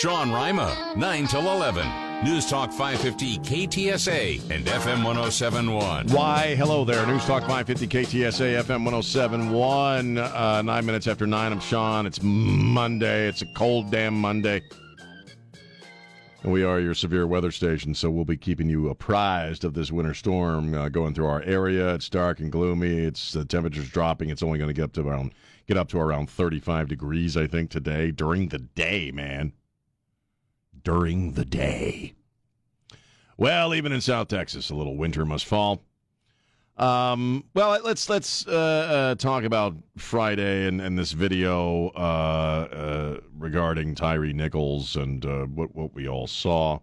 Sean 0.00 0.32
Rima, 0.32 0.94
9 0.96 1.26
till 1.26 1.42
11. 1.42 1.86
News 2.24 2.48
Talk 2.48 2.72
550 2.72 3.36
KTSA 3.40 4.50
and 4.50 4.64
FM 4.64 5.04
1071. 5.04 6.06
Why, 6.06 6.54
hello 6.54 6.86
there. 6.86 7.06
News 7.06 7.26
Talk 7.26 7.42
550 7.42 7.86
KTSA 7.86 8.62
FM 8.62 8.82
1071. 8.82 10.16
Uh, 10.16 10.62
nine 10.62 10.86
minutes 10.86 11.06
after 11.06 11.26
nine. 11.26 11.52
I'm 11.52 11.60
Sean. 11.60 12.06
It's 12.06 12.18
Monday. 12.22 13.28
It's 13.28 13.42
a 13.42 13.46
cold, 13.52 13.90
damn 13.90 14.18
Monday. 14.18 14.62
And 16.44 16.50
we 16.50 16.64
are 16.64 16.80
your 16.80 16.94
severe 16.94 17.26
weather 17.26 17.50
station, 17.50 17.94
so 17.94 18.08
we'll 18.08 18.24
be 18.24 18.38
keeping 18.38 18.70
you 18.70 18.88
apprised 18.88 19.64
of 19.64 19.74
this 19.74 19.92
winter 19.92 20.14
storm 20.14 20.72
uh, 20.72 20.88
going 20.88 21.12
through 21.12 21.26
our 21.26 21.42
area. 21.42 21.92
It's 21.94 22.08
dark 22.08 22.40
and 22.40 22.50
gloomy. 22.50 23.00
It's 23.00 23.32
the 23.32 23.44
temperature's 23.44 23.90
dropping. 23.90 24.30
It's 24.30 24.42
only 24.42 24.58
going 24.58 24.68
to 24.68 24.74
get 24.74 24.84
up 24.84 24.92
to 24.94 25.02
around 25.02 25.34
get 25.66 25.76
up 25.76 25.88
to 25.88 25.98
around 25.98 26.30
35 26.30 26.88
degrees, 26.88 27.36
I 27.36 27.46
think, 27.46 27.68
today 27.68 28.10
during 28.12 28.48
the 28.48 28.60
day, 28.60 29.10
man. 29.10 29.52
During 30.82 31.32
the 31.32 31.44
day. 31.44 32.14
Well, 33.36 33.74
even 33.74 33.92
in 33.92 34.00
South 34.00 34.28
Texas, 34.28 34.70
a 34.70 34.74
little 34.74 34.96
winter 34.96 35.24
must 35.24 35.46
fall. 35.46 35.82
Um, 36.76 37.44
well, 37.52 37.78
let's 37.84 38.08
let's 38.08 38.46
uh, 38.46 38.50
uh, 38.50 39.14
talk 39.16 39.44
about 39.44 39.74
Friday 39.98 40.66
and, 40.66 40.80
and 40.80 40.98
this 40.98 41.12
video 41.12 41.88
uh, 41.88 41.98
uh 41.98 43.20
regarding 43.36 43.94
Tyre 43.94 44.32
Nichols 44.32 44.96
and 44.96 45.24
uh, 45.26 45.44
what 45.44 45.74
what 45.74 45.94
we 45.94 46.08
all 46.08 46.26
saw. 46.26 46.78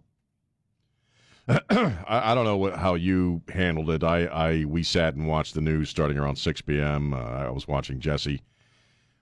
I, 1.48 1.62
I, 2.10 2.36
don't 2.36 2.44
know 2.44 2.58
what, 2.58 2.76
how 2.76 2.96
you 2.96 3.42
handled 3.50 3.90
it. 3.90 4.04
I, 4.04 4.26
I 4.26 4.66
we 4.66 4.84
sat 4.84 5.16
and 5.16 5.28
watched 5.28 5.56
the 5.56 5.62
news 5.62 5.90
starting 5.90 6.18
around 6.18 6.36
six 6.36 6.62
p.m. 6.62 7.14
Uh, 7.14 7.18
I 7.18 7.50
was 7.50 7.68
watching 7.68 8.00
Jesse 8.00 8.42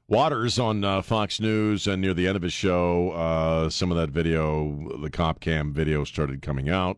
Watters 0.08 0.60
on 0.60 0.84
uh, 0.84 1.02
Fox 1.02 1.40
News, 1.40 1.88
and 1.88 2.02
near 2.02 2.14
the 2.14 2.28
end 2.28 2.36
of 2.36 2.44
his 2.44 2.54
show, 2.54 3.12
uh, 3.12 3.70
some 3.70 3.92
of 3.92 3.98
that 3.98 4.10
video, 4.10 4.98
the 5.02 5.10
cop 5.10 5.40
cam 5.40 5.74
video, 5.74 6.04
started 6.04 6.42
coming 6.42 6.70
out 6.70 6.98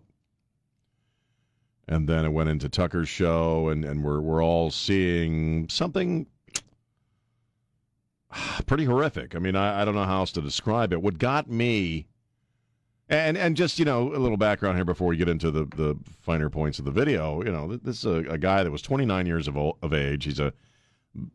and 1.88 2.08
then 2.08 2.26
it 2.26 2.30
went 2.30 2.50
into 2.50 2.68
Tucker's 2.68 3.10
show, 3.10 3.70
and, 3.70 3.86
and 3.86 4.04
we're 4.04 4.20
we're 4.20 4.44
all 4.44 4.70
seeing 4.72 5.70
something 5.70 6.28
pretty 8.66 8.86
horrific. 8.86 9.36
I 9.36 9.40
mean, 9.40 9.56
I, 9.56 9.82
I 9.82 9.86
don't 9.86 9.96
know 9.96 10.04
how 10.04 10.20
else 10.20 10.32
to 10.34 10.42
describe 10.42 10.92
it. 10.92 11.02
What 11.02 11.18
got 11.18 11.50
me, 11.50 12.08
and 13.08 13.38
and 13.38 13.56
just 13.56 13.80
you 13.80 13.86
know 13.86 14.14
a 14.14 14.20
little 14.20 14.38
background 14.38 14.78
here 14.78 14.86
before 14.86 15.08
we 15.08 15.18
get 15.18 15.30
into 15.30 15.50
the 15.50 15.66
the 15.66 15.96
finer 16.22 16.50
points 16.50 16.80
of 16.80 16.86
the 16.86 16.92
video. 16.92 17.42
You 17.44 17.52
know, 17.52 17.78
this 17.78 18.00
is 18.00 18.06
a, 18.06 18.32
a 18.32 18.38
guy 18.38 18.64
that 18.64 18.72
was 18.72 18.82
29 18.82 19.26
years 19.26 19.48
of 19.48 19.58
of 19.58 19.94
age. 19.94 20.26
He's 20.26 20.40
a 20.40 20.54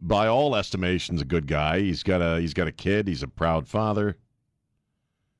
by 0.00 0.28
all 0.28 0.54
estimations 0.54 1.20
a 1.20 1.24
good 1.24 1.46
guy. 1.46 1.80
He's 1.80 2.02
got 2.02 2.22
a 2.22 2.40
he's 2.40 2.54
got 2.54 2.68
a 2.68 2.72
kid. 2.72 3.08
He's 3.08 3.22
a 3.22 3.28
proud 3.28 3.66
father. 3.68 4.16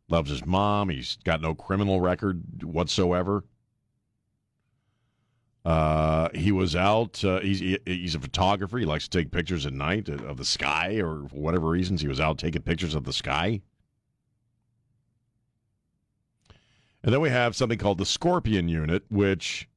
Loves 0.08 0.30
his 0.30 0.44
mom. 0.44 0.88
He's 0.88 1.16
got 1.24 1.40
no 1.40 1.54
criminal 1.54 2.00
record 2.00 2.62
whatsoever. 2.62 3.44
Uh, 5.64 6.28
he 6.34 6.50
was 6.50 6.74
out. 6.74 7.24
Uh, 7.24 7.40
he's 7.40 7.78
he's 7.86 8.14
a 8.16 8.20
photographer. 8.20 8.78
He 8.78 8.84
likes 8.84 9.06
to 9.08 9.18
take 9.18 9.30
pictures 9.30 9.64
at 9.64 9.72
night 9.72 10.08
of 10.08 10.36
the 10.36 10.44
sky, 10.44 11.00
or 11.00 11.28
for 11.28 11.36
whatever 11.36 11.68
reasons, 11.68 12.00
he 12.00 12.08
was 12.08 12.18
out 12.18 12.38
taking 12.38 12.62
pictures 12.62 12.96
of 12.96 13.04
the 13.04 13.12
sky. 13.12 13.60
And 17.04 17.12
then 17.12 17.20
we 17.20 17.30
have 17.30 17.56
something 17.56 17.78
called 17.78 17.98
the 17.98 18.06
Scorpion 18.06 18.68
Unit, 18.68 19.04
which 19.08 19.68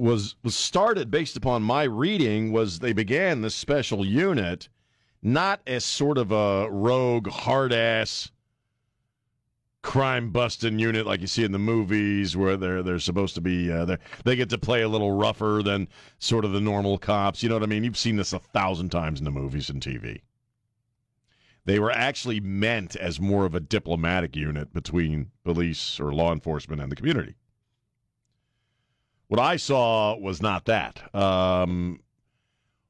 was 0.00 0.36
was 0.42 0.56
started 0.56 1.10
based 1.10 1.36
upon 1.36 1.62
my 1.62 1.84
reading. 1.84 2.52
Was 2.52 2.78
they 2.78 2.92
began 2.92 3.42
this 3.42 3.54
special 3.54 4.04
unit 4.04 4.68
not 5.22 5.60
as 5.66 5.84
sort 5.84 6.16
of 6.16 6.32
a 6.32 6.68
rogue, 6.70 7.28
hard 7.28 7.72
ass 7.72 8.30
crime 9.82 10.30
busting 10.30 10.78
unit 10.78 11.06
like 11.06 11.22
you 11.22 11.26
see 11.26 11.42
in 11.44 11.52
the 11.52 11.58
movies 11.58 12.36
where 12.36 12.56
they're 12.56 12.82
they're 12.82 12.98
supposed 12.98 13.34
to 13.34 13.40
be 13.40 13.70
uh, 13.70 13.96
they 14.24 14.36
get 14.36 14.50
to 14.50 14.58
play 14.58 14.82
a 14.82 14.88
little 14.88 15.12
rougher 15.12 15.62
than 15.64 15.88
sort 16.18 16.44
of 16.44 16.52
the 16.52 16.60
normal 16.60 16.98
cops. 16.98 17.42
You 17.42 17.48
know 17.48 17.56
what 17.56 17.62
i 17.62 17.66
mean? 17.66 17.84
You've 17.84 17.96
seen 17.96 18.16
this 18.16 18.32
a 18.32 18.38
thousand 18.38 18.90
times 18.90 19.20
in 19.20 19.24
the 19.24 19.30
movies 19.30 19.70
and 19.70 19.82
tv 19.82 20.20
they 21.66 21.78
were 21.78 21.90
actually 21.90 22.40
meant 22.40 22.96
as 22.96 23.20
more 23.20 23.44
of 23.44 23.54
a 23.54 23.60
diplomatic 23.60 24.34
unit 24.34 24.72
between 24.72 25.30
police 25.44 26.00
or 26.00 26.12
law 26.12 26.32
enforcement 26.32 26.80
and 26.80 26.90
the 26.90 26.96
community 26.96 27.34
what 29.30 29.40
i 29.40 29.56
saw 29.56 30.16
was 30.18 30.42
not 30.42 30.64
that 30.64 31.14
um, 31.14 32.00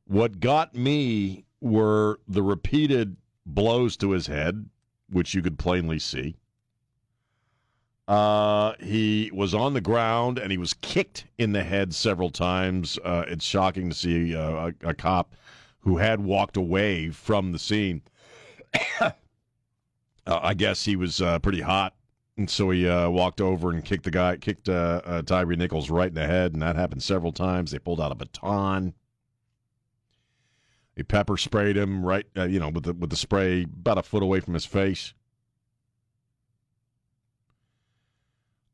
what 0.07 0.41
got 0.41 0.75
me 0.75 1.45
were 1.61 2.19
the 2.27 2.43
repeated 2.43 3.17
blows 3.45 3.95
to 3.97 4.13
his 4.13 4.27
head 4.27 4.67
which 5.11 5.35
you 5.35 5.43
could 5.43 5.59
plainly 5.59 5.99
see 5.99 6.35
uh, 8.09 8.75
he 8.81 9.31
was 9.33 9.55
on 9.55 9.73
the 9.73 9.81
ground 9.81 10.37
and 10.37 10.51
he 10.51 10.59
was 10.59 10.75
kicked 10.75 11.27
in 11.39 11.53
the 11.53 11.63
head 11.63 11.95
several 11.95 12.29
times. 12.29 12.99
Uh, 13.05 13.25
it's 13.29 13.45
shocking 13.45 13.89
to 13.89 13.95
see 13.95 14.35
uh, 14.35 14.73
a, 14.83 14.89
a, 14.89 14.95
cop 14.95 15.37
who 15.79 15.97
had 15.99 16.19
walked 16.19 16.57
away 16.57 17.11
from 17.11 17.53
the 17.53 17.59
scene. 17.59 18.03
Uh, 20.27 20.39
I 20.43 20.53
guess 20.53 20.85
he 20.85 20.97
was 20.97 21.23
uh, 21.23 21.39
pretty 21.39 21.63
hot, 21.63 21.95
and 22.41 22.49
so 22.49 22.71
he 22.71 22.89
uh, 22.89 23.11
walked 23.11 23.43
over 23.43 23.71
and 23.71 23.85
kicked 23.85 24.05
the 24.05 24.11
guy, 24.11 24.39
kicked 24.39 24.65
Tyre 24.65 25.57
Nichols 25.57 25.91
right 25.91 26.09
in 26.09 26.15
the 26.15 26.27
head, 26.27 26.55
and 26.55 26.63
that 26.63 26.75
happened 26.75 27.03
several 27.03 27.33
times. 27.33 27.71
They 27.71 27.79
pulled 27.79 28.01
out 28.01 28.13
a 28.13 28.15
baton. 28.15 28.95
He 30.97 31.03
pepper 31.03 31.37
sprayed 31.37 31.77
him 31.77 32.03
right, 32.03 32.25
you 32.35 32.59
know, 32.59 32.71
with 32.71 32.85
the 32.85 32.95
with 32.95 33.11
the 33.11 33.17
spray 33.17 33.65
about 33.65 33.99
a 33.99 34.03
foot 34.03 34.23
away 34.23 34.41
from 34.41 34.55
his 34.55 34.65
face. 34.65 35.13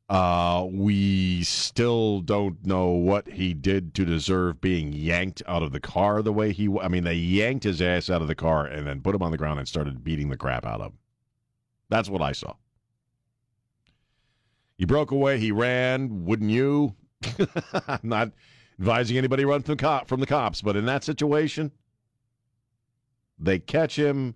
Uh, 0.09 0.65
we 0.71 1.43
still 1.43 2.21
don't 2.21 2.65
know 2.65 2.91
what 2.91 3.29
he 3.29 3.53
did 3.53 3.95
to 3.95 4.05
deserve 4.05 4.61
being 4.61 4.93
yanked 4.93 5.43
out 5.49 5.65
of 5.65 5.73
the 5.73 5.81
car 5.81 6.23
the 6.23 6.33
way 6.33 6.53
he. 6.53 6.69
I 6.81 6.87
mean, 6.87 7.03
they 7.03 7.15
yanked 7.15 7.65
his 7.65 7.83
ass 7.83 8.11
out 8.11 8.23
of 8.23 8.29
the 8.29 8.37
car 8.37 8.65
and 8.65 8.87
then 8.87 9.01
put 9.01 9.17
him 9.17 9.23
on 9.23 9.33
the 9.33 9.39
ground 9.39 9.59
and 9.59 9.67
started 9.67 10.05
beating 10.05 10.29
the 10.29 10.37
crap 10.37 10.65
out 10.65 10.81
of 10.81 10.93
him. 10.93 10.99
That's 11.89 12.09
what 12.09 12.23
I 12.23 12.31
saw. 12.31 12.55
He 14.77 14.85
broke 14.85 15.11
away. 15.11 15.39
He 15.39 15.53
ran. 15.53 16.25
Wouldn't 16.25 16.51
you? 16.51 16.95
I'm 17.89 18.01
not 18.03 18.33
advising 18.79 19.17
anybody 19.17 19.45
run 19.45 19.63
from 19.63 19.77
the, 19.77 19.83
cop, 19.83 20.07
from 20.07 20.21
the 20.21 20.27
cops, 20.27 20.61
but 20.61 20.77
in 20.77 20.85
that 20.87 21.03
situation, 21.03 21.73
they 23.39 23.59
catch 23.59 23.97
him 23.97 24.35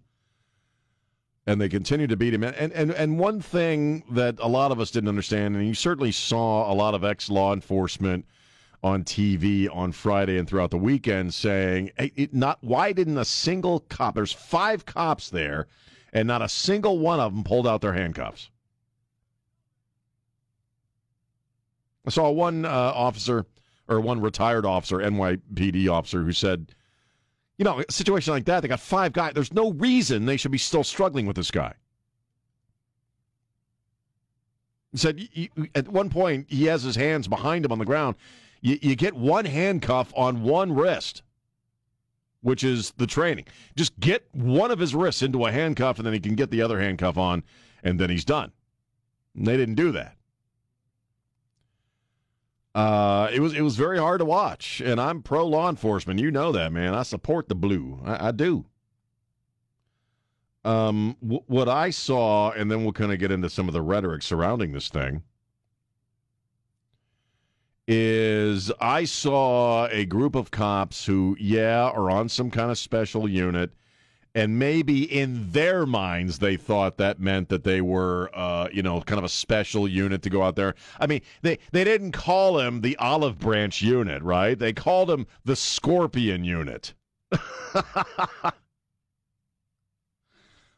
and 1.47 1.61
they 1.61 1.69
continue 1.69 2.06
to 2.06 2.17
beat 2.17 2.34
him. 2.34 2.45
And, 2.45 2.73
and 2.73 2.91
and 2.93 3.19
one 3.19 3.41
thing 3.41 4.05
that 4.11 4.37
a 4.41 4.47
lot 4.47 4.73
of 4.73 4.81
us 4.81 4.91
didn't 4.91 5.09
understand, 5.09 5.56
and 5.56 5.67
you 5.67 5.75
certainly 5.75 6.12
saw 6.12 6.71
a 6.71 6.75
lot 6.75 6.95
of 6.95 7.05
ex 7.05 7.28
law 7.28 7.53
enforcement 7.53 8.25
on 8.83 9.05
TV 9.05 9.69
on 9.75 9.93
Friday 9.93 10.39
and 10.39 10.49
throughout 10.49 10.71
the 10.71 10.78
weekend 10.78 11.34
saying, 11.34 11.91
hey, 11.99 12.12
it 12.17 12.33
not 12.33 12.59
why 12.62 12.93
didn't 12.93 13.19
a 13.19 13.25
single 13.25 13.81
cop? 13.81 14.15
There's 14.15 14.33
five 14.33 14.84
cops 14.87 15.31
there, 15.31 15.67
and 16.12 16.28
not 16.28 16.43
a 16.43 16.49
single 16.49 16.99
one 16.99 17.21
of 17.21 17.34
them 17.34 17.45
pulled 17.45 17.67
out 17.67 17.81
their 17.81 17.95
handcuffs. 17.95 18.51
I 22.06 22.11
saw 22.11 22.31
one 22.31 22.65
uh, 22.65 22.69
officer 22.69 23.47
or 23.88 24.00
one 24.00 24.21
retired 24.21 24.65
officer, 24.65 24.99
NYPD 24.99 25.91
officer, 25.91 26.22
who 26.22 26.33
said 26.33 26.75
you 27.61 27.65
know, 27.65 27.83
a 27.87 27.93
situation 27.93 28.33
like 28.33 28.47
that, 28.47 28.61
they 28.61 28.69
got 28.69 28.81
five 28.81 29.12
guys. 29.12 29.34
There's 29.34 29.53
no 29.53 29.72
reason 29.72 30.25
they 30.25 30.39
should 30.39 30.50
be 30.50 30.56
still 30.56 30.83
struggling 30.83 31.27
with 31.27 31.37
this 31.37 31.50
guy. 31.50 31.75
He 34.93 34.97
said 34.97 35.28
at 35.75 35.87
one 35.87 36.09
point 36.09 36.47
he 36.49 36.65
has 36.65 36.83
his 36.83 36.97
hands 36.97 37.28
behind 37.28 37.66
him 37.66 37.71
on 37.71 37.78
the 37.78 37.84
ground. 37.84 38.16
You, 38.62 38.78
you 38.81 38.97
get 38.97 39.15
one 39.15 39.44
handcuff 39.44 40.10
on 40.16 40.43
one 40.43 40.72
wrist, 40.72 41.22
which 42.41 42.65
is 42.65 42.93
the 42.93 43.06
training. 43.06 43.44
Just 43.77 44.00
get 44.00 44.27
one 44.33 44.71
of 44.71 44.78
his 44.78 44.94
wrists 44.94 45.21
into 45.21 45.44
a 45.44 45.53
handcuff, 45.53 45.99
and 45.99 46.06
then 46.06 46.15
he 46.15 46.21
can 46.21 46.37
get 46.37 46.50
the 46.50 46.62
other 46.62 46.81
handcuff 46.81 47.19
on, 47.19 47.43
and 47.83 48.00
then 48.00 48.09
he's 48.09 48.25
done. 48.25 48.53
And 49.36 49.47
they 49.47 49.59
didn't 49.59 49.75
do 49.75 49.92
that. 49.92 50.16
Uh, 52.75 53.28
it 53.33 53.41
was 53.41 53.53
it 53.53 53.63
was 53.63 53.77
very 53.77 53.99
hard 53.99 54.21
to 54.21 54.25
watch, 54.25 54.81
and 54.81 55.01
I'm 55.01 55.22
pro 55.22 55.45
law 55.47 55.69
enforcement. 55.69 56.21
You 56.21 56.31
know 56.31 56.53
that, 56.53 56.72
man. 56.72 56.95
I 56.95 57.03
support 57.03 57.49
the 57.49 57.57
blue. 57.57 58.01
I, 58.05 58.28
I 58.28 58.31
do. 58.31 58.65
Um, 60.65 61.17
w- 61.21 61.43
what 61.47 61.69
I 61.69 61.91
saw, 61.91 62.53
and 62.53 62.71
then 62.71 62.83
we'll 62.83 62.93
kind 62.93 63.13
of 63.13 63.19
get 63.19 63.33
into 63.33 63.51
some 63.51 63.67
of 63.67 63.72
the 63.72 63.83
rhetoric 63.83 64.22
surrounding 64.22 64.72
this 64.72 64.89
thing. 64.89 65.22
Is 67.89 68.71
I 68.81 69.05
saw 69.05 69.89
a 69.89 70.05
group 70.05 70.37
of 70.37 70.53
cops 70.53 71.05
who, 71.07 71.37
yeah, 71.41 71.89
are 71.89 72.09
on 72.09 72.28
some 72.28 72.51
kind 72.51 72.71
of 72.71 72.78
special 72.78 73.28
unit 73.28 73.73
and 74.34 74.59
maybe 74.59 75.03
in 75.04 75.50
their 75.50 75.86
minds 75.86 76.38
they 76.38 76.56
thought 76.56 76.97
that 76.98 77.21
meant 77.21 77.48
that 77.48 77.65
they 77.65 77.80
were 77.80 78.30
uh, 78.34 78.68
you 78.72 78.82
know 78.82 79.00
kind 79.03 79.18
of 79.18 79.24
a 79.24 79.28
special 79.28 79.88
unit 79.88 80.22
to 80.22 80.30
go 80.30 80.42
out 80.42 80.56
there. 80.56 80.74
I 80.98 81.06
mean 81.06 81.21
they 81.42 81.59
they 81.72 81.84
didn't 81.84 82.12
call 82.12 82.59
him 82.59 82.80
the 82.80 82.97
olive 82.97 83.38
branch 83.38 83.82
unit 83.82 84.22
right? 84.22 84.59
They 84.59 84.72
called 84.72 85.10
him 85.10 85.27
the 85.44 85.56
scorpion 85.56 86.44
unit. 86.44 86.94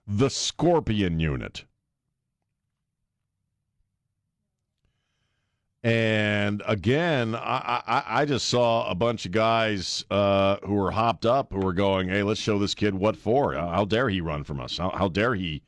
The 0.07 0.31
scorpion 0.31 1.21
unit 1.21 1.65
And 5.85 6.63
again, 6.65 7.35
I, 7.35 7.83
I, 7.87 8.05
I 8.21 8.25
just 8.25 8.47
saw 8.49 8.89
a 8.89 8.95
bunch 8.95 9.27
of 9.27 9.33
guys 9.33 10.05
uh, 10.11 10.59
who 10.65 10.75
were 10.75 10.93
hopped 10.93 11.27
up 11.27 11.53
who 11.53 11.59
were 11.59 11.73
going, 11.73 12.09
"Hey, 12.09 12.23
let's 12.23 12.41
show 12.41 12.59
this 12.59 12.75
kid 12.75 12.95
what 12.95 13.17
for. 13.17 13.55
How 13.55 13.85
dare 13.85 14.09
he 14.09 14.21
run 14.21 14.45
from 14.45 14.61
us? 14.61 14.79
How, 14.79 14.91
how 14.91 15.09
dare 15.09 15.35
he 15.35 15.63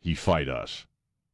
he 0.00 0.14
fight 0.14 0.48
us?" 0.48 0.86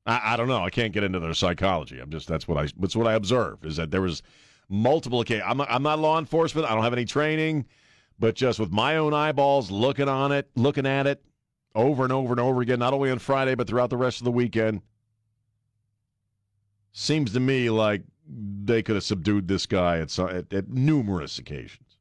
I, 0.07 0.33
I, 0.33 0.37
don't 0.37 0.49
know. 0.49 0.65
I 0.65 0.71
can't 0.71 0.93
get 0.93 1.05
into 1.05 1.21
their 1.21 1.35
psychology. 1.35 2.01
I'm 2.01 2.11
just 2.11 2.27
that's 2.27 2.49
what 2.49 2.59
I 2.59 2.69
that's 2.79 2.97
what 2.97 3.07
I 3.07 3.15
observed 3.15 3.65
is 3.65 3.77
that 3.77 3.93
there 3.93 4.03
was 4.03 4.23
multiple 4.69 5.21
occasions. 5.21 5.47
I'm 5.47 5.61
I'm 5.61 5.85
not 5.85 6.01
law 6.01 6.19
enforcement. 6.19 6.69
I 6.69 6.75
don't 6.75 6.83
have 6.83 6.93
any 6.93 7.05
training, 7.05 7.65
but 8.19 8.35
just 8.35 8.59
with 8.59 8.73
my 8.73 8.97
own 8.97 9.15
eyeballs 9.15 9.71
looking 9.71 10.09
on 10.09 10.33
it, 10.33 10.51
looking 10.57 10.85
at 10.85 11.07
it 11.07 11.23
over 11.77 12.03
and 12.03 12.13
over 12.13 12.33
and 12.33 12.41
over 12.41 12.61
again, 12.61 12.81
not 12.81 12.93
only 12.93 13.13
on 13.13 13.21
Friday 13.21 13.55
but 13.55 13.69
throughout 13.69 13.91
the 13.91 13.97
rest 13.97 14.21
of 14.21 14.25
the 14.25 14.33
weekend 14.33 14.83
Seems 16.97 17.33
to 17.33 17.41
me 17.41 17.71
like 17.71 18.03
they 18.29 18.81
could 18.81 18.95
have 18.95 19.03
subdued 19.03 19.49
this 19.49 19.67
guy 19.67 19.99
at, 19.99 20.17
at, 20.17 20.53
at 20.53 20.69
numerous 20.69 21.41
occasions, 21.41 21.99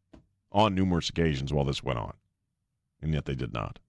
on 0.51 0.75
numerous 0.75 1.09
occasions 1.09 1.51
while 1.51 1.65
this 1.65 1.83
went 1.83 1.97
on, 1.97 2.13
and 3.01 3.11
yet 3.11 3.25
they 3.25 3.33
did 3.33 3.53
not. 3.53 3.79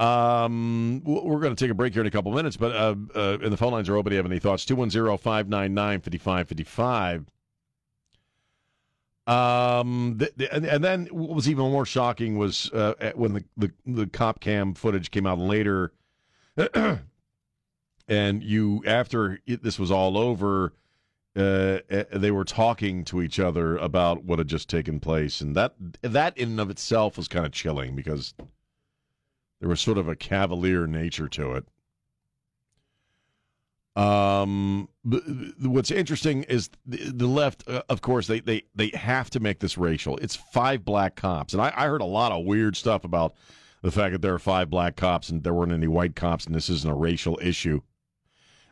Um, 0.00 1.00
we're 1.04 1.38
going 1.38 1.54
to 1.54 1.64
take 1.64 1.70
a 1.70 1.74
break 1.74 1.92
here 1.92 2.00
in 2.00 2.08
a 2.08 2.10
couple 2.10 2.32
minutes, 2.32 2.56
but 2.56 2.72
uh, 2.72 2.96
uh, 3.14 3.38
and 3.40 3.52
the 3.52 3.56
phone 3.56 3.70
lines 3.70 3.88
are 3.88 3.96
open. 3.96 4.10
Do 4.10 4.16
you 4.16 4.18
have 4.18 4.26
any 4.26 4.40
thoughts? 4.40 4.64
210 4.64 5.16
599 5.16 6.00
5555. 6.00 7.26
Um, 9.28 10.16
the, 10.18 10.32
the, 10.36 10.52
and, 10.52 10.66
and, 10.66 10.82
then 10.82 11.06
what 11.12 11.30
was 11.30 11.48
even 11.48 11.70
more 11.70 11.86
shocking 11.86 12.36
was 12.36 12.68
uh, 12.72 13.12
when 13.14 13.34
the, 13.34 13.44
the, 13.56 13.72
the 13.86 14.06
cop 14.08 14.40
cam 14.40 14.74
footage 14.74 15.12
came 15.12 15.24
out 15.24 15.38
later. 15.38 15.92
and 18.08 18.42
you 18.42 18.82
after 18.86 19.40
it, 19.46 19.62
this 19.62 19.78
was 19.78 19.90
all 19.90 20.18
over 20.18 20.72
uh, 21.36 21.78
eh, 21.90 22.04
they 22.12 22.30
were 22.30 22.44
talking 22.44 23.04
to 23.04 23.20
each 23.20 23.40
other 23.40 23.76
about 23.78 24.24
what 24.24 24.38
had 24.38 24.48
just 24.48 24.68
taken 24.68 25.00
place. 25.00 25.40
And 25.40 25.56
that 25.56 25.74
that 26.02 26.36
in 26.38 26.50
and 26.50 26.60
of 26.60 26.70
itself 26.70 27.16
was 27.16 27.28
kind 27.28 27.44
of 27.44 27.52
chilling 27.52 27.96
because 27.96 28.34
there 29.60 29.68
was 29.68 29.80
sort 29.80 29.98
of 29.98 30.08
a 30.08 30.16
cavalier 30.16 30.86
nature 30.86 31.28
to 31.28 31.52
it. 31.54 31.66
Um 33.96 34.88
what's 35.62 35.92
interesting 35.92 36.42
is 36.44 36.68
the, 36.84 37.12
the 37.12 37.26
left 37.28 37.68
uh, 37.68 37.82
of 37.88 38.00
course 38.00 38.26
they, 38.26 38.40
they 38.40 38.64
they 38.74 38.88
have 38.88 39.30
to 39.30 39.40
make 39.40 39.60
this 39.60 39.78
racial. 39.78 40.16
It's 40.18 40.36
five 40.36 40.84
black 40.84 41.16
cops. 41.16 41.52
And 41.52 41.62
I, 41.62 41.72
I 41.76 41.86
heard 41.86 42.00
a 42.00 42.06
lot 42.06 42.32
of 42.32 42.44
weird 42.44 42.76
stuff 42.76 43.04
about 43.04 43.34
the 43.82 43.92
fact 43.92 44.12
that 44.12 44.22
there 44.22 44.34
are 44.34 44.38
five 44.40 44.70
black 44.70 44.96
cops 44.96 45.28
and 45.30 45.42
there 45.42 45.54
weren't 45.54 45.72
any 45.72 45.88
white 45.88 46.16
cops 46.16 46.46
and 46.46 46.54
this 46.54 46.70
isn't 46.70 46.90
a 46.90 46.94
racial 46.94 47.38
issue 47.42 47.80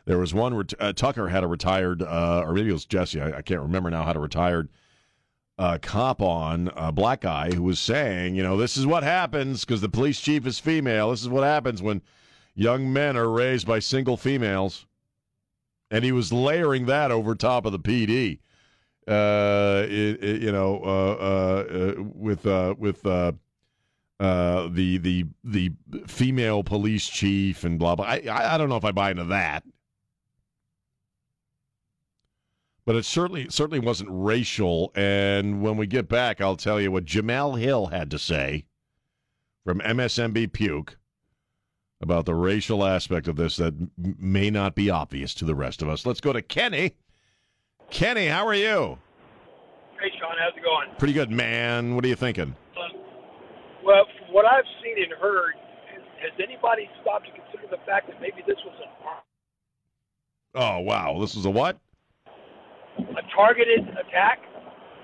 there 0.05 0.17
was 0.17 0.33
one 0.33 0.67
uh, 0.79 0.93
Tucker 0.93 1.29
had 1.29 1.43
a 1.43 1.47
retired, 1.47 2.01
uh, 2.01 2.43
or 2.45 2.53
maybe 2.53 2.69
it 2.69 2.73
was 2.73 2.85
Jesse. 2.85 3.21
I, 3.21 3.37
I, 3.37 3.41
can't 3.41 3.61
remember 3.61 3.89
now. 3.89 4.03
Had 4.03 4.17
a 4.17 4.19
retired 4.19 4.69
uh, 5.57 5.77
cop 5.81 6.21
on 6.21 6.71
a 6.75 6.91
black 6.91 7.21
guy 7.21 7.51
who 7.51 7.63
was 7.63 7.79
saying, 7.79 8.35
you 8.35 8.43
know, 8.43 8.57
this 8.57 8.75
is 8.75 8.85
what 8.85 9.03
happens 9.03 9.63
because 9.63 9.81
the 9.81 9.89
police 9.89 10.19
chief 10.19 10.45
is 10.45 10.59
female. 10.59 11.11
This 11.11 11.21
is 11.21 11.29
what 11.29 11.43
happens 11.43 11.81
when 11.81 12.01
young 12.53 12.91
men 12.91 13.15
are 13.15 13.29
raised 13.29 13.65
by 13.65 13.79
single 13.79 14.17
females, 14.17 14.85
and 15.89 16.03
he 16.03 16.11
was 16.11 16.33
layering 16.33 16.85
that 16.87 17.11
over 17.11 17.33
top 17.33 17.65
of 17.65 17.71
the 17.71 17.79
PD. 17.79 18.39
Uh, 19.07 19.85
it, 19.87 20.23
it, 20.23 20.41
you 20.41 20.51
know, 20.51 20.81
uh, 20.83 21.61
uh, 21.61 21.93
with 21.97 22.45
with 22.77 23.05
uh, 23.05 23.31
the 24.19 24.97
the 24.97 25.25
the 25.43 25.71
female 26.07 26.63
police 26.63 27.07
chief 27.07 27.63
and 27.63 27.79
blah 27.79 27.95
blah. 27.95 28.05
I 28.05 28.55
I 28.55 28.57
don't 28.57 28.69
know 28.69 28.77
if 28.77 28.85
I 28.85 28.91
buy 28.91 29.11
into 29.11 29.25
that. 29.25 29.63
But 32.85 32.95
it 32.95 33.05
certainly 33.05 33.47
certainly 33.49 33.79
wasn't 33.79 34.09
racial. 34.11 34.91
And 34.95 35.61
when 35.61 35.77
we 35.77 35.87
get 35.87 36.07
back, 36.09 36.41
I'll 36.41 36.57
tell 36.57 36.79
you 36.79 36.91
what 36.91 37.05
Jemele 37.05 37.59
Hill 37.59 37.87
had 37.87 38.11
to 38.11 38.19
say 38.19 38.65
from 39.65 39.79
MSNB 39.79 40.51
Puke 40.51 40.97
about 42.01 42.25
the 42.25 42.35
racial 42.35 42.85
aspect 42.85 43.27
of 43.27 43.37
this 43.37 43.55
that 43.55 43.73
m- 43.73 43.91
may 44.19 44.49
not 44.49 44.75
be 44.75 44.89
obvious 44.89 45.33
to 45.35 45.45
the 45.45 45.55
rest 45.55 45.81
of 45.81 45.87
us. 45.87 46.05
Let's 46.05 46.19
go 46.19 46.33
to 46.33 46.41
Kenny. 46.41 46.93
Kenny, 47.89 48.27
how 48.27 48.45
are 48.45 48.53
you? 48.53 48.97
Hey, 50.01 50.11
Sean, 50.19 50.35
how's 50.37 50.57
it 50.57 50.63
going? 50.63 50.89
Pretty 50.97 51.13
good, 51.13 51.31
man. 51.31 51.95
What 51.95 52.03
are 52.03 52.09
you 52.09 52.15
thinking? 52.15 52.55
Um, 52.75 53.01
well, 53.85 54.05
from 54.17 54.33
what 54.33 54.45
I've 54.45 54.65
seen 54.83 55.01
and 55.01 55.13
heard, 55.13 55.53
has 56.21 56.31
anybody 56.43 56.89
stopped 57.01 57.25
to 57.25 57.31
consider 57.31 57.67
the 57.71 57.81
fact 57.85 58.07
that 58.07 58.19
maybe 58.19 58.43
this 58.45 58.57
was 58.65 58.75
an 58.81 58.89
Oh 60.55 60.79
wow, 60.79 61.17
this 61.19 61.35
was 61.35 61.45
a 61.45 61.49
what? 61.49 61.79
A 62.97 63.35
targeted 63.35 63.87
attack? 63.89 64.39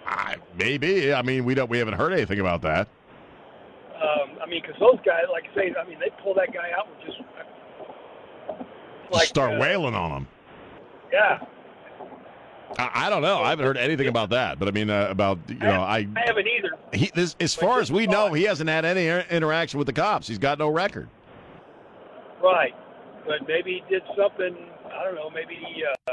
Uh, 0.08 0.36
maybe. 0.58 1.14
I 1.14 1.22
mean, 1.22 1.46
we 1.46 1.54
don't. 1.54 1.70
We 1.70 1.78
haven't 1.78 1.96
heard 1.96 2.14
anything 2.14 2.40
about 2.40 2.62
that. 2.64 2.88
Um, 3.96 4.40
I 4.42 4.46
mean, 4.46 4.62
because 4.62 4.80
those 4.80 4.98
guys, 5.06 5.24
like 5.32 5.46
I 5.52 5.56
say, 5.56 5.76
I 5.80 5.88
mean, 5.88 6.00
they 6.00 6.10
pull 6.24 6.34
that 6.36 6.54
guy 6.54 6.72
out 6.78 6.88
and 6.88 7.06
just 7.06 7.20
like 9.12 9.28
start 9.28 9.56
uh, 9.56 9.60
wailing 9.60 9.96
on 9.96 10.12
him. 10.12 10.28
Yeah. 11.12 11.40
I, 12.78 13.08
I, 13.08 13.10
don't 13.10 13.22
know. 13.22 13.40
I 13.40 13.50
haven't 13.50 13.66
heard 13.66 13.78
anything 13.78 14.08
about 14.08 14.30
that. 14.30 14.60
But 14.60 14.68
I 14.68 14.72
mean, 14.72 14.90
uh, 14.90 15.08
about 15.10 15.40
you 15.48 15.56
know, 15.56 15.82
I 15.82 16.08
I 16.16 16.24
haven't 16.26 16.48
either. 16.48 16.72
He, 16.94 17.12
this, 17.14 17.36
as 17.40 17.54
far 17.54 17.80
as 17.82 17.92
we 17.92 18.08
know, 18.08 18.32
he 18.34 18.44
hasn't 18.44 18.70
had 18.70 18.86
any 18.86 19.08
interaction 19.30 19.80
with 19.80 19.88
the 19.88 19.94
cops. 19.94 20.28
He's 20.28 20.38
got 20.38 20.60
no 20.60 20.70
record. 20.70 21.10
Right, 22.42 22.74
but 23.26 23.48
maybe 23.48 23.84
he 23.84 23.94
did 23.94 24.04
something. 24.16 24.56
I 24.94 25.04
don't 25.04 25.16
know. 25.16 25.30
Maybe 25.30 25.56
he. 25.56 25.84
Uh, 25.84 26.12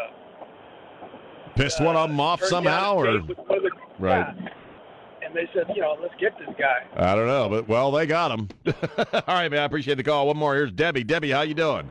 pissed 1.56 1.80
one 1.80 1.96
of 1.96 2.08
them 2.08 2.20
off 2.20 2.42
somehow, 2.44 2.94
or 2.94 3.20
right. 3.98 4.34
And 5.24 5.34
they 5.34 5.48
said, 5.52 5.64
you 5.74 5.80
know, 5.82 5.96
let's 6.00 6.14
get 6.20 6.32
this 6.38 6.54
guy. 6.58 6.86
I 6.96 7.14
don't 7.16 7.26
know, 7.26 7.48
but 7.48 7.68
well, 7.68 7.90
they 7.90 8.06
got 8.06 8.30
him. 8.30 8.48
All 8.96 9.22
right, 9.26 9.50
man. 9.50 9.60
I 9.60 9.64
appreciate 9.64 9.96
the 9.96 10.04
call. 10.04 10.28
One 10.28 10.36
more. 10.36 10.54
Here's 10.54 10.70
Debbie. 10.70 11.02
Debbie, 11.02 11.30
how 11.32 11.42
you 11.42 11.54
doing? 11.54 11.90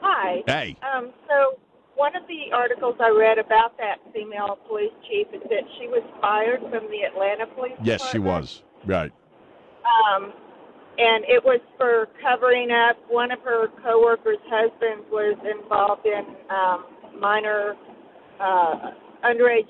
Hi. 0.00 0.42
Hey. 0.46 0.76
Um, 0.82 1.12
so 1.28 1.58
one 1.94 2.16
of 2.16 2.22
the 2.28 2.52
articles 2.54 2.96
I 3.00 3.10
read 3.10 3.38
about 3.38 3.76
that 3.78 3.96
female 4.12 4.58
police 4.68 4.92
chief 5.08 5.28
is 5.32 5.42
that 5.50 5.64
she 5.78 5.86
was 5.88 6.02
fired 6.20 6.60
from 6.62 6.88
the 6.90 7.02
Atlanta 7.06 7.46
Police 7.54 7.72
Yes, 7.82 8.00
Department. 8.12 8.12
she 8.12 8.18
was. 8.18 8.62
Right. 8.86 9.12
Um, 10.14 10.32
and 10.98 11.24
it 11.28 11.42
was 11.44 11.60
for 11.76 12.08
covering 12.22 12.70
up 12.70 12.96
one 13.08 13.30
of 13.30 13.38
her 13.40 13.68
coworkers' 13.82 14.38
husbands 14.46 15.06
was 15.10 15.36
involved 15.46 16.06
in 16.06 16.24
um, 16.50 16.86
minor 17.20 17.74
uh, 18.40 18.90
underage 19.24 19.68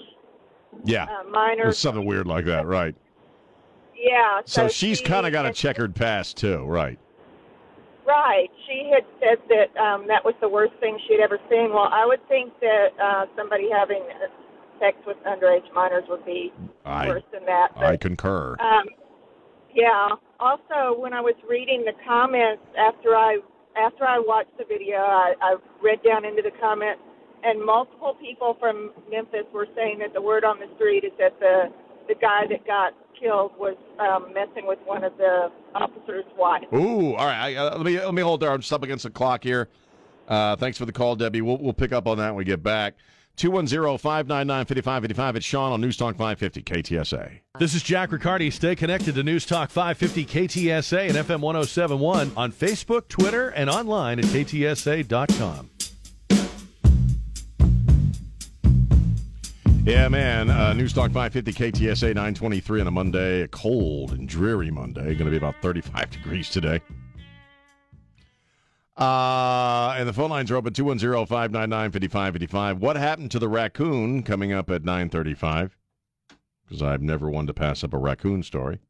yeah 0.84 1.04
uh, 1.04 1.28
minors. 1.30 1.78
something 1.78 2.04
weird 2.04 2.26
like 2.26 2.44
that, 2.46 2.66
right? 2.66 2.94
Yeah. 3.96 4.40
So, 4.44 4.62
so 4.62 4.68
she's 4.68 4.98
she 4.98 5.04
kind 5.04 5.26
of 5.26 5.32
got 5.32 5.46
a 5.46 5.52
checkered 5.52 5.94
past 5.94 6.36
too, 6.36 6.64
right? 6.64 6.98
Right. 8.06 8.48
She 8.66 8.90
had 8.92 9.04
said 9.20 9.38
that 9.48 9.80
um, 9.80 10.06
that 10.08 10.24
was 10.24 10.34
the 10.40 10.48
worst 10.48 10.72
thing 10.80 10.98
she'd 11.06 11.20
ever 11.20 11.38
seen. 11.50 11.72
Well, 11.72 11.90
I 11.92 12.06
would 12.06 12.26
think 12.28 12.52
that 12.60 12.88
uh, 13.02 13.26
somebody 13.36 13.68
having 13.70 14.02
sex 14.80 14.96
with 15.06 15.16
underage 15.26 15.70
minors 15.74 16.04
would 16.08 16.24
be 16.24 16.52
I, 16.84 17.08
worse 17.08 17.24
than 17.32 17.44
that. 17.44 17.68
But, 17.74 17.84
I 17.84 17.96
concur. 17.96 18.56
Um, 18.60 18.86
yeah. 19.74 20.08
Also, 20.40 20.98
when 20.98 21.12
I 21.12 21.20
was 21.20 21.34
reading 21.48 21.84
the 21.84 21.92
comments 22.06 22.62
after 22.78 23.14
I 23.14 23.38
after 23.76 24.04
I 24.04 24.18
watched 24.18 24.56
the 24.56 24.64
video, 24.64 24.98
I, 24.98 25.34
I 25.42 25.56
read 25.82 26.02
down 26.02 26.24
into 26.24 26.42
the 26.42 26.50
comments 26.58 27.02
and 27.44 27.64
multiple 27.64 28.16
people 28.20 28.56
from 28.58 28.92
Memphis 29.10 29.44
were 29.52 29.66
saying 29.74 29.98
that 30.00 30.12
the 30.14 30.22
word 30.22 30.44
on 30.44 30.58
the 30.58 30.66
street 30.76 31.04
is 31.04 31.12
that 31.18 31.38
the 31.40 31.72
the 32.08 32.14
guy 32.14 32.46
that 32.48 32.66
got 32.66 32.94
killed 33.20 33.52
was 33.58 33.76
um, 33.98 34.32
messing 34.32 34.66
with 34.66 34.78
one 34.86 35.04
of 35.04 35.16
the 35.18 35.50
officers' 35.74 36.24
wives. 36.36 36.64
Ooh, 36.72 37.14
all 37.14 37.26
right. 37.26 37.54
I, 37.54 37.56
uh, 37.56 37.76
let 37.76 37.86
me 37.86 37.98
let 37.98 38.14
me 38.14 38.22
hold 38.22 38.40
there. 38.40 38.50
I'm 38.50 38.60
just 38.60 38.72
up 38.72 38.82
against 38.82 39.04
the 39.04 39.10
clock 39.10 39.44
here. 39.44 39.68
Uh, 40.26 40.56
thanks 40.56 40.78
for 40.78 40.86
the 40.86 40.92
call, 40.92 41.16
Debbie. 41.16 41.42
We'll 41.42 41.58
we'll 41.58 41.72
pick 41.72 41.92
up 41.92 42.06
on 42.06 42.18
that 42.18 42.28
when 42.30 42.36
we 42.36 42.44
get 42.44 42.62
back. 42.62 42.94
210-599-5555. 43.38 45.36
It's 45.36 45.46
Sean 45.46 45.70
on 45.72 45.80
News 45.80 45.96
Talk 45.96 46.16
550 46.16 46.62
KTSA. 46.62 47.38
This 47.60 47.72
is 47.72 47.84
Jack 47.84 48.10
Riccardi. 48.10 48.50
Stay 48.50 48.74
connected 48.74 49.14
to 49.14 49.22
News 49.22 49.46
Talk 49.46 49.70
550 49.70 50.26
KTSA 50.26 51.08
and 51.08 51.16
FM 51.16 51.40
1071 51.40 52.32
on 52.36 52.50
Facebook, 52.50 53.06
Twitter, 53.06 53.50
and 53.50 53.70
online 53.70 54.18
at 54.18 54.24
ktsa.com. 54.24 55.70
Yeah, 59.88 60.06
man. 60.08 60.50
Uh, 60.50 60.74
Newstalk 60.74 61.14
550 61.14 61.50
KTSA 61.54 62.08
923 62.08 62.82
on 62.82 62.86
a 62.88 62.90
Monday, 62.90 63.40
a 63.40 63.48
cold 63.48 64.12
and 64.12 64.28
dreary 64.28 64.70
Monday. 64.70 65.14
Going 65.14 65.24
to 65.24 65.30
be 65.30 65.38
about 65.38 65.54
35 65.62 66.10
degrees 66.10 66.50
today. 66.50 66.82
Uh, 68.98 69.94
and 69.96 70.06
the 70.06 70.12
phone 70.12 70.28
lines 70.28 70.50
are 70.50 70.56
open 70.56 70.74
210 70.74 71.24
599 71.24 71.90
5555. 71.92 72.82
What 72.82 72.96
happened 72.96 73.30
to 73.30 73.38
the 73.38 73.48
raccoon 73.48 74.22
coming 74.24 74.52
up 74.52 74.68
at 74.68 74.84
935? 74.84 75.74
Because 76.66 76.82
I've 76.82 77.00
never 77.00 77.30
wanted 77.30 77.46
to 77.46 77.54
pass 77.54 77.82
up 77.82 77.94
a 77.94 77.98
raccoon 77.98 78.42
story. 78.42 78.80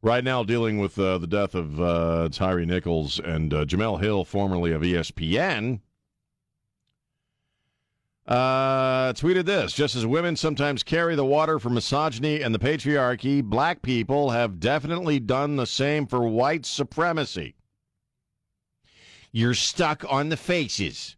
Right 0.00 0.24
now, 0.24 0.42
dealing 0.42 0.78
with 0.78 0.98
uh, 0.98 1.18
the 1.18 1.26
death 1.26 1.54
of 1.54 1.78
uh, 1.78 2.30
Tyre 2.32 2.64
Nichols 2.64 3.18
and 3.18 3.52
uh, 3.52 3.66
Jemele 3.66 4.00
Hill, 4.00 4.24
formerly 4.24 4.72
of 4.72 4.80
ESPN 4.80 5.80
Uh, 8.28 9.10
tweeted 9.14 9.46
this 9.46 9.72
just 9.72 9.96
as 9.96 10.04
women 10.04 10.36
sometimes 10.36 10.82
carry 10.82 11.14
the 11.14 11.24
water 11.24 11.58
for 11.58 11.70
misogyny 11.70 12.42
and 12.42 12.54
the 12.54 12.58
patriarchy, 12.58 13.42
black 13.42 13.80
people 13.80 14.28
have 14.30 14.60
definitely 14.60 15.18
done 15.18 15.56
the 15.56 15.64
same 15.64 16.06
for 16.06 16.28
white 16.28 16.66
supremacy. 16.66 17.54
You're 19.32 19.54
stuck 19.54 20.04
on 20.12 20.28
the 20.28 20.36
faces. 20.36 21.16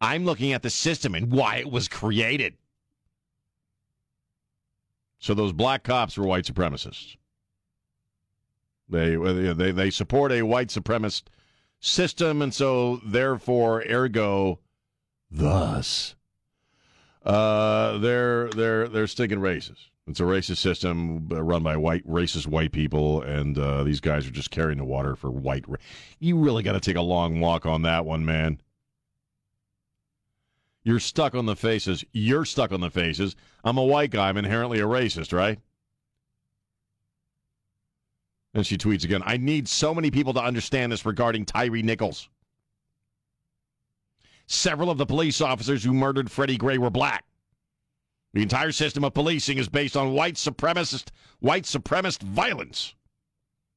I'm 0.00 0.24
looking 0.24 0.52
at 0.52 0.62
the 0.62 0.70
system 0.70 1.14
and 1.14 1.30
why 1.30 1.58
it 1.58 1.70
was 1.70 1.86
created. 1.86 2.54
So 5.20 5.32
those 5.32 5.52
black 5.52 5.84
cops 5.84 6.18
were 6.18 6.26
white 6.26 6.44
supremacists. 6.44 7.16
They 8.88 9.16
they 9.16 9.70
they 9.70 9.90
support 9.90 10.32
a 10.32 10.42
white 10.42 10.68
supremacist 10.68 11.24
system, 11.80 12.42
and 12.42 12.52
so 12.52 13.00
therefore, 13.04 13.84
ergo, 13.88 14.60
thus, 15.30 16.14
uh, 17.24 17.98
they're 17.98 18.48
they're 18.50 18.88
they're 18.88 19.06
stinking 19.06 19.40
racist. 19.40 19.90
It's 20.08 20.20
a 20.20 20.24
racist 20.24 20.58
system 20.58 21.26
run 21.28 21.64
by 21.64 21.76
white 21.76 22.06
racist 22.08 22.46
white 22.46 22.70
people, 22.70 23.22
and 23.22 23.58
uh, 23.58 23.82
these 23.82 24.00
guys 24.00 24.26
are 24.26 24.30
just 24.30 24.52
carrying 24.52 24.78
the 24.78 24.84
water 24.84 25.16
for 25.16 25.30
white. 25.30 25.64
Ra- 25.66 25.78
you 26.20 26.38
really 26.38 26.62
got 26.62 26.72
to 26.72 26.80
take 26.80 26.96
a 26.96 27.02
long 27.02 27.40
walk 27.40 27.66
on 27.66 27.82
that 27.82 28.06
one, 28.06 28.24
man. 28.24 28.60
You're 30.84 31.00
stuck 31.00 31.34
on 31.34 31.46
the 31.46 31.56
faces. 31.56 32.04
You're 32.12 32.44
stuck 32.44 32.70
on 32.70 32.80
the 32.80 32.90
faces. 32.90 33.34
I'm 33.64 33.76
a 33.76 33.82
white 33.82 34.12
guy. 34.12 34.28
I'm 34.28 34.36
inherently 34.36 34.78
a 34.78 34.84
racist, 34.84 35.32
right? 35.32 35.58
And 38.54 38.64
she 38.64 38.78
tweets 38.78 39.04
again 39.04 39.22
I 39.26 39.36
need 39.36 39.66
so 39.66 39.92
many 39.92 40.12
people 40.12 40.32
to 40.34 40.40
understand 40.40 40.92
this 40.92 41.04
regarding 41.04 41.44
Tyre 41.44 41.82
Nichols. 41.82 42.28
Several 44.46 44.90
of 44.90 44.98
the 44.98 45.06
police 45.06 45.40
officers 45.40 45.82
who 45.82 45.92
murdered 45.92 46.30
Freddie 46.30 46.56
Gray 46.56 46.78
were 46.78 46.90
black. 46.90 47.24
The 48.32 48.42
entire 48.42 48.72
system 48.72 49.02
of 49.02 49.14
policing 49.14 49.58
is 49.58 49.68
based 49.68 49.96
on 49.96 50.12
white 50.12 50.34
supremacist, 50.34 51.08
white 51.40 51.64
supremacist 51.64 52.22
violence. 52.22 52.94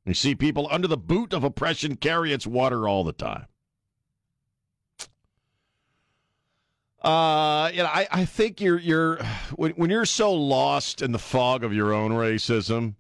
You 0.06 0.14
see 0.14 0.36
people 0.36 0.68
under 0.70 0.88
the 0.88 0.98
boot 0.98 1.34
of 1.34 1.44
oppression 1.44 1.96
carry 1.96 2.34
its 2.34 2.46
water 2.46 2.88
all 2.88 3.04
the 3.04 3.14
time. 3.14 3.46
Uh, 7.02 7.70
you 7.72 7.82
know, 7.82 7.90
I, 7.90 8.08
I 8.12 8.26
think 8.26 8.60
you're 8.60 8.80
you're 8.80 9.18
when 9.56 9.72
when 9.72 9.90
you're 9.90 10.06
so 10.06 10.34
lost 10.34 11.02
in 11.02 11.12
the 11.12 11.20
fog 11.20 11.64
of 11.64 11.74
your 11.74 11.94
own 11.94 12.12
racism 12.12 12.96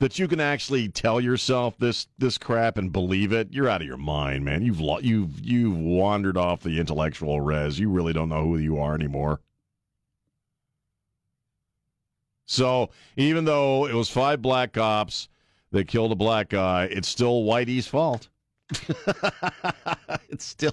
that 0.00 0.18
you 0.18 0.28
can 0.28 0.40
actually 0.40 0.88
tell 0.88 1.20
yourself 1.20 1.76
this 1.78 2.06
this 2.18 2.38
crap 2.38 2.78
and 2.78 2.92
believe 2.92 3.32
it, 3.32 3.48
you're 3.50 3.68
out 3.68 3.80
of 3.80 3.86
your 3.86 3.96
mind, 3.96 4.44
man. 4.44 4.62
You've 4.62 4.80
lo- 4.80 5.00
you've 5.00 5.40
you've 5.40 5.76
wandered 5.76 6.36
off 6.36 6.62
the 6.62 6.78
intellectual 6.78 7.40
res. 7.40 7.78
You 7.78 7.90
really 7.90 8.12
don't 8.12 8.28
know 8.28 8.44
who 8.44 8.58
you 8.58 8.78
are 8.78 8.94
anymore. 8.94 9.40
So 12.46 12.90
even 13.16 13.44
though 13.44 13.86
it 13.86 13.94
was 13.94 14.08
five 14.08 14.40
black 14.40 14.72
cops 14.72 15.28
that 15.72 15.88
killed 15.88 16.12
a 16.12 16.16
black 16.16 16.48
guy, 16.48 16.84
it's 16.84 17.08
still 17.08 17.42
Whitey's 17.42 17.86
fault. 17.86 18.28
it's 20.30 20.44
still 20.44 20.72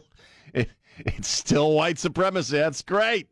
it, 0.54 0.70
it's 1.00 1.28
still 1.28 1.74
white 1.74 1.98
supremacy. 1.98 2.58
That's 2.58 2.84
great. 2.84 3.28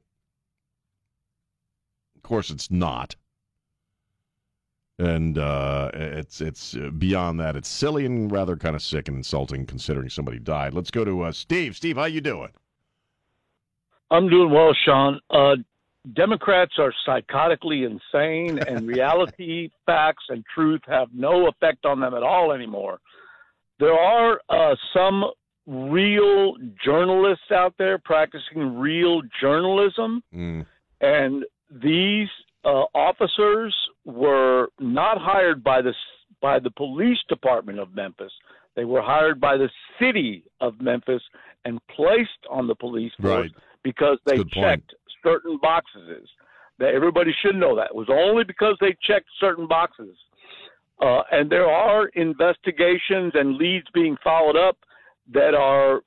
Of 2.16 2.24
course, 2.24 2.50
it's 2.50 2.72
not. 2.72 3.16
And 5.00 5.38
uh, 5.40 5.90
it's 5.94 6.40
it's 6.40 6.76
beyond 6.98 7.40
that. 7.40 7.56
It's 7.56 7.68
silly 7.68 8.06
and 8.06 8.32
rather 8.32 8.56
kind 8.56 8.76
of 8.76 8.82
sick 8.82 9.08
and 9.08 9.18
insulting, 9.18 9.66
considering 9.66 10.10
somebody 10.10 10.38
died. 10.40 10.74
Let's 10.74 10.92
go 10.92 11.04
to 11.04 11.24
uh, 11.24 11.32
Steve. 11.32 11.76
Steve, 11.76 11.98
how 11.98 12.06
you 12.06 12.22
doing? 12.22 12.50
I'm 14.12 14.30
doing 14.30 14.52
well, 14.52 14.76
Sean. 14.86 15.20
Uh, 15.32 15.56
Democrats 16.14 16.74
are 16.78 16.94
psychotically 17.08 17.90
insane, 17.90 18.60
and 18.60 18.88
reality, 18.98 19.72
facts, 19.86 20.26
and 20.30 20.44
truth 20.54 20.82
have 20.86 21.08
no 21.14 21.48
effect 21.48 21.86
on 21.86 22.00
them 22.00 22.14
at 22.14 22.22
all 22.22 22.52
anymore. 22.52 23.00
There 23.80 23.94
are 23.94 24.40
uh, 24.50 24.76
some 24.94 25.24
real 25.66 26.56
journalists 26.86 27.52
out 27.52 27.74
there 27.80 27.98
practicing 27.98 28.78
real 28.78 29.22
journalism, 29.42 30.22
Mm. 30.36 30.66
and 31.02 31.46
these 31.72 32.28
uh, 32.66 32.86
officers 32.96 33.76
were 34.06 34.70
not 34.80 35.18
hired 35.20 35.64
by 35.64 35.82
the 35.82 35.94
by 36.42 36.60
the 36.60 36.72
police 36.72 37.20
department 37.30 37.80
of 37.80 37.94
Memphis. 37.96 38.32
They 38.76 38.86
were 38.86 39.02
hired 39.02 39.40
by 39.40 39.56
the 39.58 39.70
city 40.00 40.44
of 40.60 40.82
Memphis 40.82 41.22
and 41.64 41.80
placed 41.88 42.30
on 42.50 42.68
the 42.68 42.76
police 42.76 43.14
force 43.22 43.50
Right. 43.52 43.52
because 43.84 44.18
they 44.26 44.38
Good 44.38 44.52
point. 44.52 44.66
checked 44.66 44.96
certain 45.24 45.58
boxes. 45.62 46.28
That 46.80 46.96
everybody 46.96 47.32
should 47.42 47.56
know 47.56 47.76
that 47.76 47.92
it 47.92 47.96
was 47.96 48.10
only 48.10 48.44
because 48.44 48.76
they 48.82 48.96
checked 49.04 49.28
certain 49.40 49.68
boxes. 49.68 50.18
Uh, 51.02 51.22
and 51.32 51.50
there 51.50 51.68
are 51.70 52.08
investigations 52.16 53.32
and 53.36 53.56
leads 53.58 53.86
being 53.94 54.18
followed 54.24 54.58
up 54.58 54.78
that 55.34 55.54
are 55.54 56.02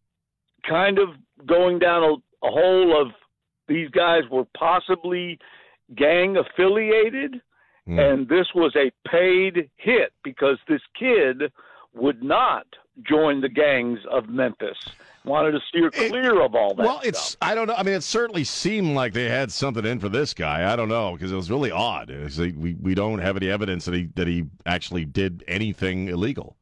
kind 0.68 0.98
of 0.98 1.10
going 1.46 1.78
down 1.78 2.02
a, 2.02 2.46
a 2.46 2.50
hole 2.50 3.00
of 3.00 3.08
these 3.68 3.88
guys 3.90 4.22
were 4.30 4.44
possibly 4.58 5.38
gang 5.95 6.37
affiliated 6.37 7.40
Mm. 7.88 8.00
and 8.12 8.28
this 8.28 8.49
was 8.52 8.75
a 8.75 8.90
paid 9.09 9.71
hit 9.76 10.12
because 10.25 10.59
this 10.66 10.81
kid 10.99 11.52
would 11.95 12.21
not 12.21 12.66
join 13.09 13.40
the 13.40 13.49
gangs 13.49 14.00
of 14.11 14.28
Memphis. 14.28 14.76
Wanted 15.25 15.52
to 15.52 15.61
steer 15.69 15.87
It- 15.95 16.11
clear 16.11 16.40
of 16.43 16.57
all 16.57 16.75
that. 16.75 16.85
well, 16.85 17.00
it's 17.05 17.21
stuff. 17.21 17.37
I 17.49 17.55
don't 17.55 17.69
know. 17.69 17.75
I 17.78 17.85
mean, 17.85 17.95
it 17.95 18.02
certainly 18.02 18.43
seemed 18.43 18.97
like 18.97 19.12
they 19.12 19.28
had 19.28 19.52
something 19.52 19.87
in 19.87 20.00
for 20.00 20.09
this 20.09 20.35
guy. 20.35 20.73
I 20.73 20.75
don't 20.75 20.88
know 20.88 21.12
because 21.12 21.31
it 21.31 21.37
was 21.37 21.49
really 21.49 21.71
odd. 21.71 22.11
It's 22.11 22.40
like 22.40 22.55
we 22.57 22.75
we 22.75 22.97
don't 22.97 23.21
have 23.21 23.37
any 23.37 23.49
evidence 23.49 23.85
that 23.85 23.95
he 23.95 24.09
that 24.16 24.26
he 24.26 24.47
actually 24.66 25.05
did 25.05 25.45
anything 25.47 26.09
illegal. 26.09 26.57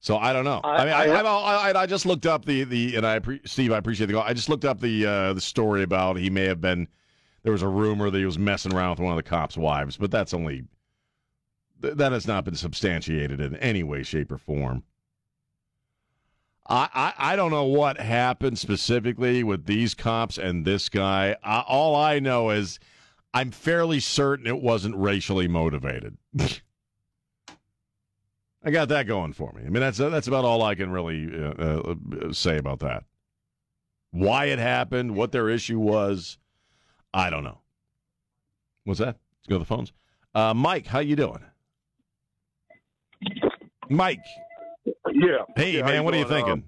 So 0.00 0.16
I 0.16 0.32
don't 0.32 0.44
know. 0.46 0.60
I, 0.64 0.68
I- 0.76 0.84
mean, 0.86 0.94
I, 0.94 1.20
I- 1.20 1.22
I, 1.22 1.70
I, 1.72 1.82
I 1.82 1.86
just 1.86 2.06
looked 2.06 2.24
up 2.24 2.46
the 2.46 2.64
the 2.64 2.96
and 2.96 3.06
I 3.06 3.20
Steve, 3.44 3.72
I 3.72 3.76
appreciate 3.78 4.06
the 4.06 4.14
call. 4.14 4.22
I 4.22 4.32
just 4.32 4.48
looked 4.48 4.64
up 4.64 4.80
the 4.80 5.04
uh, 5.04 5.32
the 5.34 5.40
story 5.42 5.82
about 5.82 6.16
he 6.16 6.30
may 6.30 6.44
have 6.44 6.62
been. 6.62 6.88
There 7.46 7.52
was 7.52 7.62
a 7.62 7.68
rumor 7.68 8.10
that 8.10 8.18
he 8.18 8.24
was 8.24 8.40
messing 8.40 8.74
around 8.74 8.90
with 8.90 8.98
one 8.98 9.12
of 9.12 9.16
the 9.16 9.22
cops' 9.22 9.56
wives, 9.56 9.96
but 9.96 10.10
that's 10.10 10.34
only 10.34 10.64
that 11.78 12.10
has 12.10 12.26
not 12.26 12.44
been 12.44 12.56
substantiated 12.56 13.40
in 13.40 13.54
any 13.58 13.84
way, 13.84 14.02
shape, 14.02 14.32
or 14.32 14.38
form. 14.38 14.82
I, 16.68 16.88
I, 16.92 17.12
I 17.34 17.36
don't 17.36 17.52
know 17.52 17.62
what 17.62 18.00
happened 18.00 18.58
specifically 18.58 19.44
with 19.44 19.66
these 19.66 19.94
cops 19.94 20.38
and 20.38 20.64
this 20.64 20.88
guy. 20.88 21.36
I, 21.44 21.60
all 21.60 21.94
I 21.94 22.18
know 22.18 22.50
is 22.50 22.80
I'm 23.32 23.52
fairly 23.52 24.00
certain 24.00 24.48
it 24.48 24.60
wasn't 24.60 24.96
racially 24.96 25.46
motivated. 25.46 26.18
I 28.64 28.72
got 28.72 28.88
that 28.88 29.06
going 29.06 29.34
for 29.34 29.52
me. 29.52 29.62
I 29.64 29.68
mean, 29.68 29.82
that's 29.82 29.98
that's 29.98 30.26
about 30.26 30.44
all 30.44 30.64
I 30.64 30.74
can 30.74 30.90
really 30.90 31.30
uh, 31.32 31.52
uh, 31.62 31.94
say 32.32 32.58
about 32.58 32.80
that. 32.80 33.04
Why 34.10 34.46
it 34.46 34.58
happened, 34.58 35.14
what 35.14 35.30
their 35.30 35.48
issue 35.48 35.78
was, 35.78 36.38
I 37.14 37.30
don't 37.30 37.44
know. 37.44 37.58
What's 38.84 39.00
that? 39.00 39.16
Let's 39.16 39.48
go 39.48 39.54
to 39.56 39.58
the 39.60 39.64
phones. 39.64 39.92
Uh, 40.34 40.54
Mike, 40.54 40.86
how 40.86 40.98
you 41.00 41.16
doing? 41.16 41.40
Mike, 43.88 44.24
Yeah. 44.84 45.44
hey 45.56 45.78
Yeah, 45.78 45.86
man, 45.86 46.04
what 46.04 46.14
are 46.14 46.18
you 46.18 46.28
thinking? 46.28 46.52
Um, 46.52 46.64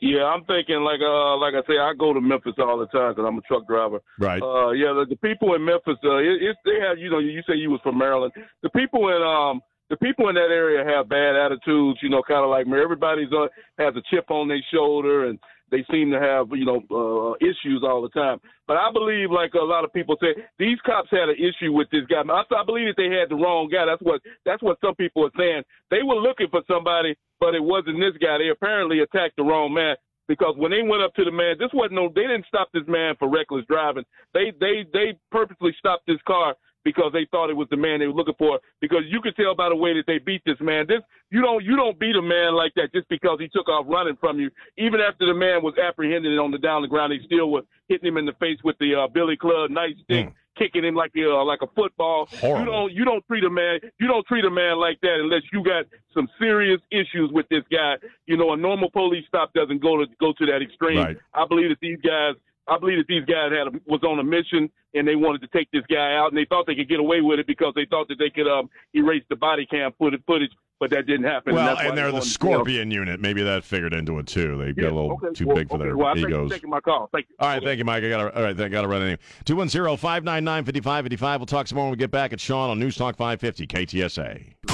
yeah, 0.00 0.24
I'm 0.24 0.44
thinking 0.44 0.80
like 0.80 1.00
uh 1.00 1.36
like 1.36 1.52
I 1.54 1.60
say, 1.68 1.78
I 1.78 1.92
go 1.98 2.14
to 2.14 2.20
Memphis 2.20 2.54
all 2.58 2.78
the 2.78 2.86
time 2.86 3.12
because 3.12 3.26
I'm 3.28 3.36
a 3.36 3.42
truck 3.42 3.66
driver. 3.66 4.00
right. 4.18 4.42
Uh, 4.42 4.70
yeah, 4.70 4.92
the, 4.94 5.04
the 5.10 5.16
people 5.16 5.54
in 5.54 5.64
Memphis, 5.64 5.98
uh, 6.02 6.16
it, 6.16 6.42
it, 6.42 6.56
they 6.64 6.80
have 6.80 6.98
you 6.98 7.10
know 7.10 7.18
you 7.18 7.42
say 7.46 7.54
you 7.54 7.70
was 7.70 7.80
from 7.82 7.98
Maryland. 7.98 8.32
The 8.62 8.70
people 8.70 9.08
in 9.14 9.22
um 9.22 9.60
the 9.90 9.96
people 9.98 10.28
in 10.30 10.34
that 10.36 10.50
area 10.50 10.82
have 10.84 11.08
bad 11.08 11.36
attitudes. 11.36 11.98
You 12.02 12.08
know, 12.08 12.22
kind 12.26 12.42
of 12.42 12.48
like 12.50 12.66
me. 12.66 12.80
Everybody's 12.80 13.30
on 13.32 13.50
has 13.78 13.94
a 13.94 14.02
chip 14.10 14.30
on 14.30 14.48
their 14.48 14.64
shoulder 14.72 15.26
and. 15.26 15.38
They 15.70 15.84
seem 15.90 16.10
to 16.10 16.20
have, 16.20 16.48
you 16.52 16.64
know, 16.64 16.82
uh, 16.90 17.34
issues 17.40 17.82
all 17.84 18.02
the 18.02 18.08
time. 18.10 18.38
But 18.66 18.76
I 18.76 18.90
believe, 18.92 19.30
like 19.30 19.54
a 19.54 19.64
lot 19.64 19.84
of 19.84 19.92
people 19.92 20.16
say, 20.20 20.34
these 20.58 20.78
cops 20.84 21.08
had 21.10 21.28
an 21.28 21.36
issue 21.38 21.72
with 21.72 21.88
this 21.90 22.04
guy. 22.10 22.22
I, 22.26 22.42
I 22.42 22.64
believe 22.64 22.94
that 22.94 22.98
they 22.98 23.14
had 23.14 23.30
the 23.30 23.36
wrong 23.36 23.68
guy. 23.70 23.86
That's 23.86 24.02
what 24.02 24.20
that's 24.44 24.62
what 24.62 24.78
some 24.80 24.94
people 24.94 25.24
are 25.24 25.36
saying. 25.38 25.62
They 25.90 26.02
were 26.02 26.16
looking 26.16 26.48
for 26.50 26.62
somebody, 26.66 27.14
but 27.38 27.54
it 27.54 27.62
wasn't 27.62 28.00
this 28.00 28.18
guy. 28.20 28.38
They 28.38 28.48
apparently 28.48 29.00
attacked 29.00 29.36
the 29.36 29.44
wrong 29.44 29.72
man 29.72 29.96
because 30.28 30.54
when 30.56 30.70
they 30.70 30.82
went 30.82 31.02
up 31.02 31.14
to 31.14 31.24
the 31.24 31.32
man, 31.32 31.56
this 31.58 31.70
wasn't 31.74 31.94
no. 31.94 32.10
They 32.14 32.22
didn't 32.22 32.46
stop 32.46 32.68
this 32.72 32.86
man 32.86 33.14
for 33.18 33.28
reckless 33.28 33.64
driving. 33.66 34.04
They 34.34 34.52
they 34.60 34.86
they 34.92 35.18
purposely 35.30 35.74
stopped 35.78 36.06
this 36.06 36.22
car 36.26 36.54
because 36.84 37.12
they 37.12 37.26
thought 37.30 37.50
it 37.50 37.56
was 37.56 37.68
the 37.70 37.76
man 37.76 38.00
they 38.00 38.06
were 38.06 38.14
looking 38.14 38.34
for. 38.38 38.58
Because 38.80 39.02
you 39.08 39.20
could 39.20 39.36
tell 39.36 39.54
by 39.54 39.68
the 39.68 39.76
way 39.76 39.94
that 39.94 40.04
they 40.06 40.18
beat 40.18 40.42
this 40.44 40.60
man. 40.60 40.86
This 40.88 41.00
you 41.30 41.40
don't 41.40 41.64
you 41.64 41.76
don't 41.76 41.98
beat 41.98 42.16
a 42.16 42.22
man 42.22 42.54
like 42.54 42.72
that 42.76 42.92
just 42.92 43.08
because 43.08 43.38
he 43.40 43.48
took 43.48 43.68
off 43.68 43.86
running 43.88 44.16
from 44.20 44.38
you. 44.38 44.50
Even 44.78 45.00
after 45.00 45.26
the 45.26 45.34
man 45.34 45.62
was 45.62 45.74
apprehended 45.78 46.38
on 46.38 46.50
the 46.50 46.58
down 46.58 46.82
the 46.82 46.88
ground, 46.88 47.12
they 47.12 47.24
still 47.26 47.50
were 47.50 47.62
hitting 47.88 48.08
him 48.08 48.16
in 48.16 48.26
the 48.26 48.32
face 48.34 48.58
with 48.64 48.76
the 48.78 48.94
uh, 48.94 49.08
billy 49.08 49.36
club 49.36 49.70
nightstick, 49.70 50.32
kicking 50.58 50.84
him 50.84 50.94
like 50.94 51.12
uh, 51.16 51.44
like 51.44 51.60
a 51.62 51.68
football. 51.74 52.28
Horrible. 52.40 52.60
You 52.60 52.64
don't 52.64 52.92
you 52.92 53.04
don't 53.04 53.26
treat 53.26 53.44
a 53.44 53.50
man 53.50 53.80
you 53.98 54.06
don't 54.06 54.26
treat 54.26 54.44
a 54.44 54.50
man 54.50 54.78
like 54.78 55.00
that 55.02 55.20
unless 55.20 55.42
you 55.52 55.62
got 55.62 55.84
some 56.14 56.28
serious 56.38 56.80
issues 56.90 57.30
with 57.32 57.48
this 57.48 57.64
guy. 57.70 57.96
You 58.26 58.36
know, 58.36 58.52
a 58.52 58.56
normal 58.56 58.90
police 58.90 59.24
stop 59.28 59.52
doesn't 59.52 59.82
go 59.82 59.98
to 59.98 60.06
go 60.20 60.32
to 60.38 60.46
that 60.46 60.62
extreme. 60.62 60.98
Right. 60.98 61.16
I 61.34 61.46
believe 61.46 61.68
that 61.70 61.80
these 61.80 61.98
guys 62.00 62.34
I 62.68 62.78
believe 62.78 62.98
that 62.98 63.06
these 63.08 63.24
guys 63.24 63.50
had 63.50 63.66
a, 63.66 63.80
was 63.86 64.00
on 64.04 64.18
a 64.18 64.24
mission 64.24 64.70
and 64.94 65.06
they 65.06 65.16
wanted 65.16 65.40
to 65.42 65.48
take 65.48 65.70
this 65.72 65.82
guy 65.90 66.14
out, 66.16 66.28
and 66.28 66.36
they 66.36 66.44
thought 66.44 66.66
they 66.66 66.74
could 66.74 66.88
get 66.88 67.00
away 67.00 67.20
with 67.20 67.38
it 67.38 67.46
because 67.46 67.72
they 67.76 67.86
thought 67.88 68.08
that 68.08 68.18
they 68.18 68.30
could 68.30 68.48
um, 68.48 68.68
erase 68.94 69.22
the 69.30 69.36
body 69.36 69.64
cam 69.66 69.92
footage, 69.98 70.20
footage, 70.26 70.50
but 70.80 70.90
that 70.90 71.06
didn't 71.06 71.24
happen. 71.26 71.54
Well, 71.54 71.64
that's 71.76 71.88
and 71.88 71.96
they're 71.96 72.06
the 72.08 72.14
wanted 72.14 72.24
to, 72.24 72.28
you 72.46 72.50
know- 72.50 72.54
Scorpion 72.56 72.90
unit. 72.90 73.20
Maybe 73.20 73.42
that 73.42 73.64
figured 73.64 73.92
into 73.94 74.18
it 74.18 74.26
too. 74.26 74.56
They 74.56 74.66
Yeah, 74.68 74.88
got 74.88 74.92
a 74.92 74.94
little 74.96 75.12
okay. 75.12 75.32
too 75.34 75.46
Well, 75.46 75.56
big 75.56 75.68
for 75.68 75.74
okay. 75.76 75.84
their 75.84 75.96
well, 75.96 76.08
I 76.08 76.14
thank 76.14 76.28
you 76.28 76.34
egos. 76.36 76.50
taking 76.50 76.70
my 76.70 76.80
call. 76.80 77.08
Thank 77.12 77.26
you. 77.28 77.36
All 77.38 77.48
right, 77.48 77.62
thank 77.62 77.78
you, 77.78 77.84
Mike. 77.84 78.02
I 78.04 78.08
got 78.08 78.16
to 78.30 78.36
all 78.36 78.42
right. 78.42 78.60
I 78.60 78.68
got 78.68 78.82
to 78.82 78.88
run 78.88 79.02
anyway. 79.02 79.18
Two 79.44 79.56
one 79.56 79.68
zero 79.68 79.96
five 79.96 80.24
nine 80.24 80.42
nine 80.44 80.64
fifty 80.64 80.80
five 80.80 81.04
fifty 81.04 81.16
five. 81.16 81.38
We'll 81.40 81.46
talk 81.46 81.66
some 81.68 81.76
more 81.76 81.84
when 81.86 81.92
we 81.92 81.96
get 81.98 82.10
back 82.10 82.32
at 82.32 82.40
Sean 82.40 82.70
on 82.70 82.78
News 82.78 82.96
Talk 82.96 83.16
five 83.16 83.40
fifty 83.40 83.66
KTSA. 83.66 84.69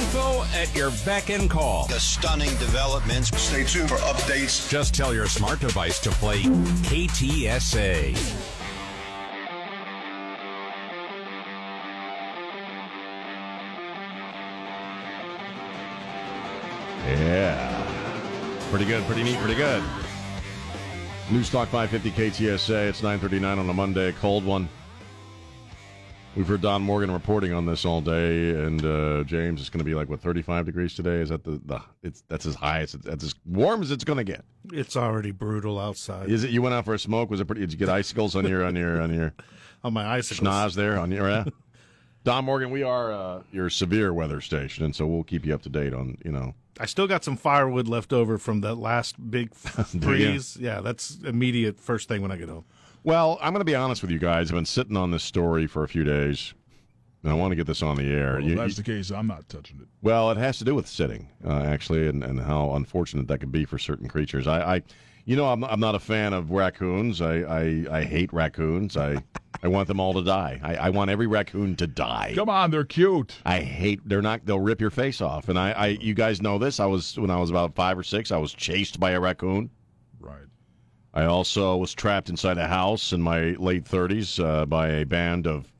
Info 0.00 0.44
at 0.54 0.74
your 0.74 0.90
beck 1.04 1.28
and 1.28 1.50
call. 1.50 1.86
The 1.88 2.00
stunning 2.00 2.48
developments. 2.56 3.28
Stay 3.38 3.64
tuned 3.64 3.90
for 3.90 3.96
updates. 3.96 4.66
Just 4.70 4.94
tell 4.94 5.12
your 5.12 5.26
smart 5.26 5.60
device 5.60 6.00
to 6.00 6.10
play 6.10 6.40
KTSA. 6.40 8.16
Yeah, 17.06 18.66
pretty 18.70 18.86
good, 18.86 19.04
pretty 19.04 19.22
neat, 19.22 19.36
pretty 19.36 19.54
good. 19.54 19.82
News 21.30 21.50
Talk 21.50 21.68
five 21.68 21.90
fifty 21.90 22.10
KTSA. 22.10 22.88
It's 22.88 23.02
nine 23.02 23.18
thirty 23.18 23.38
nine 23.38 23.58
on 23.58 23.68
a 23.68 23.74
Monday, 23.74 24.08
a 24.08 24.12
cold 24.14 24.46
one. 24.46 24.66
We've 26.36 26.46
heard 26.46 26.60
Don 26.60 26.82
Morgan 26.82 27.10
reporting 27.10 27.52
on 27.52 27.66
this 27.66 27.84
all 27.84 28.00
day, 28.00 28.50
and 28.50 28.84
uh, 28.84 29.24
James, 29.24 29.60
it's 29.60 29.68
going 29.68 29.80
to 29.80 29.84
be 29.84 29.94
like 29.94 30.08
what 30.08 30.20
thirty 30.20 30.42
five 30.42 30.64
degrees 30.64 30.94
today. 30.94 31.16
Is 31.16 31.30
that 31.30 31.42
the, 31.42 31.60
the 31.64 31.82
it's 32.04 32.22
that's 32.28 32.46
as 32.46 32.54
high 32.54 32.80
as 32.80 32.92
that's 32.92 33.24
as 33.24 33.34
warm 33.44 33.82
as 33.82 33.90
it's 33.90 34.04
going 34.04 34.18
to 34.18 34.24
get. 34.24 34.44
It's 34.72 34.96
already 34.96 35.32
brutal 35.32 35.80
outside. 35.80 36.30
Is 36.30 36.44
it? 36.44 36.50
You 36.50 36.62
went 36.62 36.74
out 36.74 36.84
for 36.84 36.94
a 36.94 36.98
smoke? 37.00 37.30
Was 37.30 37.40
it 37.40 37.46
pretty? 37.46 37.62
Did 37.62 37.72
you 37.72 37.78
get 37.78 37.88
icicles 37.88 38.36
on 38.36 38.46
your 38.46 38.64
on 38.64 38.76
your 38.76 39.02
on 39.02 39.12
your 39.12 39.34
On 39.84 39.92
my 39.92 40.06
icicles. 40.06 40.46
schnoz 40.46 40.74
there 40.76 40.98
on 40.98 41.10
your? 41.10 41.28
Yeah? 41.28 41.44
Don 42.24 42.44
Morgan, 42.44 42.70
we 42.70 42.82
are 42.84 43.12
uh, 43.12 43.42
your 43.50 43.68
severe 43.70 44.12
weather 44.12 44.40
station, 44.40 44.84
and 44.84 44.94
so 44.94 45.06
we'll 45.06 45.24
keep 45.24 45.44
you 45.44 45.54
up 45.54 45.62
to 45.62 45.68
date 45.68 45.92
on 45.92 46.16
you 46.24 46.30
know. 46.30 46.54
I 46.78 46.86
still 46.86 47.08
got 47.08 47.24
some 47.24 47.36
firewood 47.36 47.88
left 47.88 48.12
over 48.12 48.38
from 48.38 48.60
that 48.60 48.76
last 48.76 49.30
big 49.30 49.52
freeze. 49.54 50.56
Yeah, 50.60 50.80
that's 50.80 51.18
immediate 51.24 51.80
first 51.80 52.08
thing 52.08 52.22
when 52.22 52.30
I 52.30 52.36
get 52.36 52.48
home. 52.48 52.64
Well, 53.02 53.38
I'm 53.40 53.52
going 53.52 53.60
to 53.60 53.64
be 53.64 53.74
honest 53.74 54.02
with 54.02 54.10
you 54.10 54.18
guys. 54.18 54.50
I've 54.50 54.54
been 54.56 54.64
sitting 54.66 54.96
on 54.96 55.10
this 55.10 55.22
story 55.24 55.66
for 55.66 55.84
a 55.84 55.88
few 55.88 56.04
days, 56.04 56.52
and 57.22 57.32
I 57.32 57.34
want 57.34 57.52
to 57.52 57.56
get 57.56 57.66
this 57.66 57.82
on 57.82 57.96
the 57.96 58.04
air. 58.12 58.34
Well, 58.34 58.42
You- 58.42 58.52
if 58.52 58.58
that's 58.58 58.78
you- 58.78 58.82
the 58.84 58.90
case, 58.92 59.10
I'm 59.10 59.26
not 59.26 59.48
touching 59.48 59.78
it. 59.80 59.88
well, 60.02 60.30
it 60.30 60.36
has 60.36 60.58
to 60.58 60.64
do 60.64 60.74
with 60.74 60.86
sitting, 60.86 61.28
uh, 61.44 61.62
actually, 61.62 62.08
and, 62.08 62.22
and 62.22 62.40
how 62.40 62.74
unfortunate 62.74 63.26
that 63.28 63.38
could 63.38 63.52
be 63.52 63.64
for 63.64 63.78
certain 63.78 64.08
creatures. 64.08 64.46
I, 64.46 64.76
I 64.76 64.82
you 65.26 65.36
know, 65.36 65.46
I'm, 65.46 65.62
I'm 65.64 65.80
not 65.80 65.94
a 65.94 65.98
fan 66.00 66.32
of 66.32 66.50
raccoons. 66.50 67.20
I, 67.20 67.40
I, 67.40 67.86
I 67.90 68.04
hate 68.04 68.32
raccoons. 68.32 68.96
I, 68.96 69.22
I 69.62 69.68
want 69.68 69.86
them 69.86 70.00
all 70.00 70.14
to 70.14 70.22
die. 70.24 70.58
I, 70.62 70.76
I 70.76 70.90
want 70.90 71.10
every 71.10 71.26
raccoon 71.26 71.76
to 71.76 71.86
die. 71.86 72.32
Come 72.34 72.48
on, 72.48 72.70
they're 72.70 72.84
cute. 72.84 73.36
I 73.44 73.60
hate. 73.60 74.00
They're 74.06 74.22
not. 74.22 74.44
They'll 74.46 74.58
rip 74.60 74.80
your 74.80 74.90
face 74.90 75.20
off. 75.20 75.48
And 75.50 75.58
I, 75.58 75.72
I, 75.72 75.86
you 75.88 76.14
guys 76.14 76.40
know 76.42 76.58
this. 76.58 76.80
I 76.80 76.86
was 76.86 77.18
when 77.18 77.30
I 77.30 77.36
was 77.38 77.50
about 77.50 77.74
five 77.74 77.98
or 77.98 78.02
six. 78.02 78.32
I 78.32 78.38
was 78.38 78.52
chased 78.54 78.98
by 78.98 79.10
a 79.12 79.20
raccoon. 79.20 79.70
Right. 80.18 80.36
I 81.12 81.24
also 81.24 81.76
was 81.76 81.92
trapped 81.92 82.28
inside 82.28 82.58
a 82.58 82.68
house 82.68 83.12
in 83.12 83.20
my 83.20 83.50
late 83.52 83.84
30s 83.84 84.42
uh, 84.42 84.66
by 84.66 84.88
a 84.88 85.06
band 85.06 85.46
of 85.46 85.72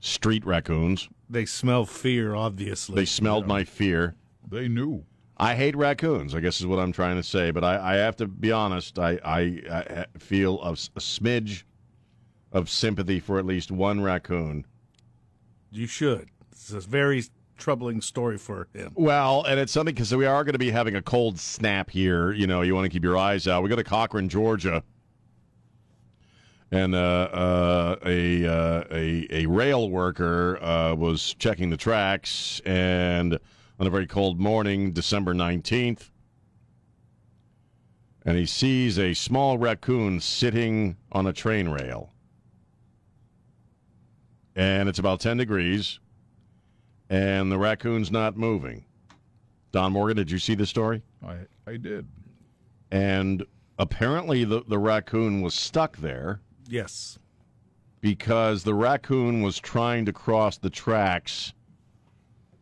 street 0.00 0.44
raccoons. 0.44 1.08
They 1.30 1.46
smell 1.46 1.86
fear, 1.86 2.34
obviously. 2.34 2.96
They 2.96 3.04
smelled 3.04 3.46
my 3.46 3.64
fear. 3.64 4.16
They 4.48 4.68
knew. 4.68 5.04
I 5.36 5.54
hate 5.54 5.76
raccoons. 5.76 6.34
I 6.34 6.40
guess 6.40 6.60
is 6.60 6.66
what 6.66 6.78
I'm 6.78 6.92
trying 6.92 7.16
to 7.16 7.22
say. 7.22 7.50
But 7.52 7.64
I, 7.64 7.94
I 7.94 7.96
have 7.96 8.16
to 8.16 8.26
be 8.26 8.52
honest. 8.52 8.98
I, 8.98 9.18
I, 9.24 9.62
I 9.70 10.18
feel 10.18 10.60
a 10.62 10.72
smidge 10.72 11.62
of 12.52 12.68
sympathy 12.68 13.18
for 13.20 13.38
at 13.38 13.46
least 13.46 13.70
one 13.70 14.00
raccoon. 14.02 14.66
You 15.70 15.86
should. 15.86 16.28
It's 16.50 16.72
a 16.72 16.80
very 16.80 17.24
troubling 17.62 18.00
story 18.00 18.36
for 18.36 18.66
him. 18.74 18.92
Well, 18.96 19.44
and 19.44 19.60
it's 19.60 19.70
something 19.70 19.94
because 19.94 20.12
we 20.14 20.26
are 20.26 20.42
going 20.42 20.54
to 20.54 20.58
be 20.58 20.72
having 20.72 20.96
a 20.96 21.02
cold 21.02 21.38
snap 21.38 21.90
here. 21.90 22.32
You 22.32 22.48
know, 22.48 22.62
you 22.62 22.74
want 22.74 22.86
to 22.86 22.88
keep 22.88 23.04
your 23.04 23.16
eyes 23.16 23.46
out. 23.46 23.62
We 23.62 23.68
go 23.68 23.76
to 23.76 23.84
Cochran, 23.84 24.28
Georgia, 24.28 24.82
and 26.72 26.94
uh, 26.94 26.98
uh, 26.98 27.96
a, 28.04 28.46
uh, 28.46 28.84
a 28.90 29.26
a 29.30 29.46
rail 29.46 29.88
worker 29.90 30.60
uh, 30.60 30.94
was 30.94 31.34
checking 31.38 31.70
the 31.70 31.76
tracks, 31.76 32.60
and 32.66 33.38
on 33.78 33.86
a 33.86 33.90
very 33.90 34.08
cold 34.08 34.40
morning, 34.40 34.90
December 34.92 35.32
nineteenth, 35.32 36.10
and 38.24 38.36
he 38.36 38.46
sees 38.46 38.98
a 38.98 39.14
small 39.14 39.56
raccoon 39.56 40.20
sitting 40.20 40.96
on 41.12 41.28
a 41.28 41.32
train 41.32 41.68
rail, 41.68 42.12
and 44.56 44.88
it's 44.88 44.98
about 44.98 45.20
ten 45.20 45.36
degrees 45.36 46.00
and 47.12 47.52
the 47.52 47.58
raccoon's 47.58 48.10
not 48.10 48.38
moving. 48.38 48.84
Don 49.70 49.92
Morgan, 49.92 50.16
did 50.16 50.30
you 50.30 50.38
see 50.38 50.54
the 50.54 50.64
story? 50.66 51.02
I 51.22 51.40
I 51.66 51.76
did. 51.76 52.08
And 52.90 53.44
apparently 53.78 54.44
the, 54.44 54.62
the 54.66 54.78
raccoon 54.78 55.42
was 55.42 55.52
stuck 55.54 55.98
there 55.98 56.40
Yes. 56.68 57.18
because 58.00 58.64
the 58.64 58.74
raccoon 58.74 59.42
was 59.42 59.58
trying 59.58 60.06
to 60.06 60.12
cross 60.12 60.56
the 60.56 60.70
tracks 60.70 61.52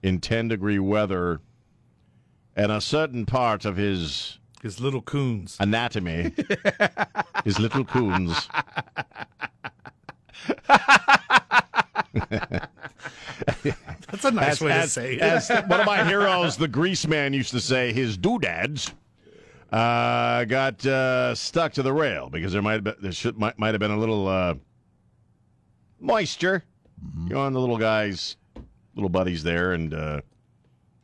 in 0.03 0.19
10 0.21 0.49
degree 0.49 0.79
weather 0.81 1.41
and 2.57 2.73
a 2.73 2.81
certain 2.81 3.27
part 3.27 3.65
of 3.65 3.77
his 3.77 4.39
His 4.63 4.81
little 4.81 5.03
coons. 5.03 5.57
anatomy, 5.61 6.33
his 7.45 7.61
little 7.61 7.85
coons, 7.85 8.49
That's 14.11 14.25
a 14.25 14.31
nice 14.31 14.49
as, 14.53 14.61
way 14.61 14.73
as- 14.73 14.85
to 14.85 14.91
say 14.91 15.15
it. 15.15 15.21
as 15.23 15.49
one 15.67 15.81
of 15.81 15.87
my 15.87 16.05
heroes, 16.05 16.57
the 16.57 16.69
Greaseman, 16.69 17.35
used 17.35 17.51
to 17.53 17.61
say, 17.61 17.93
his 17.93 18.17
doodads 18.17 18.93
uh, 19.73 20.45
got 20.45 20.85
uh, 20.85 21.35
stuck 21.35 21.73
to 21.75 21.83
the 21.83 21.93
rail 21.93 22.29
because 22.29 22.53
there 22.53 22.63
might 22.63 22.75
have 22.75 22.85
been, 22.85 22.95
there 23.01 23.13
should, 23.13 23.39
might, 23.39 23.59
might 23.59 23.73
have 23.75 23.81
been 23.81 23.91
a 23.93 23.99
little 23.99 24.27
uh, 24.29 24.55
moisture 26.01 26.65
you 27.27 27.35
know, 27.35 27.41
on 27.41 27.53
the 27.53 27.61
little 27.61 27.79
guys, 27.79 28.37
little 28.95 29.09
buddies 29.09 29.43
there, 29.43 29.73
and 29.73 29.95
uh, 29.95 30.21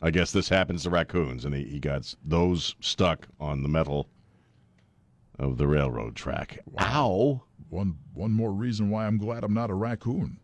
I 0.03 0.11
guess 0.11 0.33
this 0.33 0.49
happens 0.49 0.83
to 0.83 0.91
raccoons, 0.91 1.45
and 1.45 1.55
he, 1.55 1.65
he 1.65 1.79
got 1.81 2.13
those 2.25 2.75
stuck 2.81 3.27
on 3.41 3.63
the 3.63 3.69
metal 3.69 4.09
of 5.39 5.59
the 5.59 5.67
railroad 5.67 6.15
track. 6.17 6.59
Ow! 6.81 7.43
One 7.69 7.97
one 8.15 8.33
more 8.33 8.53
reason 8.53 8.91
why 8.91 9.07
I'm 9.07 9.19
glad 9.19 9.43
I'm 9.45 9.55
not 9.55 9.71
a 9.71 9.75
raccoon. 9.75 10.39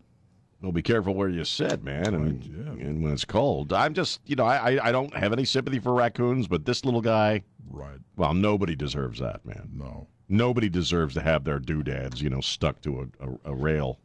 Well, 0.62 0.70
be 0.72 0.82
careful 0.82 1.14
where 1.14 1.28
you 1.28 1.44
sit, 1.44 1.82
man, 1.82 2.14
and, 2.14 2.44
yeah. 2.44 2.86
and 2.86 3.02
when 3.02 3.12
it's 3.12 3.24
cold. 3.24 3.72
I'm 3.72 3.94
just, 3.94 4.20
you 4.26 4.36
know, 4.36 4.44
I, 4.44 4.88
I 4.88 4.92
don't 4.92 5.12
have 5.16 5.32
any 5.32 5.44
sympathy 5.44 5.80
for 5.80 5.92
raccoons, 5.92 6.46
but 6.46 6.64
this 6.64 6.84
little 6.84 7.00
guy, 7.00 7.42
Right. 7.68 7.98
well, 8.16 8.32
nobody 8.32 8.76
deserves 8.76 9.18
that, 9.18 9.44
man. 9.44 9.70
No. 9.74 10.06
Nobody 10.28 10.68
deserves 10.68 11.14
to 11.14 11.20
have 11.20 11.42
their 11.44 11.58
doodads, 11.58 12.22
you 12.22 12.30
know, 12.30 12.40
stuck 12.40 12.80
to 12.82 13.10
a, 13.20 13.26
a, 13.28 13.52
a 13.52 13.54
rail 13.54 13.98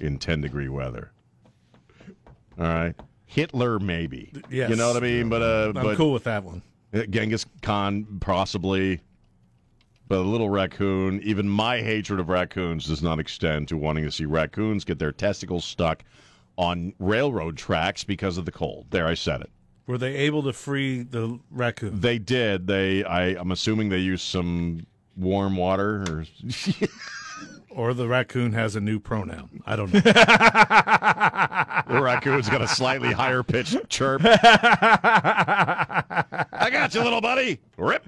in 0.00 0.18
10 0.18 0.40
degree 0.40 0.68
weather. 0.68 1.12
All 2.58 2.64
right. 2.66 2.94
Hitler, 3.24 3.78
maybe. 3.78 4.32
Yes. 4.50 4.70
You 4.70 4.76
know 4.76 4.88
what 4.88 4.96
I 4.96 5.00
mean? 5.06 5.28
But, 5.28 5.42
uh, 5.42 5.72
I'm 5.76 5.84
but 5.84 5.96
cool 5.96 6.12
with 6.12 6.24
that 6.24 6.42
one. 6.42 6.62
Genghis 7.10 7.46
Khan, 7.62 8.18
possibly. 8.20 9.00
But 10.08 10.18
a 10.18 10.20
little 10.20 10.48
raccoon, 10.48 11.20
even 11.22 11.48
my 11.48 11.80
hatred 11.80 12.20
of 12.20 12.28
raccoons 12.28 12.86
does 12.86 13.02
not 13.02 13.18
extend 13.18 13.68
to 13.68 13.76
wanting 13.76 14.04
to 14.04 14.12
see 14.12 14.24
raccoons 14.24 14.84
get 14.84 14.98
their 14.98 15.12
testicles 15.12 15.64
stuck 15.64 16.04
on 16.56 16.94
railroad 16.98 17.56
tracks 17.56 18.04
because 18.04 18.38
of 18.38 18.44
the 18.44 18.52
cold. 18.52 18.86
There, 18.90 19.06
I 19.06 19.14
said 19.14 19.40
it. 19.40 19.50
Were 19.86 19.98
they 19.98 20.14
able 20.14 20.42
to 20.44 20.52
free 20.52 21.02
the 21.02 21.38
raccoon? 21.50 22.00
They 22.00 22.18
did. 22.18 22.66
They, 22.66 23.04
I, 23.04 23.36
I'm 23.38 23.50
assuming 23.52 23.88
they 23.88 23.98
used 23.98 24.24
some 24.24 24.86
warm 25.16 25.56
water 25.56 26.04
or 26.08 26.24
Or 27.70 27.92
the 27.92 28.08
raccoon 28.08 28.54
has 28.54 28.74
a 28.74 28.80
new 28.80 28.98
pronoun? 28.98 29.62
I 29.66 29.76
don't 29.76 29.92
know. 29.92 30.00
The 31.88 32.02
raccoon's 32.02 32.48
got 32.48 32.62
a 32.62 32.66
slightly 32.66 33.12
higher 33.12 33.44
pitched 33.44 33.88
chirp. 33.88 34.22
I 34.24 34.34
got 36.72 36.92
you, 36.94 37.02
little 37.02 37.20
buddy. 37.20 37.60
Rip. 37.76 38.04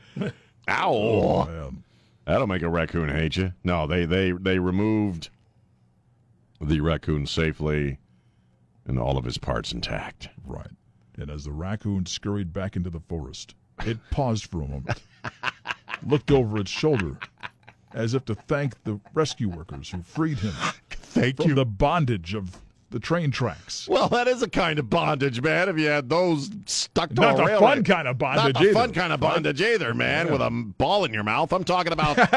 Ow. 0.68 0.92
Oh. 0.92 1.72
That'll 2.28 2.46
make 2.46 2.60
a 2.60 2.68
raccoon 2.68 3.08
hate 3.08 3.36
you. 3.36 3.54
No, 3.64 3.86
they 3.86 4.04
they 4.04 4.32
they 4.32 4.58
removed 4.58 5.30
the 6.60 6.82
raccoon 6.82 7.26
safely 7.26 7.98
and 8.86 8.98
all 8.98 9.16
of 9.16 9.24
his 9.24 9.38
parts 9.38 9.72
intact. 9.72 10.28
Right. 10.44 10.70
And 11.16 11.30
as 11.30 11.44
the 11.44 11.52
raccoon 11.52 12.04
scurried 12.04 12.52
back 12.52 12.76
into 12.76 12.90
the 12.90 13.00
forest, 13.00 13.54
it 13.86 13.96
paused 14.10 14.44
for 14.44 14.60
a 14.60 14.68
moment, 14.68 15.02
looked 16.06 16.30
over 16.30 16.58
its 16.58 16.70
shoulder, 16.70 17.18
as 17.94 18.12
if 18.12 18.26
to 18.26 18.34
thank 18.34 18.84
the 18.84 19.00
rescue 19.14 19.48
workers 19.48 19.90
who 19.90 20.02
freed 20.02 20.38
him 20.40 20.52
Thank 20.90 21.38
from 21.38 21.54
the 21.54 21.64
bondage 21.64 22.34
of 22.34 22.60
the 22.90 22.98
train 22.98 23.30
tracks. 23.30 23.86
Well, 23.88 24.08
that 24.08 24.28
is 24.28 24.42
a 24.42 24.48
kind 24.48 24.78
of 24.78 24.88
bondage, 24.88 25.42
man. 25.42 25.68
If 25.68 25.78
you 25.78 25.86
had 25.86 26.08
those 26.08 26.50
stuck 26.66 27.10
to 27.10 27.20
not 27.20 27.40
a, 27.40 27.58
fun 27.58 27.84
kind 27.84 28.08
of 28.08 28.18
bondage, 28.18 28.54
not 28.54 28.64
a 28.64 28.72
fun 28.72 28.92
kind 28.92 29.12
of 29.12 29.20
bondage 29.20 29.60
either, 29.60 29.94
man. 29.94 30.26
Yeah. 30.26 30.32
With 30.32 30.40
a 30.40 30.50
ball 30.50 31.04
in 31.04 31.12
your 31.12 31.24
mouth, 31.24 31.52
I'm 31.52 31.64
talking 31.64 31.92
about. 31.92 32.16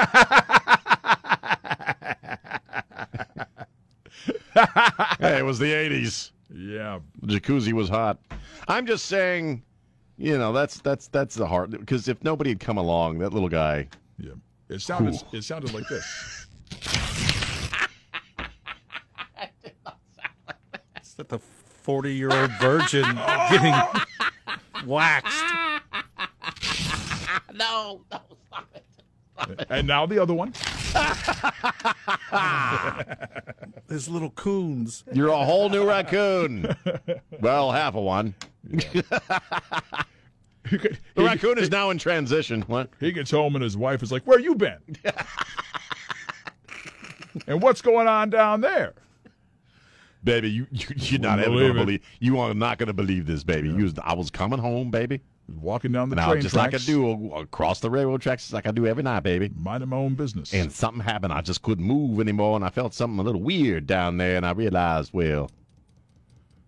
hey, 5.20 5.40
it 5.40 5.46
was 5.46 5.60
the 5.60 5.72
'80s. 5.72 6.32
Yeah, 6.54 7.00
the 7.22 7.40
jacuzzi 7.40 7.74
was 7.74 7.88
hot. 7.90 8.20
I'm 8.68 8.86
just 8.86 9.06
saying, 9.06 9.64
you 10.18 10.38
know, 10.38 10.52
that's 10.52 10.82
that's 10.82 11.08
that's 11.08 11.36
the 11.36 11.48
heart. 11.48 11.72
Because 11.72 12.08
if 12.08 12.24
nobody 12.24 12.52
had 12.52 12.60
come 12.60 12.78
along, 12.78 13.20
that 13.20 13.34
little 13.34 13.50
guy. 13.50 13.88
Yeah, 14.18 14.32
it 14.70 14.82
sounded 14.82 15.16
Ooh. 15.16 15.38
it 15.38 15.44
sounded 15.44 15.74
like 15.74 15.88
this. 15.88 16.48
that 21.22 21.30
the 21.30 21.40
40 21.84 22.14
year 22.16 22.32
old 22.32 22.50
virgin 22.60 23.04
getting 23.50 23.74
waxed? 24.88 25.44
No, 27.54 28.02
no, 28.12 28.20
stop 28.48 28.68
it. 28.74 28.86
And 29.70 29.86
now 29.88 30.06
the 30.08 30.18
other 30.20 30.34
one. 30.34 30.50
His 33.90 34.10
little 34.10 34.32
coons. 34.32 35.04
You're 35.14 35.30
a 35.30 35.46
whole 35.46 35.70
new 35.70 35.88
raccoon. 35.88 36.76
well, 37.40 37.72
half 37.72 37.96
of 37.96 38.04
one. 38.04 38.34
He, 40.70 40.78
could- 40.78 41.00
The 41.16 41.22
he- 41.24 41.28
raccoon 41.28 41.58
is 41.58 41.70
now 41.70 41.90
in 41.90 41.98
transition. 41.98 42.62
What? 42.64 42.90
he 43.00 43.12
gets 43.12 43.32
home 43.32 43.56
and 43.56 43.64
his 43.64 43.76
wife 43.76 44.02
is 44.04 44.12
like, 44.12 44.24
"Where 44.26 44.40
you 44.40 44.56
been?" 44.56 44.80
and 47.48 47.62
what's 47.62 47.82
going 47.82 48.08
on 48.08 48.30
down 48.30 48.62
there? 48.62 48.94
Baby, 50.24 50.50
you, 50.52 50.68
you 50.72 50.86
you're 50.98 51.20
not 51.20 51.40
ever 51.40 51.50
gonna 51.52 51.72
it. 51.72 51.74
believe. 51.74 52.02
You 52.20 52.40
are 52.40 52.54
not 52.54 52.78
gonna 52.78 52.94
believe 52.94 53.26
this, 53.26 53.44
baby. 53.44 53.70
You 53.70 53.84
was, 53.84 53.94
I 54.04 54.14
was 54.14 54.30
coming 54.30 54.60
home, 54.60 54.92
baby. 54.92 55.22
Walking 55.60 55.92
down 55.92 56.10
the 56.10 56.16
Now, 56.16 56.30
train 56.30 56.42
just 56.42 56.56
like 56.56 56.74
I 56.74 56.78
do 56.78 57.34
uh, 57.34 57.40
across 57.42 57.80
the 57.82 57.90
railroad 57.90 58.22
tracks, 58.22 58.54
like 58.54 58.66
I 58.68 58.72
do 58.72 58.86
every 58.88 59.04
night, 59.04 59.22
baby. 59.24 59.50
minding 59.56 59.90
my 59.90 59.98
own 59.98 60.14
business. 60.16 60.54
And 60.54 60.72
something 60.72 61.04
happened. 61.04 61.34
I 61.34 61.42
just 61.42 61.62
couldn't 61.62 61.84
move 61.84 62.20
anymore, 62.22 62.56
and 62.56 62.64
I 62.64 62.70
felt 62.70 62.94
something 62.94 63.20
a 63.20 63.24
little 63.24 63.42
weird 63.42 63.86
down 63.88 64.18
there. 64.18 64.38
And 64.38 64.46
I 64.46 64.52
realized, 64.52 65.12
well, 65.14 65.50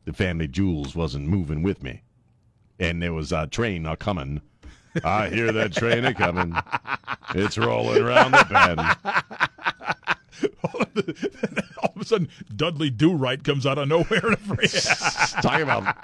the 0.05 0.13
family 0.13 0.47
jewels 0.47 0.95
wasn't 0.95 1.27
moving 1.27 1.61
with 1.63 1.81
me, 1.83 2.01
and 2.79 3.01
there 3.01 3.13
was 3.13 3.31
a 3.31 3.47
train 3.47 3.85
a 3.85 3.95
coming. 3.95 4.41
I 5.03 5.29
hear 5.29 5.51
that 5.51 5.73
train 5.73 6.05
a 6.05 6.13
coming. 6.13 6.55
It's 7.35 7.57
rolling 7.57 8.03
around 8.03 8.31
the 8.31 8.45
bend. 8.47 9.49
all 10.73 11.91
of 11.95 12.01
a 12.01 12.05
sudden, 12.05 12.29
Dudley 12.55 12.89
Do 12.89 13.13
Right 13.13 13.43
comes 13.43 13.65
out 13.65 13.77
of 13.77 13.87
nowhere. 13.87 14.21
And 14.23 14.37
Talking 15.41 15.63
about 15.63 15.95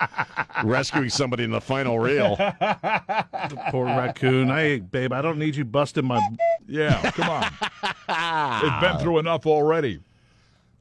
rescuing 0.63 1.09
somebody 1.09 1.43
in 1.43 1.51
the 1.51 1.61
final 1.61 1.99
rail. 1.99 2.35
Poor 3.69 3.85
raccoon. 3.85 4.49
Hey, 4.49 4.79
babe, 4.79 5.13
I 5.13 5.21
don't 5.21 5.39
need 5.39 5.55
you 5.55 5.65
busting 5.65 6.05
my. 6.05 6.19
yeah, 6.67 7.11
come 7.11 7.29
on. 7.29 8.61
They've 8.61 8.81
been 8.81 8.99
through 8.99 9.19
enough 9.19 9.45
already. 9.45 9.99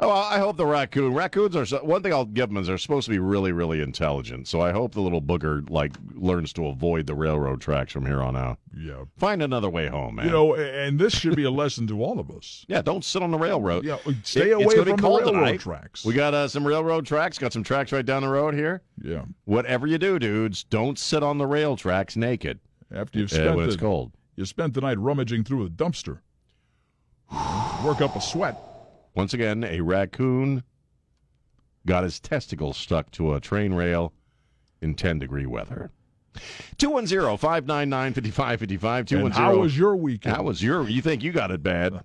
Oh, 0.00 0.10
I 0.10 0.38
hope 0.38 0.56
the 0.56 0.64
raccoon. 0.64 1.12
Raccoons 1.12 1.56
are 1.72 1.78
one 1.84 2.04
thing 2.04 2.12
I'll 2.12 2.24
give 2.24 2.48
them 2.50 2.56
is 2.58 2.68
they're 2.68 2.78
supposed 2.78 3.06
to 3.06 3.10
be 3.10 3.18
really, 3.18 3.50
really 3.50 3.80
intelligent. 3.82 4.46
So 4.46 4.60
I 4.60 4.70
hope 4.70 4.94
the 4.94 5.00
little 5.00 5.20
booger 5.20 5.68
like 5.70 5.92
learns 6.14 6.52
to 6.52 6.66
avoid 6.68 7.06
the 7.08 7.16
railroad 7.16 7.60
tracks 7.60 7.92
from 7.94 8.06
here 8.06 8.22
on 8.22 8.36
out. 8.36 8.58
Yeah. 8.78 9.04
Find 9.16 9.42
another 9.42 9.68
way 9.68 9.88
home, 9.88 10.14
man. 10.14 10.26
You 10.26 10.30
know, 10.30 10.54
and 10.54 11.00
this 11.00 11.14
should 11.14 11.34
be 11.34 11.42
a 11.42 11.50
lesson 11.50 11.88
to 11.88 12.00
all 12.04 12.20
of 12.20 12.30
us. 12.30 12.64
yeah, 12.68 12.80
don't 12.80 13.04
sit 13.04 13.22
on 13.22 13.32
the 13.32 13.38
railroad. 13.38 13.84
Yeah, 13.84 13.96
stay 14.22 14.50
It- 14.50 14.52
away 14.52 14.66
it's 14.66 14.74
gonna 14.74 14.84
be 14.84 14.90
from 14.92 15.00
the 15.00 15.08
railroad 15.08 15.32
tonight. 15.32 15.60
tracks. 15.60 16.04
We 16.04 16.14
got 16.14 16.32
uh, 16.32 16.46
some 16.46 16.64
railroad 16.64 17.04
tracks. 17.04 17.36
Got 17.36 17.52
some 17.52 17.64
tracks 17.64 17.90
right 17.90 18.06
down 18.06 18.22
the 18.22 18.28
road 18.28 18.54
here. 18.54 18.82
Yeah. 19.02 19.22
Whatever 19.46 19.88
you 19.88 19.98
do, 19.98 20.20
dudes, 20.20 20.62
don't 20.62 20.96
sit 20.96 21.24
on 21.24 21.38
the 21.38 21.46
rail 21.46 21.74
tracks 21.76 22.14
naked 22.16 22.60
After 22.94 23.18
you've 23.18 23.32
uh, 23.32 23.34
spent 23.34 23.56
when 23.56 23.66
it's 23.66 23.74
cold. 23.76 24.12
you 24.36 24.44
spent 24.44 24.74
the 24.74 24.80
night 24.80 24.98
rummaging 25.00 25.42
through 25.42 25.66
a 25.66 25.68
dumpster. 25.68 26.20
Work 27.84 28.00
up 28.00 28.14
a 28.14 28.20
sweat. 28.20 28.56
Once 29.18 29.34
again, 29.34 29.64
a 29.64 29.80
raccoon 29.80 30.62
got 31.84 32.04
his 32.04 32.20
testicles 32.20 32.76
stuck 32.76 33.10
to 33.10 33.34
a 33.34 33.40
train 33.40 33.74
rail 33.74 34.12
in 34.80 34.94
10 34.94 35.18
degree 35.18 35.44
weather. 35.44 35.90
210 36.76 37.36
599 37.36 38.14
5555. 38.14 39.20
And 39.20 39.34
how 39.34 39.56
was 39.56 39.76
your 39.76 39.96
weekend? 39.96 40.36
How 40.36 40.44
was 40.44 40.62
your? 40.62 40.88
You 40.88 41.02
think 41.02 41.24
you 41.24 41.32
got 41.32 41.50
it 41.50 41.64
bad? 41.64 42.00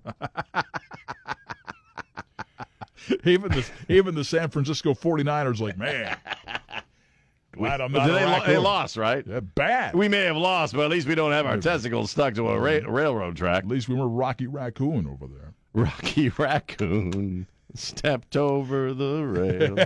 even 3.24 3.52
the 3.52 3.64
even 3.88 4.16
the 4.16 4.24
San 4.24 4.48
Francisco 4.48 4.92
49ers 4.92 5.60
like, 5.60 5.78
man, 5.78 6.16
glad 7.52 7.80
I'm 7.80 7.92
not 7.92 8.08
they, 8.08 8.12
lo- 8.12 8.32
raccoon." 8.32 8.48
they 8.48 8.58
lost, 8.58 8.96
right? 8.96 9.24
Yeah, 9.24 9.38
bad. 9.38 9.94
We 9.94 10.08
may 10.08 10.24
have 10.24 10.36
lost, 10.36 10.74
but 10.74 10.82
at 10.86 10.90
least 10.90 11.06
we 11.06 11.14
don't 11.14 11.30
have 11.30 11.46
our 11.46 11.58
testicles 11.58 12.10
stuck 12.10 12.34
to 12.34 12.48
a 12.48 12.58
ra- 12.58 12.80
railroad 12.88 13.36
track. 13.36 13.62
At 13.62 13.68
least 13.68 13.88
we 13.88 13.94
were 13.94 14.08
Rocky 14.08 14.48
Raccoon 14.48 15.06
over 15.06 15.28
there. 15.32 15.53
Rocky 15.74 16.28
Raccoon 16.38 17.46
stepped 17.74 18.36
over 18.36 18.94
the 18.94 19.24
rail 19.24 19.76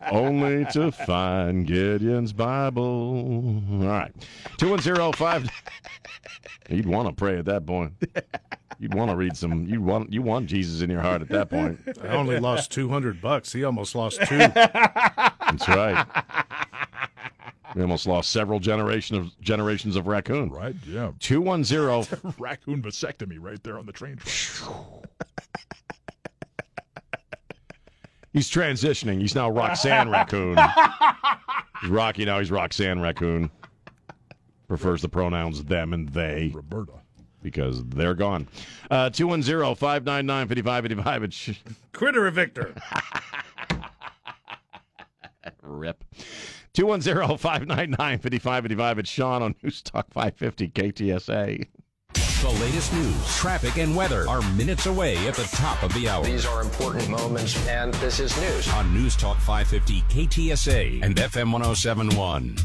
only 0.10 0.64
to 0.72 0.90
find 0.90 1.66
Gideon's 1.66 2.32
Bible. 2.32 3.62
All 3.70 3.86
right. 3.86 4.12
2105. 4.58 5.48
You'd 6.70 6.86
want 6.86 7.08
to 7.08 7.14
pray 7.14 7.38
at 7.38 7.44
that 7.44 7.66
point. 7.66 7.92
You'd 8.78 8.94
want 8.94 9.10
to 9.10 9.16
read 9.16 9.36
some. 9.36 9.66
You 9.66 9.82
want 9.82 10.12
you 10.12 10.22
want 10.22 10.46
Jesus 10.46 10.80
in 10.80 10.90
your 10.90 11.00
heart 11.02 11.20
at 11.22 11.28
that 11.28 11.50
point. 11.50 11.78
I 12.02 12.08
only 12.08 12.40
lost 12.40 12.72
200 12.72 13.20
bucks. 13.20 13.52
He 13.52 13.62
almost 13.62 13.94
lost 13.94 14.20
two. 14.26 14.38
That's 14.38 15.68
right. 15.68 16.23
We 17.94 17.96
almost 17.96 18.06
lost 18.08 18.30
several 18.32 18.58
generation 18.58 19.16
of 19.16 19.40
generations 19.40 19.94
of 19.94 20.08
raccoon. 20.08 20.48
Right? 20.48 20.74
Yeah. 20.84 21.12
210 21.20 22.32
Raccoon 22.40 22.82
vasectomy 22.82 23.36
right 23.38 23.62
there 23.62 23.78
on 23.78 23.86
the 23.86 23.92
train 23.92 24.16
track. 24.16 24.74
He's 28.32 28.50
transitioning. 28.50 29.20
He's 29.20 29.36
now 29.36 29.48
Roxanne 29.48 30.10
Raccoon. 30.10 30.58
He's 31.82 31.90
Rocky 31.90 32.24
now. 32.24 32.40
He's 32.40 32.50
Roxanne 32.50 33.00
Raccoon. 33.00 33.48
Prefers 34.66 35.00
the 35.00 35.08
pronouns 35.08 35.62
them 35.62 35.92
and 35.92 36.08
they 36.08 36.50
Roberta. 36.52 36.94
because 37.42 37.84
they're 37.84 38.14
gone. 38.14 38.48
Uh, 38.90 39.08
210 39.08 39.76
599 39.76 40.48
5585. 40.48 41.22
It's 41.22 41.50
Critter 41.92 42.28
Victor. 42.32 42.74
rip. 45.62 46.02
210 46.74 47.38
599 47.38 48.18
5585. 48.18 48.98
It's 48.98 49.08
Sean 49.08 49.42
on 49.42 49.54
News 49.62 49.80
Talk 49.80 50.12
550 50.12 50.68
KTSA. 50.70 51.68
The 52.14 52.50
latest 52.60 52.92
news, 52.92 53.36
traffic, 53.36 53.78
and 53.78 53.96
weather 53.96 54.28
are 54.28 54.42
minutes 54.52 54.86
away 54.86 55.16
at 55.28 55.34
the 55.34 55.44
top 55.44 55.82
of 55.84 55.94
the 55.94 56.08
hour. 56.08 56.24
These 56.24 56.44
are 56.44 56.62
important 56.62 57.08
moments, 57.08 57.56
and 57.68 57.94
this 57.94 58.18
is 58.18 58.36
news. 58.40 58.68
on 58.72 58.92
News 58.92 59.14
Talk 59.14 59.38
550 59.38 60.00
KTSA 60.02 61.02
and 61.02 61.14
FM 61.14 61.52
1071. 61.52 62.56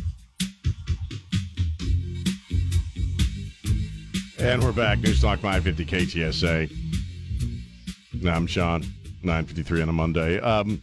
And 4.40 4.64
we're 4.64 4.72
back. 4.72 5.00
News 5.00 5.22
Talk 5.22 5.40
550 5.40 5.86
KTSA. 5.86 8.28
I'm 8.28 8.48
Sean, 8.48 8.82
953 9.22 9.84
on 9.84 9.90
a 9.90 9.94
Monday. 9.94 10.40
Um, 10.40 10.82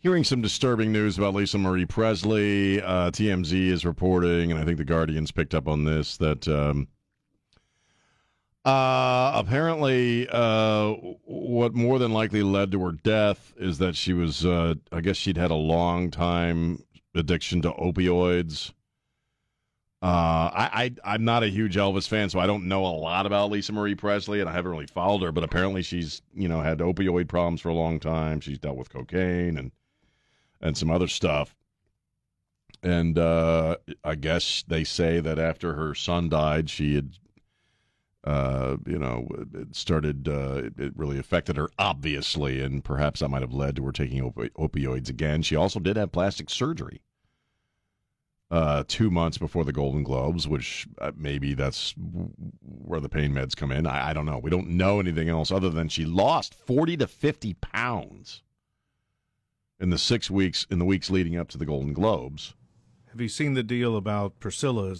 hearing 0.00 0.24
some 0.24 0.40
disturbing 0.40 0.92
news 0.92 1.18
about 1.18 1.34
Lisa 1.34 1.58
Marie 1.58 1.86
Presley. 1.86 2.82
Uh, 2.82 3.10
TMZ 3.10 3.68
is 3.68 3.84
reporting, 3.84 4.50
and 4.50 4.58
I 4.58 4.64
think 4.64 4.78
the 4.78 4.84
Guardian's 4.84 5.30
picked 5.30 5.54
up 5.54 5.68
on 5.68 5.84
this, 5.84 6.16
that 6.16 6.48
um, 6.48 6.88
uh, 8.64 9.32
apparently 9.34 10.26
uh, 10.30 10.92
what 11.24 11.74
more 11.74 11.98
than 11.98 12.12
likely 12.12 12.42
led 12.42 12.72
to 12.72 12.80
her 12.80 12.92
death 12.92 13.52
is 13.58 13.78
that 13.78 13.94
she 13.94 14.14
was, 14.14 14.44
uh, 14.44 14.74
I 14.90 15.00
guess 15.02 15.16
she'd 15.16 15.36
had 15.36 15.50
a 15.50 15.54
long 15.54 16.10
time 16.10 16.82
addiction 17.14 17.62
to 17.62 17.70
opioids. 17.72 18.72
Uh, 20.02 20.48
I, 20.54 20.70
I 21.04 21.12
I'm 21.12 21.26
not 21.26 21.42
a 21.42 21.48
huge 21.48 21.76
Elvis 21.76 22.08
fan, 22.08 22.30
so 22.30 22.38
I 22.38 22.46
don't 22.46 22.68
know 22.68 22.86
a 22.86 22.88
lot 22.88 23.26
about 23.26 23.50
Lisa 23.50 23.74
Marie 23.74 23.94
Presley, 23.94 24.40
and 24.40 24.48
I 24.48 24.52
haven't 24.54 24.70
really 24.70 24.86
followed 24.86 25.22
her. 25.22 25.30
But 25.30 25.44
apparently, 25.44 25.82
she's 25.82 26.22
you 26.32 26.48
know 26.48 26.62
had 26.62 26.78
opioid 26.78 27.28
problems 27.28 27.60
for 27.60 27.68
a 27.68 27.74
long 27.74 28.00
time. 28.00 28.40
She's 28.40 28.58
dealt 28.58 28.78
with 28.78 28.88
cocaine 28.88 29.58
and 29.58 29.72
and 30.60 30.76
some 30.76 30.90
other 30.90 31.08
stuff. 31.08 31.54
And 32.82 33.18
uh, 33.18 33.76
I 34.04 34.14
guess 34.14 34.64
they 34.66 34.84
say 34.84 35.20
that 35.20 35.38
after 35.38 35.74
her 35.74 35.94
son 35.94 36.28
died, 36.30 36.70
she 36.70 36.94
had, 36.94 37.10
uh, 38.24 38.76
you 38.86 38.98
know, 38.98 39.28
it 39.54 39.76
started. 39.76 40.28
Uh, 40.28 40.62
it, 40.64 40.78
it 40.78 40.92
really 40.96 41.18
affected 41.18 41.56
her, 41.56 41.68
obviously, 41.78 42.62
and 42.62 42.82
perhaps 42.82 43.20
that 43.20 43.28
might 43.28 43.42
have 43.42 43.52
led 43.52 43.76
to 43.76 43.84
her 43.84 43.92
taking 43.92 44.22
opi- 44.22 44.50
opioids 44.52 45.10
again. 45.10 45.42
She 45.42 45.56
also 45.56 45.78
did 45.78 45.96
have 45.96 46.12
plastic 46.12 46.48
surgery 46.48 47.02
uh, 48.50 48.82
two 48.88 49.10
months 49.10 49.38
before 49.38 49.64
the 49.64 49.72
Golden 49.72 50.02
Globes, 50.02 50.48
which 50.48 50.86
uh, 51.00 51.12
maybe 51.16 51.54
that's 51.54 51.94
where 52.62 53.00
the 53.00 53.08
pain 53.08 53.32
meds 53.32 53.54
come 53.54 53.70
in. 53.70 53.86
I, 53.86 54.10
I 54.10 54.12
don't 54.12 54.26
know. 54.26 54.38
We 54.38 54.50
don't 54.50 54.70
know 54.70 55.00
anything 55.00 55.28
else 55.28 55.50
other 55.50 55.70
than 55.70 55.88
she 55.88 56.04
lost 56.04 56.54
40 56.54 56.96
to 56.98 57.06
50 57.06 57.54
pounds 57.54 58.42
in 59.80 59.90
the 59.90 59.98
six 59.98 60.30
weeks, 60.30 60.66
in 60.70 60.78
the 60.78 60.84
weeks 60.84 61.10
leading 61.10 61.36
up 61.36 61.48
to 61.48 61.58
the 61.58 61.66
Golden 61.66 61.92
Globes. 61.92 62.54
Have 63.10 63.20
you 63.20 63.28
seen 63.28 63.54
the 63.54 63.62
deal 63.62 63.96
about 63.96 64.38
Priscilla 64.38 64.96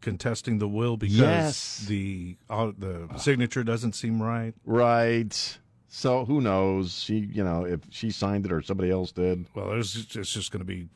contesting 0.00 0.58
the 0.58 0.66
will 0.68 0.96
because 0.96 1.16
Yes. 1.16 1.84
the 1.88 2.36
uh, 2.50 2.72
the 2.76 3.08
signature 3.18 3.62
doesn't 3.62 3.92
seem 3.94 4.20
right? 4.20 4.54
Right. 4.64 5.58
So 5.88 6.24
who 6.24 6.40
knows? 6.40 6.98
She, 6.98 7.18
you 7.18 7.44
know, 7.44 7.64
if 7.66 7.80
she 7.90 8.10
signed 8.10 8.46
it 8.46 8.52
or 8.52 8.62
somebody 8.62 8.90
else 8.90 9.12
did. 9.12 9.46
Well, 9.54 9.68
there's 9.68 9.94
it's 10.16 10.32
just 10.32 10.50
going 10.50 10.60
to 10.60 10.64
be 10.64 10.88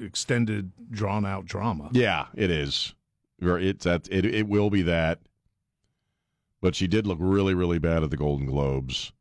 extended, 0.00 0.72
drawn 0.90 1.24
out 1.26 1.44
drama. 1.44 1.90
Yeah, 1.92 2.26
it 2.34 2.50
is. 2.50 2.94
It's 3.40 3.84
that 3.84 4.08
it 4.10 4.24
it 4.24 4.48
will 4.48 4.70
be 4.70 4.82
that. 4.82 5.20
But 6.60 6.74
she 6.74 6.88
did 6.88 7.06
look 7.06 7.18
really, 7.20 7.54
really 7.54 7.78
bad 7.78 8.02
at 8.02 8.10
the 8.10 8.16
Golden 8.16 8.46
Globes. 8.46 9.12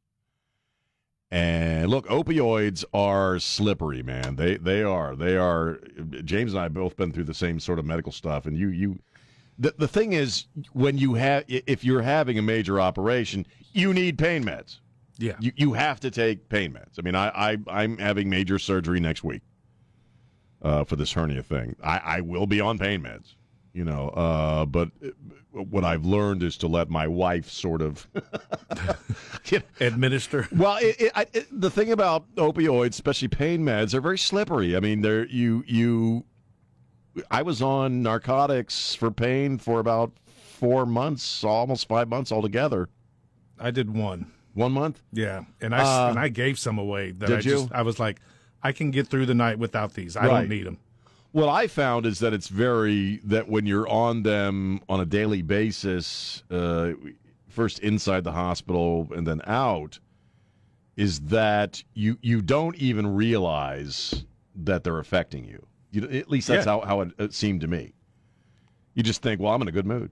And 1.30 1.90
look, 1.90 2.08
opioids 2.08 2.86
are 2.94 3.38
slippery, 3.40 4.02
man. 4.02 4.38
They 4.38 4.56
they 4.58 4.82
are. 4.82 5.16
They 5.16 5.36
are. 5.36 5.80
James 6.24 6.54
and 6.54 6.62
I 6.62 6.70
both 6.70 6.96
been 6.96 7.12
through 7.12 7.26
the 7.26 7.34
same 7.34 7.60
sort 7.60 7.80
of 7.80 7.86
medical 7.86 8.12
stuff, 8.12 8.46
and 8.46 8.58
you 8.58 8.70
you. 8.70 9.00
The, 9.60 9.74
the 9.78 9.88
thing 9.88 10.14
is, 10.14 10.46
when 10.74 11.00
you 11.00 11.16
have, 11.16 11.44
if 11.48 11.84
you're 11.84 12.04
having 12.04 12.38
a 12.38 12.44
major 12.44 12.80
operation, 12.80 13.46
you 13.74 13.92
need 13.94 14.18
pain 14.18 14.44
meds. 14.44 14.80
Yeah. 15.18 15.34
You, 15.40 15.52
you 15.56 15.74
have 15.74 16.00
to 16.02 16.12
take 16.12 16.48
pain 16.48 16.74
meds. 16.74 17.00
I 17.00 17.02
mean, 17.02 17.16
I, 17.16 17.30
I 17.30 17.58
I'm 17.68 17.98
having 17.98 18.30
major 18.30 18.60
surgery 18.60 19.00
next 19.00 19.24
week 19.24 19.42
uh, 20.62 20.84
for 20.84 20.96
this 20.96 21.12
hernia 21.12 21.44
thing. 21.44 21.76
I, 21.84 21.98
I 21.98 22.22
will 22.22 22.48
be 22.48 22.62
on 22.62 22.78
pain 22.78 23.02
meds, 23.02 23.34
you 23.74 23.84
know. 23.84 24.10
Uh, 24.10 24.66
but 24.66 24.92
what 25.64 25.84
I've 25.84 26.06
learned 26.06 26.44
is 26.44 26.58
to 26.58 26.68
let 26.68 26.90
my 26.90 27.08
wife 27.08 27.50
sort 27.50 27.82
of 27.82 28.08
administer. 29.80 30.48
Well, 30.56 30.78
it, 30.78 31.02
it, 31.02 31.12
I, 31.16 31.26
it, 31.34 31.48
the 31.52 31.70
thing 31.70 31.92
about 31.92 32.34
opioids, 32.36 32.90
especially 32.90 33.28
pain 33.28 33.64
meds, 33.64 33.92
they're 33.92 34.02
very 34.02 34.18
slippery. 34.18 34.76
I 34.76 34.80
mean, 34.80 35.02
they're 35.02 35.26
you 35.28 35.64
you. 35.68 36.26
I 37.32 37.42
was 37.42 37.62
on 37.62 38.04
narcotics 38.04 38.94
for 38.94 39.10
pain 39.10 39.58
for 39.58 39.80
about 39.80 40.12
four 40.60 40.86
months, 40.86 41.44
almost 41.44 41.88
five 41.88 42.08
months 42.08 42.32
altogether. 42.32 42.90
I 43.60 43.72
did 43.72 43.96
one. 43.96 44.32
One 44.54 44.72
month? 44.72 45.02
Yeah, 45.12 45.44
and 45.62 45.74
I 45.74 45.82
Uh, 45.82 46.10
and 46.10 46.20
I 46.20 46.30
gave 46.30 46.58
some 46.60 46.78
away. 46.78 47.12
That 47.12 47.28
did 47.28 47.38
I 47.38 47.42
just 47.42 47.70
you? 47.70 47.72
I 47.74 47.82
was 47.84 48.00
like, 48.00 48.20
I 48.64 48.72
can 48.72 48.92
get 48.92 49.08
through 49.08 49.28
the 49.28 49.36
night 49.36 49.60
without 49.60 49.94
these. 49.94 50.16
I 50.16 50.26
Right. 50.28 50.40
don't 50.42 50.50
need 50.50 50.66
them. 50.66 50.78
What 51.38 51.50
I 51.50 51.68
found 51.68 52.08
is 52.08 52.18
that 52.18 52.34
it's 52.34 52.48
very 52.48 53.18
that 53.26 53.48
when 53.48 53.68
you're 53.68 53.88
on 53.88 54.24
them 54.24 54.82
on 54.90 55.02
a 55.02 55.06
daily 55.06 55.44
basis, 55.44 56.42
uh, 56.50 56.94
first 57.48 57.78
inside 57.78 58.24
the 58.24 58.32
hospital 58.32 59.08
and 59.16 59.28
then 59.28 59.42
out, 59.46 60.00
is 60.96 61.20
that 61.20 61.84
you 61.94 62.18
you 62.24 62.42
don't 62.42 62.76
even 62.78 63.14
realize 63.14 64.26
that 64.56 64.84
they're 64.84 64.98
affecting 64.98 65.46
you. 65.46 65.64
you 65.92 66.10
at 66.10 66.28
least 66.28 66.48
that's 66.48 66.66
Yeah. 66.66 66.80
how, 66.80 66.82
how 66.82 67.02
it, 67.02 67.12
it 67.20 67.34
seemed 67.36 67.62
to 67.62 67.68
me. 67.68 67.94
You 68.96 69.04
just 69.04 69.22
think, 69.22 69.40
well, 69.40 69.54
I'm 69.54 69.62
in 69.62 69.68
a 69.68 69.72
good 69.72 69.86
mood. 69.86 70.10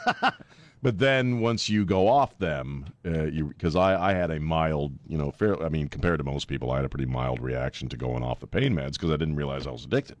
but 0.80 0.96
then 1.00 1.40
once 1.40 1.68
you 1.68 1.84
go 1.84 2.06
off 2.06 2.38
them, 2.38 2.86
uh, 3.04 3.24
you 3.24 3.46
because 3.46 3.74
I, 3.74 4.10
I 4.10 4.14
had 4.14 4.30
a 4.30 4.38
mild, 4.38 4.92
you 5.08 5.18
know, 5.18 5.32
fair. 5.32 5.60
I 5.60 5.70
mean, 5.70 5.88
compared 5.88 6.18
to 6.18 6.24
most 6.24 6.46
people, 6.46 6.70
I 6.70 6.76
had 6.76 6.84
a 6.84 6.88
pretty 6.88 7.06
mild 7.06 7.40
reaction 7.40 7.88
to 7.88 7.96
going 7.96 8.22
off 8.22 8.38
the 8.38 8.46
pain 8.46 8.76
meds 8.76 8.92
because 8.92 9.10
I 9.10 9.16
didn't 9.16 9.34
realize 9.34 9.66
I 9.66 9.72
was 9.72 9.84
addicted, 9.86 10.16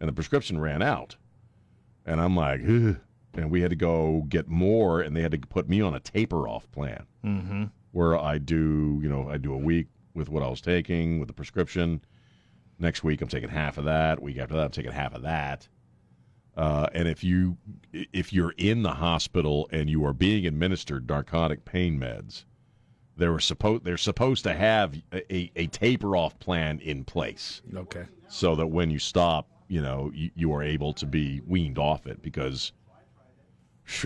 and 0.00 0.08
the 0.08 0.12
prescription 0.12 0.60
ran 0.60 0.82
out, 0.82 1.16
and 2.06 2.20
I'm 2.20 2.36
like, 2.36 2.60
Ugh. 2.62 2.96
and 3.34 3.50
we 3.50 3.60
had 3.60 3.70
to 3.70 3.76
go 3.76 4.24
get 4.28 4.48
more, 4.48 5.00
and 5.00 5.16
they 5.16 5.22
had 5.22 5.32
to 5.32 5.38
put 5.38 5.68
me 5.68 5.80
on 5.80 5.94
a 5.94 6.00
taper 6.00 6.48
off 6.48 6.70
plan 6.72 7.04
Mm-hmm. 7.24 7.64
where 7.92 8.16
I 8.18 8.38
do, 8.38 8.98
you 9.02 9.08
know, 9.08 9.28
I 9.28 9.36
do 9.38 9.52
a 9.52 9.58
week 9.58 9.88
with 10.14 10.28
what 10.28 10.42
I 10.42 10.48
was 10.48 10.60
taking 10.60 11.18
with 11.18 11.28
the 11.28 11.34
prescription. 11.34 12.00
Next 12.78 13.02
week, 13.02 13.20
I'm 13.20 13.28
taking 13.28 13.48
half 13.48 13.76
of 13.76 13.84
that. 13.86 14.22
Week 14.22 14.38
after 14.38 14.54
that, 14.54 14.64
I'm 14.64 14.70
taking 14.70 14.92
half 14.92 15.14
of 15.14 15.22
that. 15.22 15.68
Uh, 16.56 16.86
and 16.92 17.06
if 17.06 17.22
you 17.22 17.56
if 17.92 18.32
you're 18.32 18.54
in 18.56 18.82
the 18.82 18.94
hospital 18.94 19.68
and 19.72 19.88
you 19.88 20.04
are 20.04 20.12
being 20.12 20.44
administered 20.46 21.08
narcotic 21.08 21.64
pain 21.64 21.98
meds, 22.00 22.44
they 23.16 23.28
were 23.28 23.38
supposed 23.40 23.84
they're 23.84 23.96
supposed 23.96 24.42
to 24.44 24.54
have 24.54 24.94
a, 25.12 25.34
a, 25.34 25.52
a 25.56 25.66
taper 25.68 26.16
off 26.16 26.38
plan 26.40 26.80
in 26.80 27.04
place 27.04 27.62
Okay. 27.76 28.04
so 28.28 28.56
that 28.56 28.66
when 28.66 28.90
you 28.90 28.98
stop, 28.98 29.48
you 29.68 29.82
know, 29.82 30.10
you, 30.14 30.30
you 30.34 30.52
are 30.52 30.62
able 30.62 30.92
to 30.94 31.06
be 31.06 31.40
weaned 31.46 31.78
off 31.78 32.06
it 32.06 32.22
because 32.22 32.72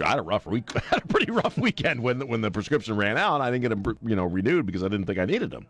I 0.02 0.10
had 0.10 0.18
a 0.18 0.22
rough 0.22 0.46
week, 0.46 0.70
had 0.90 1.02
a 1.02 1.06
pretty 1.06 1.30
rough 1.30 1.56
weekend 1.56 2.00
when 2.00 2.26
when 2.28 2.40
the 2.40 2.50
prescription 2.50 2.96
ran 2.96 3.16
out. 3.16 3.40
I 3.40 3.50
didn't 3.50 3.62
get 3.62 3.82
them, 3.82 3.98
you 4.02 4.16
know, 4.16 4.24
renewed 4.24 4.66
because 4.66 4.82
I 4.82 4.88
didn't 4.88 5.06
think 5.06 5.18
I 5.18 5.24
needed 5.24 5.50
them. 5.50 5.66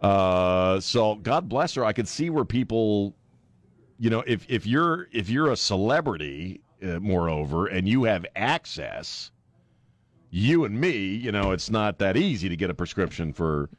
Uh, 0.00 0.80
so 0.80 1.14
God 1.16 1.48
bless 1.48 1.74
her. 1.74 1.84
I 1.84 1.92
could 1.92 2.08
see 2.08 2.28
where 2.30 2.44
people, 2.44 3.14
you 3.98 4.10
know, 4.10 4.22
if 4.26 4.46
if 4.48 4.66
you're 4.66 5.08
if 5.12 5.28
you're 5.28 5.50
a 5.50 5.56
celebrity, 5.56 6.60
uh, 6.82 7.00
moreover, 7.00 7.66
and 7.66 7.88
you 7.88 8.04
have 8.04 8.26
access, 8.36 9.30
you 10.30 10.64
and 10.64 10.78
me, 10.78 10.98
you 10.98 11.32
know, 11.32 11.52
it's 11.52 11.70
not 11.70 11.98
that 11.98 12.16
easy 12.16 12.48
to 12.48 12.56
get 12.56 12.68
a 12.68 12.74
prescription 12.74 13.32
for 13.32 13.70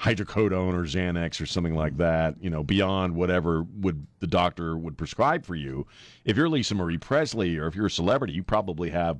hydrocodone 0.00 0.74
or 0.74 0.84
Xanax 0.84 1.40
or 1.40 1.46
something 1.46 1.74
like 1.74 1.96
that, 1.98 2.34
you 2.40 2.50
know, 2.50 2.62
beyond 2.62 3.14
whatever 3.14 3.62
would 3.80 4.06
the 4.20 4.26
doctor 4.26 4.76
would 4.76 4.98
prescribe 4.98 5.44
for 5.44 5.54
you. 5.54 5.86
If 6.24 6.36
you're 6.36 6.48
Lisa 6.48 6.74
Marie 6.74 6.98
Presley 6.98 7.56
or 7.58 7.66
if 7.66 7.74
you're 7.74 7.86
a 7.86 7.90
celebrity, 7.90 8.32
you 8.32 8.42
probably 8.42 8.90
have 8.90 9.18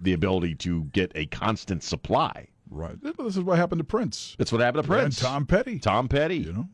the 0.00 0.12
ability 0.12 0.54
to 0.56 0.84
get 0.84 1.12
a 1.14 1.26
constant 1.26 1.82
supply. 1.82 2.48
Right. 2.70 2.96
This 3.02 3.36
is 3.36 3.40
what 3.40 3.58
happened 3.58 3.80
to 3.80 3.84
Prince. 3.84 4.34
That's 4.38 4.50
what 4.50 4.60
happened 4.60 4.84
to 4.84 4.88
Prince. 4.88 5.18
And 5.18 5.26
Tom 5.26 5.46
Petty. 5.46 5.78
Tom 5.78 6.08
Petty. 6.08 6.38
You 6.38 6.52
know. 6.52 6.68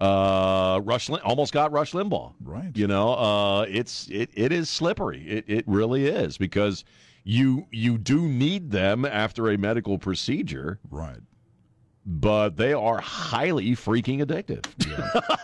Uh, 0.00 0.80
Rush 0.80 1.08
Lim- 1.08 1.22
almost 1.24 1.52
got 1.52 1.72
Rush 1.72 1.92
Limbaugh. 1.92 2.34
Right. 2.42 2.70
You 2.74 2.86
know, 2.86 3.14
uh, 3.14 3.62
it's 3.62 4.08
it, 4.10 4.28
it 4.34 4.52
is 4.52 4.68
slippery. 4.68 5.24
It 5.26 5.44
it 5.46 5.64
really 5.66 6.06
is 6.06 6.36
because 6.36 6.84
you 7.22 7.66
you 7.70 7.96
do 7.96 8.22
need 8.28 8.70
them 8.70 9.04
after 9.04 9.50
a 9.50 9.56
medical 9.56 9.96
procedure. 9.98 10.78
Right. 10.90 11.20
But 12.06 12.56
they 12.56 12.74
are 12.74 12.98
highly 13.00 13.70
freaking 13.70 14.22
addictive. 14.22 14.64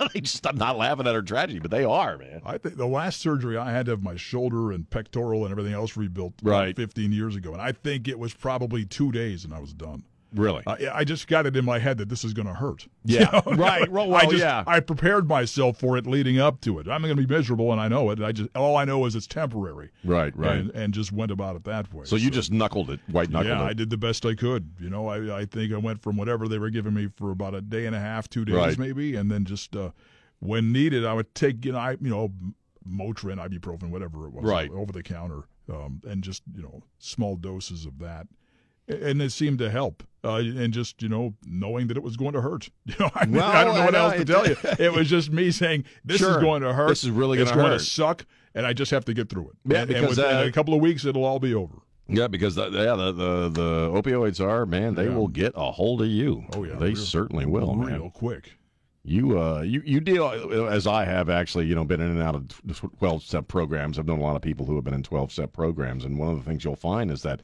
they 0.12 0.20
just 0.20 0.46
I'm 0.46 0.59
not 0.59 0.77
laughing 0.77 1.07
at 1.07 1.14
her 1.14 1.23
tragedy, 1.23 1.59
but 1.59 1.70
they 1.70 1.85
are, 1.85 2.18
man. 2.18 2.42
I 2.44 2.59
think 2.59 2.77
the 2.77 2.87
last 2.87 3.20
surgery 3.20 3.57
I 3.57 3.70
had 3.73 3.87
to 3.87 3.92
have 3.92 4.03
my 4.03 4.16
shoulder 4.16 4.70
and 4.70 4.88
pectoral 4.90 5.44
and 5.44 5.53
everything 5.53 5.73
else 5.73 5.96
rebuilt 5.96 6.35
Right. 6.42 6.77
15 6.77 7.12
years 7.12 7.35
ago, 7.35 7.53
and 7.53 7.62
I 7.62 7.73
think 7.73 8.09
it 8.09 8.18
was 8.18 8.35
probably 8.35 8.85
two 8.85 9.11
days 9.11 9.44
and 9.44 9.55
I 9.55 9.59
was 9.61 9.73
done. 9.73 10.05
Really? 10.34 10.62
I, 10.66 10.88
I 10.94 11.04
just 11.04 11.26
got 11.26 11.46
it 11.46 11.56
in 11.56 11.64
my 11.64 11.78
head 11.78 11.98
that 11.98 12.08
this 12.08 12.24
is 12.24 12.32
going 12.32 12.46
to 12.46 12.54
hurt. 12.54 12.86
Yeah. 13.04 13.42
You 13.46 13.56
know? 13.56 13.56
Right. 13.64 13.90
Well, 13.90 14.14
I 14.14 14.26
just, 14.26 14.36
yeah. 14.36 14.62
I 14.66 14.80
prepared 14.80 15.26
myself 15.26 15.78
for 15.78 15.96
it 15.96 16.06
leading 16.06 16.38
up 16.38 16.60
to 16.62 16.78
it. 16.78 16.86
I'm 16.86 17.02
going 17.02 17.16
to 17.16 17.26
be 17.26 17.34
miserable, 17.34 17.72
and 17.72 17.80
I 17.80 17.88
know 17.88 18.10
it. 18.10 18.22
I 18.22 18.32
just 18.32 18.50
all 18.54 18.76
I 18.76 18.84
know 18.84 19.06
is 19.06 19.16
it's 19.16 19.26
temporary. 19.26 19.90
Right, 20.04 20.36
right. 20.36 20.58
And, 20.58 20.70
and 20.70 20.94
just 20.94 21.10
went 21.12 21.30
about 21.30 21.56
it 21.56 21.64
that 21.64 21.92
way. 21.92 22.04
So 22.04 22.16
you 22.16 22.30
just 22.30 22.52
knuckled 22.52 22.90
it, 22.90 23.00
white 23.10 23.30
knuckled 23.30 23.48
yeah, 23.48 23.64
it. 23.64 23.70
I 23.70 23.72
did 23.72 23.90
the 23.90 23.96
best 23.96 24.24
I 24.26 24.34
could. 24.34 24.70
You 24.78 24.90
know, 24.90 25.08
I, 25.08 25.40
I 25.40 25.44
think 25.46 25.72
I 25.72 25.78
went 25.78 26.02
from 26.02 26.16
whatever 26.16 26.46
they 26.46 26.58
were 26.58 26.70
giving 26.70 26.94
me 26.94 27.08
for 27.16 27.30
about 27.30 27.54
a 27.54 27.60
day 27.60 27.86
and 27.86 27.96
a 27.96 28.00
half, 28.00 28.28
two 28.28 28.44
days 28.44 28.54
Right. 28.54 28.78
maybe, 28.78 29.16
and 29.16 29.30
then 29.30 29.44
just 29.44 29.74
uh, 29.74 29.90
when 30.40 30.72
needed, 30.72 31.04
I 31.06 31.14
would 31.14 31.34
take 31.34 31.64
you 31.64 31.72
know, 31.72 31.78
I, 31.78 31.92
you 31.92 32.10
know, 32.10 32.30
Motrin, 32.88 33.36
ibuprofen, 33.38 33.90
whatever 33.90 34.26
it 34.26 34.32
was, 34.32 34.44
Right. 34.44 34.70
over 34.70 34.92
the 34.92 35.02
counter, 35.02 35.42
um, 35.72 36.00
and 36.06 36.22
just 36.22 36.42
you 36.54 36.62
know, 36.62 36.82
small 36.98 37.36
doses 37.36 37.86
of 37.86 37.98
that, 37.98 38.26
and 38.88 39.20
it 39.22 39.30
seemed 39.32 39.58
to 39.58 39.70
help. 39.70 40.02
Uh, 40.22 40.35
and 40.37 40.72
just 40.74 41.02
you 41.02 41.09
know, 41.09 41.33
knowing 41.46 41.87
that 41.87 41.96
it 41.96 42.02
was 42.02 42.16
going 42.16 42.33
to 42.35 42.40
hurt. 42.42 42.68
You 42.85 42.94
know, 43.00 43.11
I, 43.14 43.24
mean, 43.24 43.37
Well, 43.37 43.44
I 43.50 43.64
don't 43.64 43.74
know 43.74 43.80
I 43.80 43.85
what 43.87 43.92
know, 43.94 44.04
else 44.06 44.16
to 44.16 44.24
tell 44.24 44.46
you. 44.46 44.56
It 44.78 44.92
was 44.92 45.09
just 45.09 45.30
me 45.30 45.50
saying, 45.50 45.85
"This 46.04 46.20
is 46.20 46.37
going 46.37 46.61
to 46.62 46.74
hurt. 46.74 46.88
This 46.88 47.04
is 47.04 47.11
really 47.11 47.38
going 47.38 47.48
hurt." 47.48 47.78
to 47.78 47.78
suck." 47.80 48.26
And 48.54 48.66
I 48.66 48.72
just 48.72 48.90
have 48.90 49.04
to 49.06 49.14
get 49.14 49.28
through 49.30 49.48
it. 49.50 49.56
Yeah, 49.64 49.83
and, 49.83 49.90
and 49.90 50.00
because, 50.02 50.16
within 50.18 50.37
uh, 50.37 50.42
a 50.42 50.52
couple 50.52 50.74
of 50.74 50.80
weeks, 50.80 51.04
it'll 51.04 51.24
all 51.24 51.38
be 51.38 51.54
over. 51.54 51.76
Yeah, 52.09 52.26
because 52.26 52.56
the, 52.56 52.64
yeah, 52.70 52.96
the, 52.96 53.12
the 53.12 53.48
the 53.48 53.88
opioids 53.90 54.40
are 54.44 54.66
man, 54.66 54.94
they 54.96 55.06
Yeah. 55.06 55.14
will 55.14 55.28
get 55.28 55.52
a 55.54 55.70
hold 55.70 56.02
of 56.02 56.09
you. 56.09 56.44
Oh 56.54 56.64
yeah, 56.64 56.74
they 56.74 56.88
real- 56.88 56.96
certainly 56.96 57.46
will, 57.46 57.74
man. 57.74 57.87
real 57.87 57.98
man. 58.00 58.11
quick. 58.11 58.52
You 59.04 59.40
uh, 59.40 59.62
you 59.62 59.80
you 59.87 60.00
deal 60.00 60.26
as 60.68 60.87
I 60.87 61.04
have 61.06 61.30
actually, 61.30 61.66
you 61.66 61.74
know, 61.74 61.85
been 61.85 62.00
in 62.02 62.11
and 62.11 62.20
out 62.20 62.35
of 62.35 62.48
twelve 62.98 63.22
step 63.22 63.48
programs. 63.48 63.98
I've 63.98 64.06
known 64.06 64.18
a 64.18 64.22
lot 64.22 64.37
of 64.37 64.42
people 64.42 64.66
who 64.66 64.74
have 64.74 64.85
been 64.85 64.92
in 64.92 65.02
twelve 65.02 65.33
step 65.33 65.52
programs, 65.54 66.04
and 66.04 66.18
one 66.18 66.28
of 66.28 66.37
the 66.37 66.42
things 66.44 66.64
you'll 66.64 66.76
find 66.76 67.11
is 67.11 67.22
that 67.22 67.40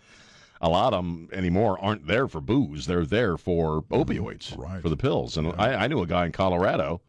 a 0.61 0.69
lot 0.69 0.93
of 0.95 1.05
them 1.05 1.29
anymore 1.33 1.79
aren't 1.83 2.07
there 2.07 2.29
for 2.29 2.41
booze; 2.41 2.87
they're 2.87 3.05
there 3.07 3.37
for 3.37 3.83
opioids, 3.83 4.57
Right. 4.57 4.81
for 4.83 4.89
the 4.89 4.97
pills. 4.97 5.37
And 5.37 5.53
I, 5.59 5.75
I 5.85 5.87
knew 5.87 6.01
a 6.03 6.07
guy 6.07 6.27
in 6.27 6.33
Colorado 6.33 7.01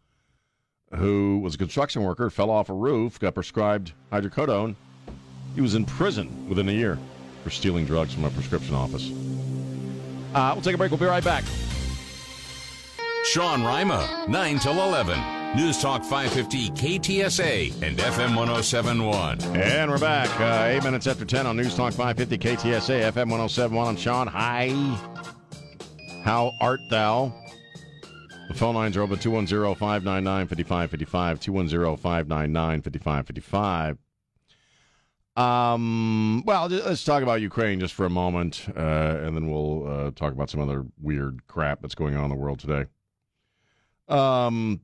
who 0.96 1.40
was 1.40 1.56
a 1.56 1.58
construction 1.58 2.02
worker, 2.04 2.30
fell 2.30 2.50
off 2.50 2.70
a 2.70 2.74
roof, 2.74 3.20
got 3.20 3.34
prescribed 3.36 3.92
hydrocodone. 4.12 4.76
He 5.56 5.62
was 5.62 5.76
in 5.76 5.86
prison 5.86 6.48
within 6.48 6.70
a 6.70 6.72
year 6.72 6.98
for 7.44 7.50
stealing 7.50 7.86
drugs 7.86 8.14
from 8.14 8.24
a 8.24 8.30
prescription 8.30 8.74
office. 8.76 9.12
Uh, 10.34 10.52
we'll 10.54 10.62
take 10.62 10.76
a 10.76 10.78
break. 10.78 10.92
We'll 10.92 11.00
be 11.00 11.06
right 11.06 11.24
back. 11.24 11.44
Sean 13.26 13.64
Rima, 13.64 14.26
9 14.30 14.60
till 14.60 14.74
11. 14.82 15.18
News 15.56 15.82
Talk 15.82 16.04
550 16.04 16.70
KTSA 16.72 17.82
and 17.82 17.98
FM 17.98 18.36
1071. 18.36 19.42
And 19.56 19.90
we're 19.90 19.98
back. 19.98 20.30
Uh, 20.40 20.68
eight 20.68 20.84
minutes 20.84 21.08
after 21.08 21.26
10 21.26 21.48
on 21.48 21.58
News 21.58 21.76
Talk 21.76 21.94
550 21.94 22.38
KTSA 22.38 23.12
FM 23.12 23.30
1071. 23.32 23.88
I'm 23.88 23.96
Sean. 23.96 24.28
Hi. 24.28 24.70
How 26.24 26.52
art 26.62 26.80
thou? 26.92 27.34
The 28.50 28.54
phone 28.54 28.76
lines 28.76 28.96
are 28.98 29.02
open 29.02 29.18
210 29.18 29.76
599 29.76 30.48
5555. 30.48 31.40
210 31.40 31.98
599 31.98 32.82
5555. 32.84 33.98
Um, 35.38 36.44
well, 36.46 36.68
let's 36.68 37.04
talk 37.04 37.24
about 37.24 37.42
Ukraine 37.42 37.80
just 37.80 37.94
for 37.94 38.06
a 38.06 38.10
moment, 38.10 38.68
uh, 38.76 38.80
and 38.80 39.36
then 39.36 39.50
we'll 39.50 39.88
uh, 39.88 40.12
talk 40.12 40.34
about 40.34 40.50
some 40.50 40.62
other 40.62 40.86
weird 41.02 41.46
crap 41.48 41.82
that's 41.82 41.96
going 41.96 42.16
on 42.16 42.24
in 42.26 42.30
the 42.30 42.36
world 42.36 42.60
today. 42.60 42.86
Um, 44.08 44.82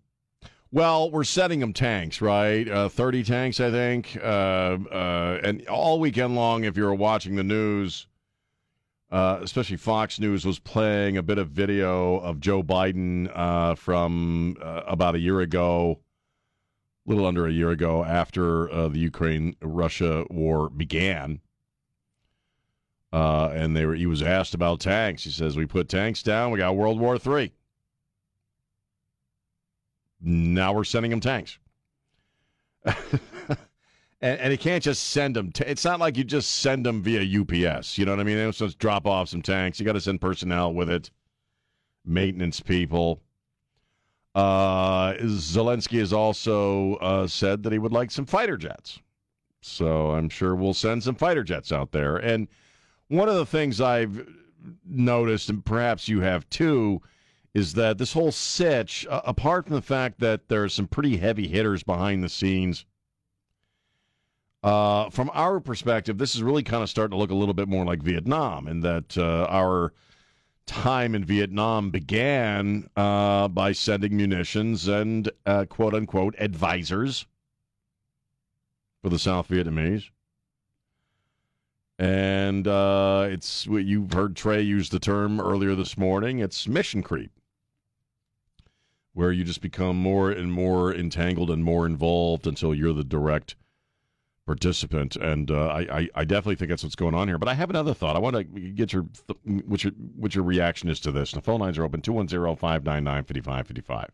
well, 0.74 1.12
we're 1.12 1.24
sending 1.24 1.60
them 1.60 1.72
tanks, 1.72 2.20
right? 2.20 2.68
Uh, 2.68 2.90
30 2.90 3.24
tanks, 3.24 3.60
I 3.60 3.70
think. 3.70 4.18
Uh, 4.20 4.80
uh, 4.92 5.40
and 5.44 5.68
all 5.68 6.00
weekend 6.00 6.36
long, 6.36 6.64
if 6.64 6.76
you 6.76 6.84
were 6.84 6.96
watching 6.96 7.36
the 7.36 7.44
news, 7.44 8.08
uh, 9.12 9.38
especially 9.44 9.78
Fox 9.78 10.20
News 10.20 10.46
was 10.46 10.58
playing 10.58 11.16
a 11.16 11.22
bit 11.22 11.38
of 11.38 11.50
video 11.50 12.18
of 12.18 12.40
Joe 12.40 12.64
Biden 12.64 13.30
uh, 13.36 13.76
from 13.76 14.58
uh, 14.64 14.82
about 14.88 15.14
a 15.14 15.20
year 15.20 15.42
ago, 15.42 16.00
a 17.06 17.10
little 17.10 17.28
under 17.28 17.46
a 17.46 17.52
year 17.52 17.70
ago, 17.70 18.04
after 18.04 18.66
the 18.90 19.00
Ukraine 19.00 19.56
Russia 19.62 20.26
war 20.32 20.72
began. 20.72 21.40
And 23.12 23.78
they 23.78 23.86
were, 23.86 23.94
he 23.94 24.08
was 24.08 24.24
asked 24.24 24.56
about 24.56 24.80
tanks. 24.80 25.24
He 25.24 25.30
says, 25.30 25.56
We 25.56 25.68
put 25.68 25.88
tanks 25.88 26.24
down, 26.24 26.50
we 26.50 26.58
got 26.58 26.76
World 26.76 27.00
War 27.00 27.20
III. 27.24 27.54
Now 30.24 30.74
we're 30.74 30.86
sending 30.86 31.12
them 31.12 31.20
tanks. 31.20 31.60
and, 32.86 33.58
and 34.22 34.52
he 34.52 34.58
can't 34.58 34.84
just 34.84 35.10
send 35.10 35.36
them. 35.36 35.52
T- 35.52 35.66
it's 35.66 35.84
not 35.84 36.00
like 36.00 36.18
you 36.18 36.24
just 36.24 36.58
send 36.58 36.86
them 36.86 37.04
via 37.04 37.22
UPS. 37.22 37.98
You 37.98 38.06
know 38.06 38.14
what 38.14 38.20
I 38.20 38.24
mean? 38.24 38.38
They 38.38 38.44
don't 38.44 38.56
just 38.56 38.80
drop 38.80 39.06
off 39.06 39.30
some 39.30 39.42
tanks. 39.42 39.80
You 39.80 39.86
got 39.86 39.94
to 39.94 40.02
send 40.02 40.22
personnel 40.22 40.74
with 40.74 40.90
it, 40.90 41.12
maintenance 42.06 42.62
people. 42.62 43.22
Uh, 44.34 45.14
Zelensky 45.14 46.00
has 46.00 46.14
also 46.14 46.96
uh, 46.96 47.28
said 47.28 47.64
that 47.64 47.74
he 47.74 47.80
would 47.80 47.92
like 47.92 48.10
some 48.10 48.26
fighter 48.26 48.58
jets. 48.58 49.00
So 49.62 50.12
I'm 50.12 50.30
sure 50.30 50.56
we'll 50.56 50.74
send 50.74 51.04
some 51.04 51.16
fighter 51.16 51.44
jets 51.44 51.72
out 51.72 51.92
there. 51.92 52.18
And 52.18 52.48
one 53.10 53.30
of 53.30 53.36
the 53.36 53.46
things 53.46 53.80
I've 53.80 54.28
noticed, 54.86 55.50
and 55.50 55.64
perhaps 55.64 56.08
you 56.08 56.22
have 56.22 56.50
too, 56.50 57.02
is 57.54 57.74
that 57.74 57.98
this 57.98 58.13
whole 58.13 58.32
sitch, 58.32 59.06
uh, 59.10 59.22
apart 59.26 59.66
from 59.66 59.76
the 59.76 59.82
fact 59.82 60.20
that 60.20 60.48
there 60.48 60.63
are 60.63 60.70
some 60.70 60.88
pretty 60.88 61.18
heavy 61.18 61.48
hitters 61.48 61.84
behind 61.84 62.24
the 62.24 62.30
scenes, 62.30 62.86
uh, 64.63 65.10
from 65.10 65.30
our 65.34 65.60
perspective, 65.60 66.18
this 66.18 66.36
is 66.36 66.42
really 66.42 66.63
kind 66.63 66.82
of 66.82 66.89
starting 66.89 67.12
to 67.12 67.18
look 67.18 67.32
a 67.32 67.36
little 67.36 67.54
bit 67.54 67.68
more 67.68 67.84
like 67.84 68.02
Vietnam, 68.02 68.68
in 68.68 68.80
that 68.80 69.18
uh, 69.18 69.46
our 69.50 69.94
time 70.66 71.13
in 71.13 71.26
Vietnam 71.26 71.92
began 71.92 72.89
uh, 72.96 73.50
by 73.50 73.74
sending 73.74 74.16
munitions 74.16 74.88
and 74.88 75.30
uh, 75.46 75.66
quote 75.66 75.94
unquote 75.94 76.34
advisors 76.39 77.26
for 79.02 79.10
the 79.10 79.20
South 79.20 79.50
Vietnamese. 79.50 80.10
And 82.00 82.68
uh, 82.68 83.28
it's 83.30 83.66
you've 83.66 84.13
heard 84.13 84.36
Trey 84.36 84.62
use 84.62 84.89
the 84.89 85.00
term 85.00 85.42
earlier 85.42 85.76
this 85.76 85.98
morning. 85.98 86.39
It's 86.39 86.68
mission 86.68 87.04
creep, 87.04 87.33
where 89.13 89.32
you 89.32 89.43
just 89.43 89.62
become 89.62 89.95
more 89.95 90.32
and 90.32 90.52
more 90.52 90.93
entangled 90.93 91.52
and 91.52 91.63
more 91.63 91.86
involved 91.86 92.47
until 92.47 92.73
you're 92.73 92.93
the 92.93 93.04
direct 93.04 93.56
participant. 94.45 95.15
And 95.15 95.49
uh, 95.49 95.67
I, 95.67 96.10
I, 96.15 96.26
definitely 96.26 96.56
think 96.56 96.69
that's 96.69 96.84
what's 96.84 96.95
going 96.95 97.15
on 97.15 97.28
here. 97.28 97.38
But 97.38 97.47
I 97.47 97.54
have 97.54 97.69
another 97.69 97.93
thought. 97.93 98.15
I 98.15 98.19
want 98.19 98.36
to 98.36 98.43
get 98.43 98.91
your 98.91 99.06
what 99.45 99.84
your 99.84 99.93
what 100.15 100.36
your 100.36 100.43
reaction 100.43 100.89
is 100.89 100.99
to 101.02 101.12
this. 101.12 101.32
The 101.32 101.41
phone 101.41 101.62
lines 101.62 101.78
are 101.78 101.84
open 101.84 102.02
210-599-5555. 102.02 104.10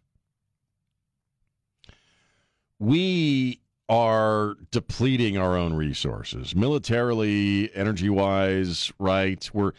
We 2.78 3.62
are 3.90 4.56
depleting 4.72 5.38
our 5.38 5.58
own 5.58 5.74
resources 5.74 6.56
militarily, 6.56 7.72
energy 7.74 8.10
wise, 8.10 8.92
right? 9.00 9.50
We're 9.52 9.72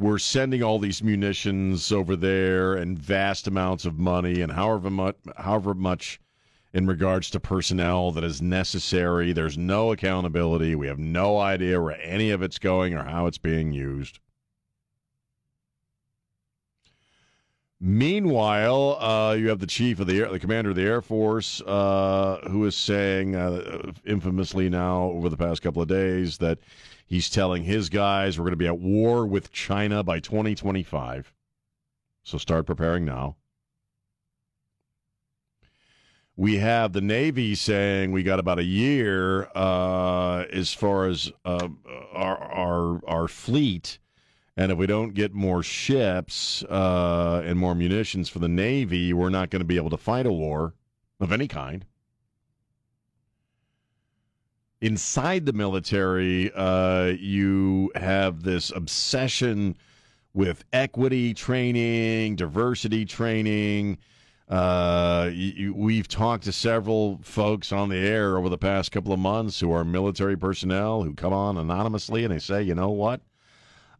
we're 0.00 0.18
sending 0.18 0.62
all 0.62 0.78
these 0.78 1.02
munitions 1.02 1.92
over 1.92 2.16
there 2.16 2.74
and 2.74 2.98
vast 2.98 3.46
amounts 3.46 3.84
of 3.84 3.98
money 3.98 4.40
and 4.40 4.50
however 4.50 4.88
much 4.88 5.16
however 5.36 5.74
much 5.74 6.18
in 6.72 6.86
regards 6.86 7.28
to 7.30 7.38
personnel 7.38 8.10
that 8.12 8.24
is 8.24 8.40
necessary. 8.40 9.32
There's 9.32 9.58
no 9.58 9.92
accountability. 9.92 10.74
We 10.74 10.86
have 10.86 10.98
no 10.98 11.38
idea 11.38 11.82
where 11.82 12.00
any 12.00 12.30
of 12.30 12.42
it's 12.42 12.58
going 12.58 12.94
or 12.94 13.04
how 13.04 13.26
it's 13.26 13.38
being 13.38 13.72
used. 13.72 14.20
Meanwhile, 17.82 18.98
uh, 19.00 19.32
you 19.32 19.48
have 19.48 19.58
the 19.58 19.66
chief 19.66 20.00
of 20.00 20.06
the 20.06 20.20
air, 20.20 20.28
the 20.28 20.38
commander 20.38 20.70
of 20.70 20.76
the 20.76 20.82
Air 20.82 21.00
Force, 21.00 21.62
uh, 21.62 22.38
who 22.50 22.66
is 22.66 22.76
saying, 22.76 23.34
uh, 23.34 23.92
infamously 24.04 24.68
now 24.68 25.04
over 25.04 25.30
the 25.30 25.36
past 25.36 25.62
couple 25.62 25.80
of 25.80 25.88
days, 25.88 26.36
that 26.38 26.58
he's 27.06 27.30
telling 27.30 27.62
his 27.64 27.88
guys 27.88 28.38
we're 28.38 28.44
going 28.44 28.52
to 28.52 28.56
be 28.56 28.66
at 28.66 28.78
war 28.78 29.26
with 29.26 29.50
China 29.50 30.02
by 30.02 30.20
2025. 30.20 31.32
So 32.22 32.36
start 32.36 32.66
preparing 32.66 33.06
now. 33.06 33.36
We 36.36 36.58
have 36.58 36.92
the 36.92 37.00
Navy 37.00 37.54
saying 37.54 38.12
we 38.12 38.22
got 38.22 38.38
about 38.38 38.58
a 38.58 38.64
year 38.64 39.48
uh, 39.54 40.44
as 40.52 40.72
far 40.72 41.06
as 41.06 41.32
uh, 41.44 41.68
our, 42.12 42.38
our 42.38 43.00
our 43.06 43.28
fleet, 43.28 43.98
and 44.60 44.70
if 44.70 44.76
we 44.76 44.86
don't 44.86 45.14
get 45.14 45.32
more 45.32 45.62
ships 45.62 46.62
uh, 46.64 47.40
and 47.46 47.58
more 47.58 47.74
munitions 47.74 48.28
for 48.28 48.40
the 48.40 48.48
Navy, 48.48 49.14
we're 49.14 49.30
not 49.30 49.48
going 49.48 49.60
to 49.60 49.66
be 49.66 49.78
able 49.78 49.88
to 49.88 49.96
fight 49.96 50.26
a 50.26 50.32
war 50.32 50.74
of 51.18 51.32
any 51.32 51.48
kind. 51.48 51.86
Inside 54.82 55.46
the 55.46 55.54
military, 55.54 56.52
uh, 56.54 57.14
you 57.18 57.90
have 57.94 58.42
this 58.42 58.70
obsession 58.70 59.78
with 60.34 60.62
equity 60.74 61.32
training, 61.32 62.36
diversity 62.36 63.06
training. 63.06 63.96
Uh, 64.46 65.30
you, 65.32 65.72
we've 65.72 66.06
talked 66.06 66.44
to 66.44 66.52
several 66.52 67.18
folks 67.22 67.72
on 67.72 67.88
the 67.88 67.96
air 67.96 68.36
over 68.36 68.50
the 68.50 68.58
past 68.58 68.92
couple 68.92 69.14
of 69.14 69.18
months 69.18 69.58
who 69.58 69.72
are 69.72 69.86
military 69.86 70.36
personnel 70.36 71.02
who 71.02 71.14
come 71.14 71.32
on 71.32 71.56
anonymously 71.56 72.24
and 72.24 72.34
they 72.34 72.38
say, 72.38 72.62
you 72.62 72.74
know 72.74 72.90
what? 72.90 73.22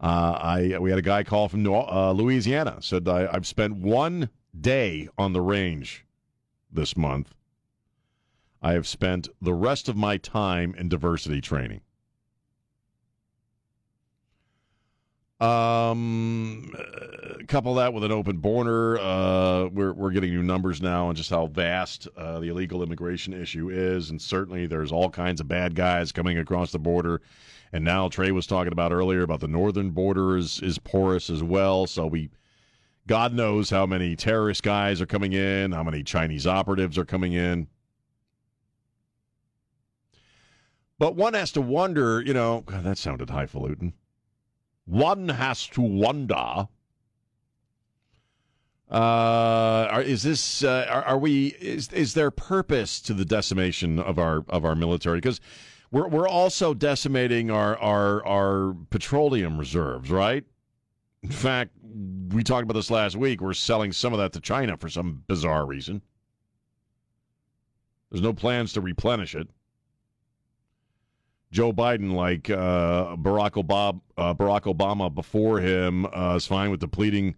Uh, 0.01 0.39
I 0.41 0.79
we 0.79 0.91
had 0.91 0.99
a 0.99 1.03
guy 1.03 1.23
call 1.25 1.49
from 1.49 1.63
New, 1.63 1.75
uh, 1.75 2.13
Louisiana 2.13 2.79
said 2.81 3.07
I, 3.07 3.29
I've 3.31 3.47
spent 3.47 3.77
one 3.77 4.31
day 4.59 5.09
on 5.19 5.33
the 5.35 5.43
range 5.43 6.07
this 6.73 6.97
month. 6.97 7.35
I 8.63 8.73
have 8.73 8.87
spent 8.87 9.29
the 9.43 9.55
rest 9.55 9.89
of 9.89 9.97
my 9.97 10.17
time 10.17 10.75
in 10.77 10.89
diversity 10.89 11.41
training. 11.41 11.83
Um, 15.41 16.71
couple 17.49 17.75
that 17.75 17.95
with 17.95 18.05
an 18.05 18.13
open 18.13 18.39
border. 18.39 18.99
Uh, 18.99 19.67
we're 19.67 19.93
we're 19.95 20.11
getting 20.11 20.31
new 20.31 20.43
numbers 20.43 20.83
now 20.83 21.07
on 21.07 21.15
just 21.15 21.31
how 21.31 21.47
vast 21.47 22.09
uh, 22.17 22.41
the 22.41 22.49
illegal 22.49 22.83
immigration 22.83 23.33
issue 23.33 23.71
is, 23.71 24.11
and 24.11 24.21
certainly 24.21 24.67
there's 24.67 24.93
all 24.93 25.11
kinds 25.11 25.41
of 25.41 25.49
bad 25.49 25.75
guys 25.75 26.13
coming 26.13 26.39
across 26.39 26.73
the 26.73 26.79
border. 26.79 27.23
And 27.73 27.85
now 27.85 28.09
Trey 28.09 28.33
was 28.33 28.47
talking 28.47 28.73
about 28.73 28.93
earlier 28.93 29.23
about 29.23 29.41
the 29.41 29.49
northern 29.49 29.91
border 29.91 30.37
is 30.37 30.61
is 30.61 30.79
porous 30.79 31.31
as 31.31 31.43
well. 31.43 31.87
So 31.87 32.07
we, 32.07 32.31
God 33.07 33.33
knows 33.33 33.71
how 33.71 33.87
many 33.87 34.17
terrorist 34.17 34.63
guys 34.63 35.01
are 35.01 35.07
coming 35.07 35.33
in, 35.33 35.73
how 35.73 35.85
many 35.85 36.03
Chinese 36.03 36.47
operatives 36.47 36.99
are 36.99 37.05
coming 37.05 37.33
in. 37.33 37.69
But 40.99 41.15
one 41.15 41.35
has 41.35 41.53
to 41.53 41.61
wonder, 41.61 42.21
you 42.21 42.35
know, 42.35 42.63
God, 42.67 42.85
that 42.85 42.99
sounded 42.99 43.31
highfalutin 43.31 43.95
one 44.91 45.29
has 45.29 45.69
to 45.69 45.81
wonder 45.81 46.67
uh, 48.91 49.89
are, 49.89 50.03
is 50.03 50.25
this 50.25 50.65
uh, 50.65 50.85
are, 50.91 51.05
are, 51.05 51.19
we 51.19 51.55
is 51.61 51.93
is 51.93 52.15
there 52.15 52.33
purpose 52.33 53.01
to 53.03 53.15
the 53.15 53.25
decimation 53.25 54.01
of 54.01 54.19
our 54.19 54.45
of 54.49 54.65
our 54.65 54.75
military 54.75 55.19
because 55.19 55.41
we're 55.91 56.09
we're 56.09 56.29
also 56.29 56.75
decimating 56.75 57.51
our 57.51 57.77
our 57.79 58.25
our 58.27 58.77
petroleum 58.91 59.59
reserves 59.59 60.11
right 60.11 60.45
in 61.23 61.31
fact 61.31 61.73
we 62.33 62.43
talked 62.43 62.63
about 62.63 62.75
this 62.75 62.91
last 62.91 63.17
week 63.17 63.41
we're 63.41 63.53
selling 63.53 63.93
some 63.93 64.13
of 64.13 64.19
that 64.19 64.33
to 64.33 64.41
China 64.41 64.77
for 64.77 64.89
some 64.89 65.23
bizarre 65.27 65.67
reason 65.67 66.03
there's 68.11 68.23
no 68.23 68.33
plans 68.33 68.73
to 68.73 68.81
replenish 68.81 69.35
it 69.35 69.49
Joe 71.53 71.73
Biden, 71.73 72.13
like 72.13 72.49
uh, 72.49 73.17
Barack, 73.17 73.53
Obama, 73.53 74.01
uh, 74.17 74.35
Barack 74.35 74.73
Obama 74.73 75.13
before 75.13 75.59
him, 75.59 76.07
uh, 76.07 76.35
is 76.37 76.47
fine 76.47 76.71
with 76.71 76.79
depleting, 76.79 77.35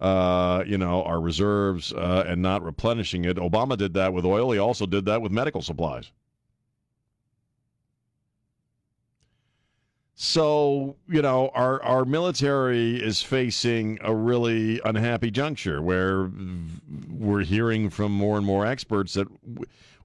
uh, 0.00 0.62
you 0.66 0.78
know, 0.78 1.02
our 1.02 1.20
reserves 1.20 1.92
uh, 1.92 2.24
and 2.28 2.40
not 2.42 2.62
replenishing 2.62 3.24
it. 3.24 3.36
Obama 3.36 3.76
did 3.76 3.94
that 3.94 4.12
with 4.12 4.24
oil. 4.24 4.52
He 4.52 4.58
also 4.58 4.86
did 4.86 5.06
that 5.06 5.20
with 5.20 5.32
medical 5.32 5.62
supplies. 5.62 6.12
So, 10.16 10.96
you 11.08 11.22
know, 11.22 11.50
our, 11.54 11.82
our 11.82 12.04
military 12.04 13.02
is 13.02 13.20
facing 13.20 13.98
a 14.00 14.14
really 14.14 14.80
unhappy 14.84 15.32
juncture 15.32 15.82
where 15.82 16.30
we're 17.10 17.42
hearing 17.42 17.90
from 17.90 18.12
more 18.12 18.36
and 18.36 18.46
more 18.46 18.64
experts 18.64 19.14
that 19.14 19.26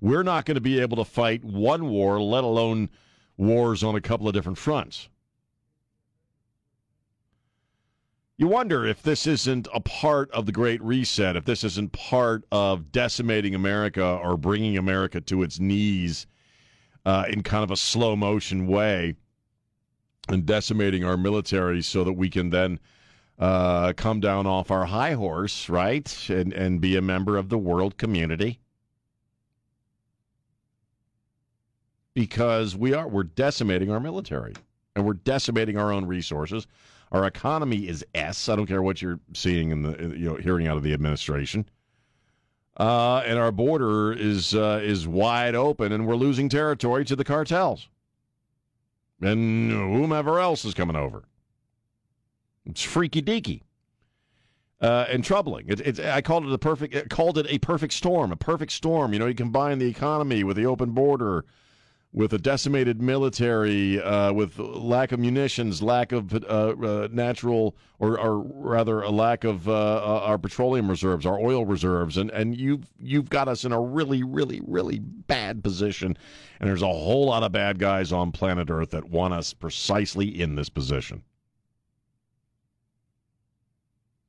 we're 0.02 0.24
not 0.24 0.46
going 0.46 0.56
to 0.56 0.62
be 0.62 0.80
able 0.80 0.98
to 0.98 1.06
fight 1.06 1.44
one 1.44 1.90
war, 1.90 2.20
let 2.20 2.44
alone 2.44 2.90
wars 3.38 3.84
on 3.84 3.96
a 3.96 4.02
couple 4.02 4.28
of 4.28 4.34
different 4.34 4.58
fronts. 4.58 5.10
You 8.36 8.48
wonder 8.48 8.86
if 8.86 9.04
this 9.04 9.28
isn't 9.28 9.68
a 9.74 9.82
part 9.82 10.32
of 10.32 10.48
the 10.48 10.52
Great 10.52 10.82
Reset, 10.82 11.36
if 11.36 11.46
this 11.46 11.64
isn't 11.64 11.92
part 11.92 12.46
of 12.52 12.92
decimating 12.92 13.54
America 13.54 14.04
or 14.04 14.38
bringing 14.38 14.78
America 14.78 15.22
to 15.22 15.44
its 15.44 15.60
knees 15.60 16.26
uh, 17.06 17.26
in 17.30 17.44
kind 17.44 17.64
of 17.64 17.70
a 17.70 17.78
slow 17.78 18.16
motion 18.16 18.66
way 18.66 19.16
and 20.30 20.46
decimating 20.46 21.04
our 21.04 21.18
military 21.18 21.82
so 21.82 22.04
that 22.04 22.14
we 22.14 22.30
can 22.30 22.50
then 22.50 22.80
uh, 23.40 23.94
come 23.94 24.20
down 24.20 24.46
off 24.46 24.72
our 24.72 24.86
high 24.86 25.14
horse, 25.14 25.70
right, 25.70 26.30
and 26.30 26.54
and 26.54 26.82
be 26.82 26.96
a 26.96 27.02
member 27.02 27.38
of 27.38 27.50
the 27.50 27.58
world 27.58 27.98
community. 27.98 28.60
Because 32.14 32.76
we 32.76 32.94
are 32.94 33.08
we're 33.08 33.24
decimating 33.24 33.92
our 33.92 34.00
military 34.00 34.54
and 34.96 35.06
we're 35.06 35.14
decimating 35.14 35.78
our 35.78 35.92
own 35.92 36.06
resources. 36.06 36.68
Our 37.12 37.26
economy 37.26 37.88
is 37.88 38.06
S. 38.14 38.50
I 38.50 38.56
don't 38.56 38.68
care 38.68 38.84
what 38.84 39.02
you're 39.02 39.20
seeing 39.34 39.72
in 39.72 39.82
the 39.82 39.98
you 40.18 40.30
know 40.30 40.36
hearing 40.36 40.68
out 40.68 40.78
of 40.78 40.84
the 40.84 40.94
administration. 40.94 41.66
Uh, 42.78 43.24
and 43.26 43.38
our 43.38 43.52
border 43.52 44.14
is 44.14 44.54
uh, 44.54 44.80
is 44.84 45.08
wide 45.08 45.56
open, 45.56 45.92
and 45.92 46.06
we're 46.08 46.16
losing 46.16 46.50
territory 46.50 47.06
to 47.06 47.16
the 47.16 47.24
cartels 47.24 47.88
and 49.22 49.72
whomever 49.72 50.40
else 50.40 50.66
is 50.66 50.74
coming 50.74 50.96
over. 50.96 51.24
It's 52.66 52.84
freaky 52.84 53.22
deaky. 53.22 53.62
Uh, 54.82 55.06
and 55.10 55.26
troubling. 55.26 55.66
It, 55.68 56.00
I 56.00 56.22
called 56.22 56.46
it 56.46 56.54
a 56.54 56.58
perfect. 56.58 57.10
Called 57.10 57.38
it 57.38 57.46
a 57.50 57.58
perfect 57.60 57.92
storm. 57.92 58.32
A 58.32 58.38
perfect 58.38 58.72
storm. 58.72 59.12
You 59.12 59.20
know, 59.20 59.26
you 59.26 59.36
combine 59.36 59.78
the 59.78 59.90
economy 59.90 60.42
with 60.46 60.56
the 60.56 60.66
open 60.66 60.92
border, 60.92 61.44
with 62.12 62.34
a 62.34 62.40
decimated 62.40 63.02
military, 63.02 64.02
uh, 64.02 64.34
with 64.34 64.58
lack 64.58 65.12
of 65.12 65.20
munitions, 65.20 65.82
lack 65.84 66.12
of 66.12 66.34
uh, 66.34 66.38
uh 66.48 67.08
natural, 67.12 67.76
or, 68.00 68.20
or, 68.20 68.40
rather, 68.40 69.02
a 69.02 69.10
lack 69.12 69.44
of 69.44 69.70
uh, 69.70 69.74
uh, 69.74 70.22
our 70.24 70.40
petroleum 70.40 70.90
reserves, 70.90 71.26
our 71.26 71.40
oil 71.40 71.66
reserves, 71.66 72.18
and 72.18 72.32
and 72.32 72.58
you've 72.58 72.88
you've 73.00 73.30
got 73.30 73.48
us 73.48 73.64
in 73.64 73.72
a 73.72 73.80
really, 73.80 74.24
really, 74.24 74.60
really 74.66 75.00
bad 75.00 75.64
position. 75.64 76.18
And 76.60 76.68
there's 76.68 76.82
a 76.82 76.88
whole 76.88 77.28
lot 77.28 77.44
of 77.44 77.52
bad 77.52 77.78
guys 77.78 78.12
on 78.12 78.32
planet 78.32 78.70
Earth 78.70 78.90
that 78.92 79.10
want 79.10 79.34
us 79.34 79.54
precisely 79.54 80.42
in 80.42 80.56
this 80.56 80.70
position. 80.70 81.24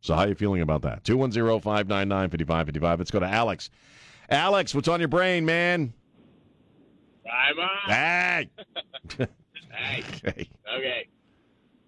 So 0.02 0.14
how 0.14 0.22
are 0.22 0.28
you 0.28 0.34
feeling 0.34 0.62
about 0.62 0.82
that? 0.82 1.04
210-599-5555. 1.04 2.98
Let's 2.98 3.10
go 3.10 3.20
to 3.20 3.26
Alex. 3.26 3.68
Alex, 4.30 4.74
what's 4.74 4.88
on 4.88 5.00
your 5.00 5.08
brain, 5.08 5.44
man? 5.44 5.92
I'm 7.30 7.58
on. 7.58 7.78
Hey. 7.86 8.50
hey. 9.72 10.48
Okay. 10.70 11.08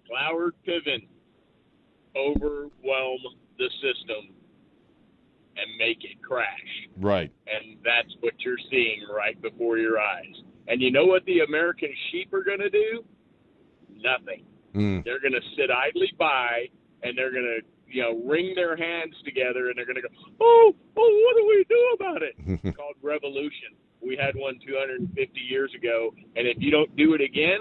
Cloward 0.09 0.51
Piven 0.67 1.07
overwhelm 2.17 3.19
the 3.57 3.69
system 3.81 4.35
and 5.55 5.77
make 5.77 6.03
it 6.03 6.21
crash. 6.21 6.47
Right. 6.97 7.31
And 7.47 7.77
that's 7.83 8.13
what 8.19 8.33
you're 8.39 8.57
seeing 8.69 9.05
right 9.13 9.41
before 9.41 9.77
your 9.77 9.99
eyes. 9.99 10.35
And 10.67 10.81
you 10.81 10.91
know 10.91 11.05
what 11.05 11.23
the 11.25 11.39
American 11.39 11.89
sheep 12.11 12.33
are 12.33 12.43
going 12.43 12.59
to 12.59 12.69
do? 12.69 13.05
Nothing. 13.89 14.43
Mm. 14.75 15.05
They're 15.05 15.21
going 15.21 15.33
to 15.33 15.41
sit 15.55 15.69
idly 15.71 16.11
by 16.19 16.67
and 17.03 17.17
they're 17.17 17.31
going 17.31 17.61
to 17.61 17.67
you 17.93 18.01
know, 18.01 18.19
wring 18.25 18.53
their 18.55 18.75
hands 18.75 19.13
together 19.23 19.69
and 19.69 19.77
they're 19.77 19.85
going 19.85 19.95
to 19.95 20.01
go, 20.01 20.07
oh, 20.41 20.73
oh, 20.97 21.23
what 21.25 21.37
do 21.37 21.47
we 21.47 21.65
do 21.69 21.97
about 21.99 22.23
it? 22.23 22.33
it's 22.63 22.77
called 22.77 22.95
revolution. 23.01 23.77
We 24.05 24.17
had 24.17 24.35
one 24.35 24.59
250 24.65 25.39
years 25.39 25.71
ago, 25.75 26.13
and 26.35 26.47
if 26.47 26.57
you 26.59 26.71
don't 26.71 26.93
do 26.95 27.13
it 27.13 27.21
again, 27.21 27.59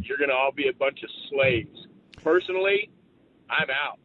you're 0.00 0.18
going 0.18 0.30
to 0.30 0.34
all 0.34 0.52
be 0.52 0.68
a 0.68 0.72
bunch 0.72 1.02
of 1.02 1.10
slaves. 1.30 1.86
Personally, 2.22 2.90
I'm 3.50 3.68
out. 3.70 3.98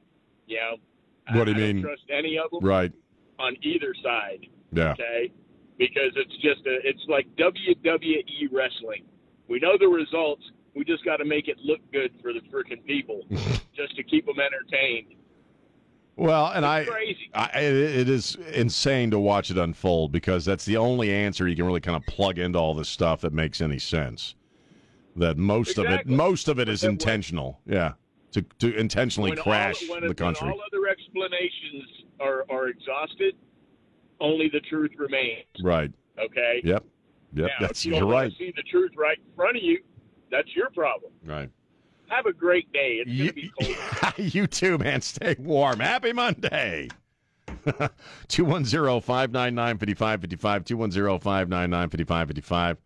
You 0.47 0.57
know, 0.57 1.37
what 1.37 1.45
do 1.45 1.51
you 1.53 1.57
I 1.69 1.73
mean? 1.73 1.81
trust 1.81 2.03
any 2.11 2.37
of 2.37 2.51
them. 2.51 2.59
Right. 2.63 2.91
On 3.39 3.55
either 3.61 3.93
side. 4.03 4.47
Yeah. 4.73 4.91
Okay. 4.91 5.31
Because 5.77 6.11
it's 6.15 6.35
just 6.41 6.65
a, 6.67 6.77
it's 6.83 7.01
like 7.07 7.25
WWE 7.37 8.51
wrestling. 8.51 9.05
We 9.47 9.59
know 9.59 9.77
the 9.79 9.87
results. 9.87 10.43
We 10.75 10.85
just 10.85 11.03
got 11.03 11.17
to 11.17 11.25
make 11.25 11.47
it 11.47 11.57
look 11.63 11.79
good 11.91 12.11
for 12.21 12.33
the 12.33 12.41
freaking 12.41 12.83
people, 12.85 13.23
just 13.75 13.95
to 13.95 14.03
keep 14.03 14.25
them 14.25 14.39
entertained. 14.39 15.15
Well, 16.21 16.51
and 16.53 16.63
I, 16.63 16.85
crazy. 16.85 17.31
I, 17.33 17.49
it 17.55 18.07
is 18.07 18.35
insane 18.53 19.09
to 19.09 19.17
watch 19.17 19.49
it 19.49 19.57
unfold 19.57 20.11
because 20.11 20.45
that's 20.45 20.65
the 20.65 20.77
only 20.77 21.11
answer 21.11 21.47
you 21.47 21.55
can 21.55 21.65
really 21.65 21.81
kind 21.81 21.97
of 21.97 22.05
plug 22.05 22.37
into 22.37 22.59
all 22.59 22.75
this 22.75 22.89
stuff 22.89 23.21
that 23.21 23.33
makes 23.33 23.59
any 23.59 23.79
sense. 23.79 24.35
That 25.15 25.39
most 25.39 25.71
exactly. 25.71 25.95
of 25.95 25.99
it, 26.01 26.07
most 26.07 26.47
of 26.47 26.59
it 26.59 26.69
is 26.69 26.83
intentional. 26.83 27.59
yeah, 27.65 27.93
to 28.33 28.43
to 28.59 28.71
intentionally 28.77 29.35
crash 29.35 29.81
all, 29.89 29.95
when, 29.95 30.07
the 30.07 30.13
country. 30.13 30.47
When 30.47 30.53
all 30.53 30.61
other 30.61 30.87
explanations 30.87 31.85
are 32.19 32.45
are 32.51 32.67
exhausted, 32.67 33.35
only 34.19 34.47
the 34.47 34.61
truth 34.61 34.91
remains. 34.99 35.47
Right. 35.63 35.91
Okay. 36.19 36.61
Yep. 36.63 36.85
Yep. 37.33 37.49
Now, 37.49 37.67
that's 37.67 37.83
you 37.83 37.95
you're 37.95 38.05
right. 38.05 38.31
See 38.37 38.53
the 38.55 38.63
truth 38.69 38.91
right 38.95 39.17
in 39.17 39.35
front 39.35 39.57
of 39.57 39.63
you. 39.63 39.79
That's 40.29 40.55
your 40.55 40.69
problem. 40.69 41.13
Right. 41.25 41.49
Have 42.11 42.25
a 42.25 42.33
great 42.33 42.71
day. 42.73 43.01
It's 43.05 43.07
going 43.07 43.17
You, 43.17 43.27
to 43.29 43.33
be 43.33 43.51
cold. 43.61 44.13
you 44.35 44.47
too, 44.47 44.77
man. 44.77 45.01
Stay 45.01 45.35
warm. 45.39 45.79
Happy 45.79 46.11
Monday. 46.13 46.89
210 48.27 49.01
599 49.01 49.77
5555. 49.77 50.65
210 50.65 51.19
599 51.19 51.89
5555. 51.89 52.77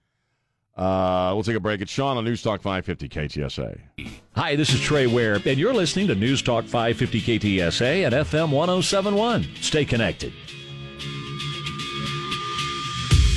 Uh, 0.78 1.32
we'll 1.34 1.44
take 1.44 1.56
a 1.56 1.60
break. 1.60 1.80
It's 1.82 1.92
Sean 1.92 2.18
on 2.18 2.26
News 2.26 2.44
Talk 2.44 2.62
550 2.62 3.08
KTSA. 3.10 3.80
Hi, 4.36 4.56
this 4.58 4.74
is 4.74 4.82
Trey 4.82 5.08
Ware, 5.08 5.36
and 5.46 5.58
you're 5.58 5.74
listening 5.74 6.08
to 6.08 6.16
News 6.16 6.42
Talk 6.42 6.66
550 6.66 7.22
KTSA 7.40 8.06
and 8.06 8.14
FM 8.14 8.52
1071. 8.52 9.48
Stay 9.62 9.86
connected. 9.86 10.34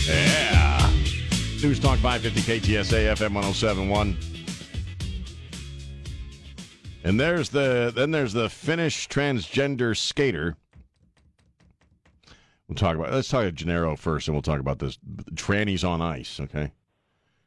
Yeah. 0.06 0.90
News 1.62 1.78
Talk 1.78 1.98
550 1.98 2.40
KTSA 2.40 3.12
FM 3.14 3.34
1071. 3.34 4.16
And 7.04 7.18
there's 7.18 7.50
the 7.50 7.92
then 7.94 8.10
there's 8.10 8.32
the 8.32 8.48
Finnish 8.48 9.08
transgender 9.08 9.96
skater. 9.96 10.56
We'll 12.68 12.76
talk 12.76 12.96
about 12.96 13.12
let's 13.12 13.28
talk 13.28 13.42
about 13.42 13.54
Gennaro 13.54 13.96
first 13.96 14.28
and 14.28 14.34
we'll 14.34 14.42
talk 14.42 14.60
about 14.60 14.78
this 14.78 14.98
trannies 15.34 15.88
on 15.88 16.02
ice, 16.02 16.38
okay? 16.40 16.72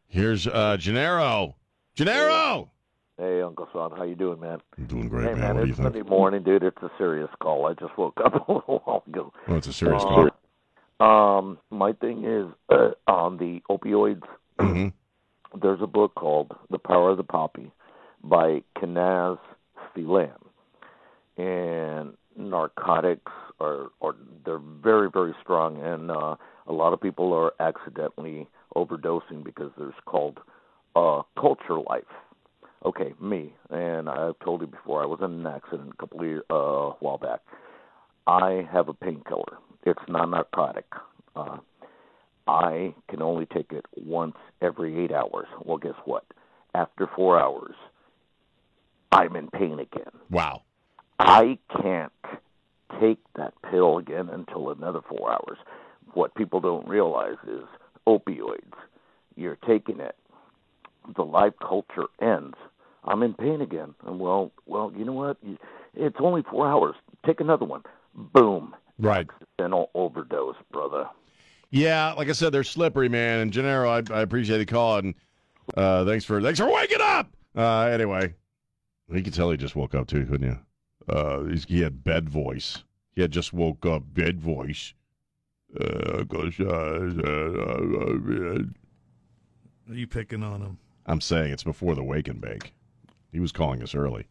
Here's 0.08 0.48
uh 0.48 0.78
Gennaro. 0.78 1.56
Gennaro! 1.96 2.72
Hey, 3.18 3.42
Uncle 3.42 3.68
Son, 3.74 3.92
how 3.96 4.04
you 4.04 4.16
doing, 4.16 4.40
man? 4.40 4.60
I'm 4.78 4.86
doing 4.86 5.10
great, 5.10 5.26
hey, 5.28 5.34
man. 5.34 5.40
man, 5.42 5.56
What 5.56 5.62
do 5.62 5.68
you 5.68 5.72
it's 5.74 5.80
think? 5.82 5.94
Sunday 5.94 6.10
morning, 6.10 6.42
dude. 6.44 6.64
It's 6.64 6.82
a 6.82 6.90
serious 6.98 7.30
call. 7.40 7.68
I 7.68 7.74
just 7.74 7.96
woke 7.98 8.18
up 8.24 8.34
a 8.48 8.52
little 8.52 8.82
while 8.86 9.04
ago. 9.06 9.32
Oh, 9.48 9.56
it's 9.58 9.68
a 9.68 9.74
serious 9.74 10.02
Um, 10.04 10.30
call. 11.00 11.38
Um, 11.40 11.58
my 11.70 11.92
thing 11.94 12.24
is 12.26 12.46
uh, 12.70 12.92
on 13.12 13.38
the 13.38 13.62
opioids. 13.70 14.24
hmm 14.60 14.88
There's 15.62 15.82
a 15.82 15.88
book 15.88 16.16
called 16.16 16.56
The 16.72 16.80
Power 16.80 17.12
of 17.12 17.18
the 17.18 17.24
Poppy 17.24 17.72
by 18.24 18.62
Kenaz 18.78 19.38
Filan, 19.94 20.32
and 21.38 22.14
narcotics 22.38 23.32
are, 23.60 23.88
are 24.02 24.16
they're 24.46 24.60
very 24.60 25.10
very 25.12 25.34
strong, 25.42 25.82
and 25.82 26.12
uh, 26.12 26.36
a 26.68 26.74
lot 26.74 26.94
of 26.94 27.02
people 27.02 27.34
are 27.34 27.52
accidentally 27.60 28.48
overdosing 28.76 29.44
because 29.44 29.72
there's 29.78 29.94
called 30.06 30.40
uh, 30.96 31.22
culture 31.40 31.80
life. 31.80 32.04
Okay, 32.84 33.14
me, 33.22 33.54
and 33.70 34.10
I've 34.10 34.40
told 34.40 34.62
you 34.62 34.68
before, 34.68 35.04
I 35.04 35.06
was 35.06 35.20
in 35.22 35.32
an 35.32 35.46
accident 35.46 35.92
a 35.94 35.98
couple 35.98 36.22
of 36.22 36.26
years, 36.26 36.44
uh, 36.50 36.92
while 37.00 37.18
back. 37.18 37.42
I 38.26 38.68
have 38.72 38.88
a 38.88 38.94
painkiller. 38.94 39.58
It's 39.86 40.00
not 40.08 40.30
narcotic. 40.30 40.86
Uh, 41.36 41.58
I 42.48 42.94
can 43.10 43.22
only 43.22 43.46
take 43.46 43.72
it 43.72 43.86
once 43.96 44.36
every 44.62 45.04
eight 45.04 45.12
hours. 45.12 45.48
Well, 45.64 45.78
guess 45.78 45.94
what? 46.06 46.26
After 46.74 47.08
four 47.16 47.40
hours, 47.40 47.76
I'm 49.12 49.36
in 49.36 49.50
pain 49.50 49.80
again. 49.80 50.12
Wow. 50.30 50.64
I 51.20 51.58
can't 51.82 52.12
take 53.00 53.20
that 53.36 53.54
pill 53.70 53.98
again 53.98 54.30
until 54.30 54.70
another 54.72 55.02
four 55.08 55.32
hours. 55.32 55.58
What 56.14 56.36
people 56.36 56.60
don't 56.60 56.88
realize 56.88 57.38
is 57.48 57.64
opioids. 58.08 58.74
You're 59.36 59.58
taking 59.68 60.00
it. 60.00 60.16
The 61.16 61.24
life 61.24 61.54
culture 61.62 62.06
ends. 62.22 62.56
I'm 63.04 63.24
in 63.24 63.34
pain 63.34 63.62
again. 63.62 63.96
And 64.06 64.20
well, 64.20 64.52
well, 64.66 64.92
you 64.96 65.06
know 65.06 65.14
what? 65.14 65.38
It's 65.96 66.18
only 66.20 66.44
four 66.44 66.68
hours. 66.68 66.96
Take 67.26 67.40
another 67.40 67.66
one. 67.66 67.84
Boom. 68.14 68.76
Right. 69.00 69.28
Accidental 69.42 69.90
overdose, 69.94 70.58
brother. 70.72 71.08
Yeah, 71.72 72.14
like 72.14 72.28
I 72.28 72.34
said, 72.34 72.52
they're 72.52 72.64
slippery, 72.64 73.10
man. 73.10 73.40
And 73.40 73.54
Gennaro, 73.54 73.90
I, 73.90 74.04
I 74.12 74.22
appreciate 74.22 74.58
the 74.58 74.66
call 74.66 74.98
and 74.98 75.16
uh, 75.76 76.06
thanks 76.06 76.26
for 76.26 76.42
thanks 76.42 76.60
for 76.60 76.72
waking 76.72 77.02
up. 77.02 77.32
Uh, 77.56 77.84
anyway, 77.84 78.34
you 79.18 79.24
could 79.24 79.34
tell 79.34 79.52
he 79.52 79.58
just 79.58 79.76
woke 79.76 79.96
up 79.96 80.08
too, 80.08 80.26
couldn't 80.26 80.48
you? 80.48 80.60
Uh, 81.14 81.44
he 81.68 81.82
had 81.82 82.04
bed 82.04 82.30
voice. 82.30 82.84
He 83.14 83.22
had 83.22 83.32
just 83.32 83.54
woke 83.54 83.86
up 83.86 84.04
bed 84.14 84.40
voice. 84.40 84.94
Uh, 85.80 86.26
'cause, 86.26 86.60
uh, 86.60 87.12
uh, 87.24 88.60
uh, 88.60 88.64
Are 89.90 89.96
you 89.96 90.06
picking 90.08 90.44
on 90.44 90.62
him? 90.62 90.78
I'm 91.06 91.22
saying 91.22 91.52
it's 91.54 91.64
before 91.64 91.96
the 91.96 92.04
wake 92.04 92.28
and 92.28 92.42
bake. 92.42 92.74
He 93.32 93.40
was 93.40 93.52
calling 93.52 93.82
us 93.82 93.96
early. 93.96 94.28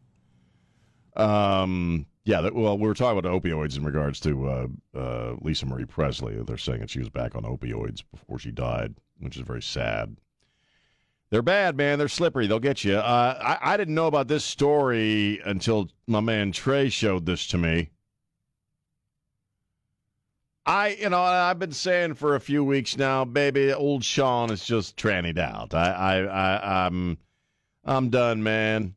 Um, 1.16 2.06
yeah, 2.24 2.40
that, 2.42 2.54
well, 2.54 2.78
we 2.78 2.86
were 2.86 2.94
talking 2.94 3.18
about 3.18 3.42
opioids 3.42 3.76
in 3.76 3.84
regards 3.84 4.20
to 4.20 4.46
uh, 4.48 4.66
uh, 4.94 5.36
Lisa 5.40 5.66
Marie 5.66 5.86
Presley. 5.86 6.36
They're 6.42 6.58
saying 6.58 6.80
that 6.80 6.90
she 6.90 6.98
was 7.00 7.08
back 7.08 7.34
on 7.34 7.42
opioids 7.42 8.02
before 8.12 8.38
she 8.38 8.50
died, 8.50 8.94
which 9.18 9.36
is 9.36 9.42
very 9.42 9.62
sad. 9.62 10.16
They're 11.30 11.42
bad, 11.42 11.76
man. 11.76 11.98
They're 11.98 12.08
slippery. 12.08 12.48
They'll 12.48 12.58
get 12.58 12.82
you. 12.82 12.96
Uh, 12.96 13.38
I, 13.40 13.74
I 13.74 13.76
didn't 13.76 13.94
know 13.94 14.08
about 14.08 14.26
this 14.26 14.44
story 14.44 15.40
until 15.44 15.88
my 16.08 16.20
man 16.20 16.50
Trey 16.50 16.88
showed 16.88 17.24
this 17.24 17.46
to 17.48 17.58
me. 17.58 17.90
I, 20.66 20.88
you 21.00 21.08
know, 21.08 21.22
I've 21.22 21.58
been 21.58 21.72
saying 21.72 22.14
for 22.14 22.34
a 22.34 22.40
few 22.40 22.64
weeks 22.64 22.96
now, 22.96 23.24
baby, 23.24 23.72
old 23.72 24.04
Sean 24.04 24.50
is 24.50 24.64
just 24.64 24.96
trannied 24.96 25.38
out. 25.38 25.72
I, 25.72 25.90
I, 25.90 26.22
I 26.22 26.86
I'm, 26.86 27.16
I'm 27.84 28.10
done, 28.10 28.42
man. 28.42 28.94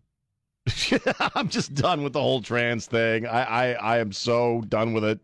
I'm 1.35 1.49
just 1.49 1.73
done 1.73 2.03
with 2.03 2.13
the 2.13 2.21
whole 2.21 2.41
trans 2.41 2.87
thing. 2.87 3.27
I, 3.27 3.43
I, 3.43 3.71
I 3.73 3.97
am 3.99 4.11
so 4.11 4.61
done 4.67 4.93
with 4.93 5.03
it. 5.03 5.19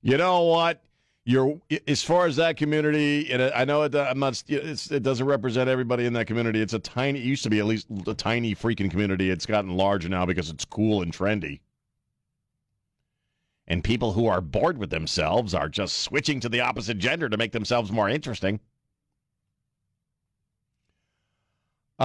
You 0.00 0.16
know 0.16 0.42
what? 0.42 0.82
You're 1.28 1.60
as 1.86 2.02
far 2.02 2.24
as 2.24 2.36
that 2.36 2.56
community, 2.56 3.30
and 3.30 3.42
I 3.42 3.66
know 3.66 3.82
it, 3.82 3.94
I'm 3.94 4.18
not. 4.18 4.42
it 4.48 5.02
doesn't 5.02 5.26
represent 5.26 5.68
everybody 5.68 6.06
in 6.06 6.14
that 6.14 6.26
community. 6.26 6.62
It's 6.62 6.72
a 6.72 6.78
tiny. 6.78 7.18
It 7.18 7.26
used 7.26 7.42
to 7.42 7.50
be 7.50 7.58
at 7.58 7.66
least 7.66 7.86
a 8.06 8.14
tiny 8.14 8.54
freaking 8.54 8.90
community. 8.90 9.28
It's 9.28 9.44
gotten 9.44 9.76
larger 9.76 10.08
now 10.08 10.24
because 10.24 10.48
it's 10.48 10.64
cool 10.64 11.02
and 11.02 11.12
trendy. 11.12 11.60
And 13.66 13.84
people 13.84 14.14
who 14.14 14.26
are 14.26 14.40
bored 14.40 14.78
with 14.78 14.88
themselves 14.88 15.52
are 15.52 15.68
just 15.68 15.98
switching 15.98 16.40
to 16.40 16.48
the 16.48 16.62
opposite 16.62 16.96
gender 16.96 17.28
to 17.28 17.36
make 17.36 17.52
themselves 17.52 17.92
more 17.92 18.08
interesting. 18.08 18.58
Uh, 22.00 22.04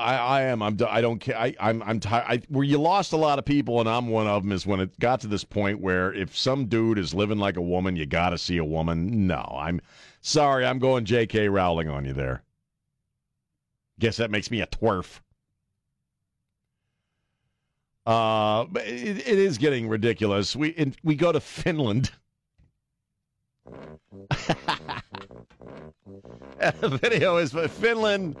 I, 0.00 0.16
I 0.16 0.42
am. 0.42 0.62
I'm. 0.62 0.76
I 0.88 1.00
don't 1.00 1.20
care. 1.20 1.38
I, 1.38 1.54
I'm. 1.60 1.80
I'm 1.84 2.00
tired. 2.00 2.44
Where 2.48 2.64
you 2.64 2.78
lost 2.78 3.12
a 3.12 3.16
lot 3.16 3.38
of 3.38 3.44
people, 3.44 3.78
and 3.78 3.88
I'm 3.88 4.08
one 4.08 4.26
of 4.26 4.42
them. 4.42 4.50
Is 4.50 4.66
when 4.66 4.80
it 4.80 4.98
got 4.98 5.20
to 5.20 5.28
this 5.28 5.44
point 5.44 5.80
where 5.80 6.12
if 6.12 6.36
some 6.36 6.66
dude 6.66 6.98
is 6.98 7.14
living 7.14 7.38
like 7.38 7.56
a 7.56 7.62
woman, 7.62 7.94
you 7.94 8.04
got 8.04 8.30
to 8.30 8.38
see 8.38 8.56
a 8.56 8.64
woman. 8.64 9.28
No, 9.28 9.40
I'm 9.56 9.80
sorry. 10.22 10.66
I'm 10.66 10.80
going 10.80 11.04
J.K. 11.04 11.48
Rowling 11.48 11.88
on 11.88 12.04
you 12.04 12.12
there. 12.12 12.42
Guess 14.00 14.16
that 14.16 14.32
makes 14.32 14.50
me 14.50 14.60
a 14.60 14.66
twerf. 14.66 15.20
Uh, 18.04 18.64
but 18.64 18.84
it, 18.88 19.18
it 19.18 19.38
is 19.38 19.56
getting 19.56 19.88
ridiculous. 19.88 20.56
We 20.56 20.70
in, 20.70 20.96
we 21.04 21.14
go 21.14 21.30
to 21.30 21.38
Finland. 21.38 22.10
the 26.80 26.98
video 27.00 27.36
is 27.36 27.52
Finland. 27.52 28.34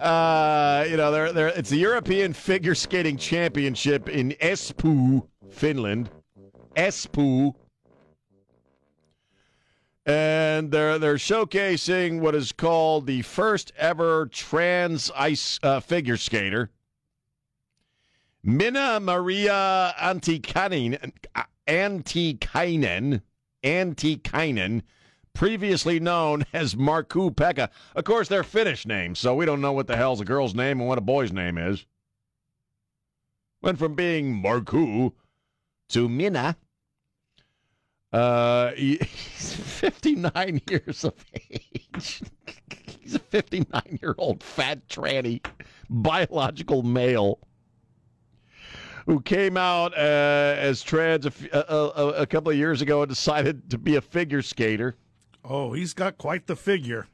Uh, 0.00 0.86
you 0.88 0.96
know, 0.96 1.10
they're, 1.10 1.32
they're, 1.32 1.48
it's 1.48 1.70
the 1.70 1.76
European 1.76 2.32
Figure 2.32 2.74
Skating 2.74 3.16
Championship 3.16 4.08
in 4.08 4.32
Espoo, 4.40 5.26
Finland. 5.50 6.10
Espoo. 6.76 7.54
And 10.04 10.72
they're 10.72 10.98
they're 10.98 11.14
showcasing 11.14 12.20
what 12.20 12.34
is 12.34 12.50
called 12.50 13.06
the 13.06 13.22
first 13.22 13.72
ever 13.76 14.26
trans 14.26 15.12
ice 15.14 15.60
uh, 15.62 15.78
figure 15.78 16.16
skater. 16.16 16.70
Minna 18.42 18.98
Maria 18.98 19.94
Antikainen, 20.00 21.12
Antikainen, 21.68 23.22
Antikainen, 23.62 24.82
previously 25.34 26.00
known 26.00 26.44
as 26.52 26.74
Markku 26.74 27.34
Pekka. 27.34 27.70
Of 27.94 28.04
course, 28.04 28.28
they're 28.28 28.42
Finnish 28.42 28.86
names, 28.86 29.18
so 29.18 29.34
we 29.34 29.46
don't 29.46 29.60
know 29.60 29.72
what 29.72 29.86
the 29.86 29.96
hell's 29.96 30.20
a 30.20 30.24
girl's 30.24 30.54
name 30.54 30.80
and 30.80 30.88
what 30.88 30.98
a 30.98 31.02
boy's 31.02 31.32
name 31.32 31.58
is. 31.58 31.86
Went 33.60 33.78
from 33.78 33.94
being 33.94 34.42
Markku 34.42 35.12
to 35.90 36.08
Minna. 36.08 36.56
Uh, 38.12 38.72
he's 38.76 39.54
59 39.54 40.60
years 40.68 41.04
of 41.04 41.14
age. 41.34 42.22
he's 43.00 43.14
a 43.14 43.18
59 43.18 43.98
year 44.02 44.14
old 44.18 44.42
fat 44.42 44.86
tranny, 44.88 45.44
biological 45.88 46.82
male 46.82 47.38
who 49.06 49.20
came 49.20 49.56
out 49.56 49.92
uh, 49.94 50.54
as 50.58 50.82
trans 50.82 51.26
a, 51.26 51.32
a, 51.52 52.08
a, 52.18 52.26
couple 52.26 52.52
of 52.52 52.56
years 52.56 52.82
ago 52.82 53.02
and 53.02 53.08
decided 53.08 53.68
to 53.70 53.76
be 53.76 53.96
a 53.96 54.00
figure 54.00 54.42
skater. 54.42 54.96
Oh, 55.44 55.72
he's 55.72 55.94
got 55.94 56.18
quite 56.18 56.46
the 56.46 56.56
figure. 56.56 57.06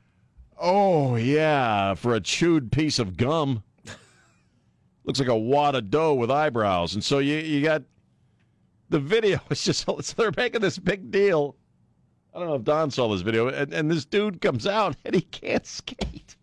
Oh, 0.60 1.16
yeah, 1.16 1.94
for 1.94 2.14
a 2.14 2.20
chewed 2.20 2.72
piece 2.72 2.98
of 2.98 3.16
gum. 3.16 3.62
Looks 5.04 5.20
like 5.20 5.28
a 5.28 5.36
wad 5.36 5.74
of 5.74 5.90
dough 5.90 6.14
with 6.14 6.30
eyebrows. 6.30 6.94
And 6.94 7.02
so 7.02 7.18
you, 7.18 7.36
you 7.36 7.62
got 7.62 7.82
the 8.88 8.98
video. 8.98 9.40
It's 9.50 9.64
just, 9.64 9.84
so 10.00 10.02
they're 10.16 10.32
making 10.36 10.60
this 10.60 10.78
big 10.78 11.10
deal. 11.10 11.56
I 12.34 12.38
don't 12.38 12.48
know 12.48 12.56
if 12.56 12.64
Don 12.64 12.90
saw 12.90 13.08
this 13.08 13.22
video, 13.22 13.48
and, 13.48 13.72
and 13.72 13.90
this 13.90 14.04
dude 14.04 14.40
comes 14.40 14.66
out 14.66 14.96
and 15.04 15.14
he 15.14 15.22
can't 15.22 15.66
skate. 15.66 16.36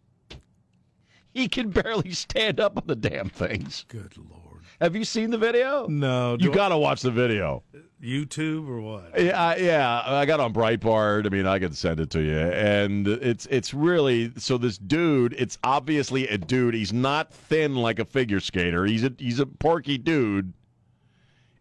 He 1.33 1.47
can 1.47 1.69
barely 1.69 2.11
stand 2.11 2.59
up 2.59 2.77
on 2.77 2.83
the 2.87 2.95
damn 2.95 3.29
things. 3.29 3.85
Good 3.87 4.17
lord. 4.17 4.44
Have 4.81 4.95
you 4.95 5.05
seen 5.05 5.31
the 5.31 5.37
video? 5.37 5.87
No. 5.87 6.37
You 6.39 6.51
got 6.51 6.69
to 6.69 6.77
watch 6.77 7.01
the 7.01 7.11
video. 7.11 7.63
YouTube 8.03 8.67
or 8.69 8.81
what? 8.81 9.19
Yeah, 9.19 9.55
yeah. 9.55 10.03
I 10.05 10.25
got 10.25 10.39
on 10.39 10.53
Breitbart. 10.53 11.25
I 11.25 11.29
mean, 11.29 11.47
I 11.47 11.59
can 11.59 11.73
send 11.73 11.99
it 11.99 12.09
to 12.11 12.21
you, 12.21 12.37
and 12.37 13.07
it's 13.07 13.47
it's 13.47 13.73
really 13.73 14.31
so. 14.37 14.57
This 14.57 14.77
dude, 14.77 15.33
it's 15.33 15.57
obviously 15.63 16.27
a 16.27 16.37
dude. 16.37 16.73
He's 16.73 16.93
not 16.93 17.33
thin 17.33 17.75
like 17.75 17.99
a 17.99 18.05
figure 18.05 18.39
skater. 18.39 18.85
He's 18.85 19.03
a 19.03 19.13
he's 19.17 19.39
a 19.39 19.45
porky 19.45 19.97
dude 19.97 20.53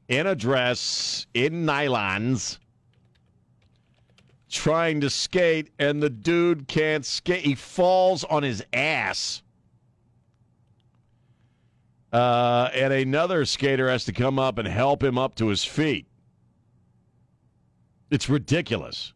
in 0.08 0.26
a 0.26 0.34
dress 0.34 1.26
in 1.32 1.64
nylons, 1.64 2.58
trying 4.50 5.00
to 5.00 5.08
skate, 5.08 5.70
and 5.78 6.02
the 6.02 6.10
dude 6.10 6.68
can't 6.68 7.06
skate. 7.06 7.44
He 7.44 7.54
falls 7.54 8.24
on 8.24 8.42
his 8.42 8.62
ass 8.72 9.43
uh, 12.14 12.70
and 12.72 12.92
another 12.92 13.44
skater 13.44 13.90
has 13.90 14.04
to 14.04 14.12
come 14.12 14.38
up 14.38 14.56
and 14.58 14.68
help 14.68 15.02
him 15.02 15.18
up 15.18 15.34
to 15.34 15.48
his 15.48 15.64
feet. 15.64 16.06
It's 18.08 18.28
ridiculous. 18.28 19.12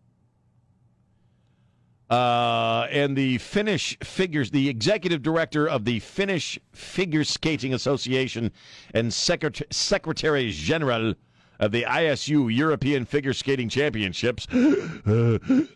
Uh, 2.11 2.88
and 2.90 3.16
the 3.16 3.38
Finnish 3.38 3.96
figures, 4.03 4.51
the 4.51 4.68
executive 4.68 5.22
director 5.22 5.68
of 5.68 5.84
the 5.84 6.01
Finnish 6.01 6.59
Figure 6.72 7.22
Skating 7.22 7.72
Association 7.72 8.51
and 8.92 9.14
Secret- 9.14 9.62
Secretary 9.70 10.51
General 10.51 11.14
of 11.61 11.70
the 11.70 11.84
ISU 11.84 12.53
European 12.53 13.05
Figure 13.05 13.32
Skating 13.32 13.68
Championships. 13.68 14.46
that 14.46 15.68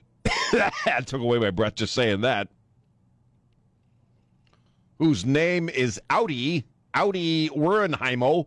took 1.06 1.20
away 1.20 1.38
my 1.38 1.52
breath 1.52 1.76
just 1.76 1.94
saying 1.94 2.22
that. 2.22 2.48
Whose 4.98 5.24
name 5.24 5.68
is 5.68 6.00
Audi 6.10 6.64
Audi 6.94 7.48
Wurenheimo 7.50 8.46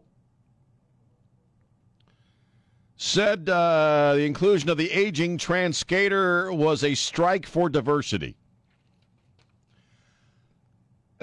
said 2.97 3.49
uh, 3.49 4.13
the 4.15 4.23
inclusion 4.23 4.69
of 4.69 4.77
the 4.77 4.91
aging 4.91 5.37
trans 5.37 5.77
skater 5.77 6.51
was 6.51 6.83
a 6.83 6.95
strike 6.95 7.45
for 7.45 7.69
diversity. 7.69 8.35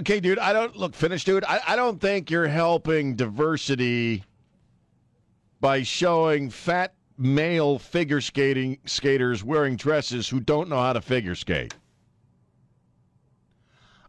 Okay, 0.01 0.21
dude, 0.21 0.39
I 0.39 0.53
don't 0.53 0.77
look 0.77 0.95
finished, 0.95 1.27
dude. 1.27 1.45
I, 1.45 1.61
I 1.69 1.77
don't 1.77 2.01
think 2.01 2.31
you're 2.31 2.49
helping 2.49 3.15
diversity 3.15 4.25
by 5.61 5.83
showing 5.83 6.51
fat 6.51 6.95
male 7.19 7.79
figure 7.79 8.21
skating 8.21 8.79
skaters 8.85 9.45
wearing 9.45 9.77
dresses 9.77 10.29
who 10.29 10.41
don't 10.41 10.69
know 10.69 10.81
how 10.81 10.93
to 10.93 11.01
figure 11.01 11.35
skate. 11.35 11.75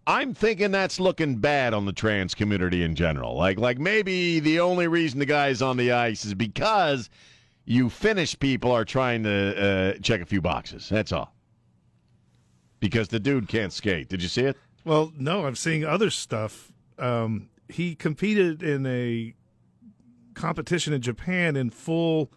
I'm 0.06 0.34
thinking 0.34 0.72
that's 0.72 1.00
looking 1.00 1.38
bad 1.38 1.74
on 1.74 1.86
the 1.86 1.94
trans 1.94 2.36
community 2.36 2.84
in 2.84 2.96
general. 2.96 3.36
Like, 3.36 3.58
like 3.58 3.80
maybe 3.80 4.40
the 4.40 4.60
only 4.60 4.88
reason 4.88 5.20
the 5.20 5.26
guy's 5.26 5.62
on 5.62 5.78
the 5.78 5.92
ice 5.94 6.26
is 6.26 6.34
because 6.34 7.10
you 7.66 7.90
Finnish 7.90 8.38
people 8.40 8.72
are 8.72 8.84
trying 8.84 9.24
to 9.24 9.96
uh, 9.96 10.00
check 10.02 10.22
a 10.22 10.26
few 10.26 10.42
boxes. 10.42 10.90
That's 10.90 11.12
all. 11.12 11.34
Because 12.82 13.08
the 13.08 13.20
dude 13.20 13.48
can't 13.48 13.72
skate. 13.72 14.10
Did 14.10 14.22
you 14.22 14.28
see 14.28 14.44
it? 14.44 14.58
Well, 14.84 15.14
no. 15.18 15.46
I'm 15.46 15.56
seeing 15.56 15.86
other 15.86 16.10
stuff. 16.10 16.74
Um, 17.00 17.50
he 17.70 17.96
competed 17.96 18.62
in 18.62 18.86
a 18.86 19.34
competition 20.34 20.94
in 20.94 21.02
Japan 21.02 21.56
in 21.56 21.70
full 21.70 22.30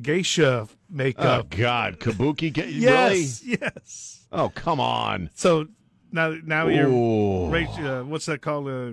geisha 0.00 0.68
makeup. 0.88 1.46
Oh 1.52 1.56
God, 1.56 1.98
kabuki. 1.98 2.52
Ge- 2.52 2.72
yes, 2.72 3.42
really? 3.44 3.58
yes. 3.60 4.26
Oh 4.30 4.50
come 4.54 4.80
on. 4.80 5.30
So 5.34 5.66
now 6.12 6.34
now 6.44 6.68
you're 6.68 6.88
uh, 6.88 8.04
what's 8.04 8.26
that 8.26 8.40
called 8.42 8.68
uh, 8.68 8.92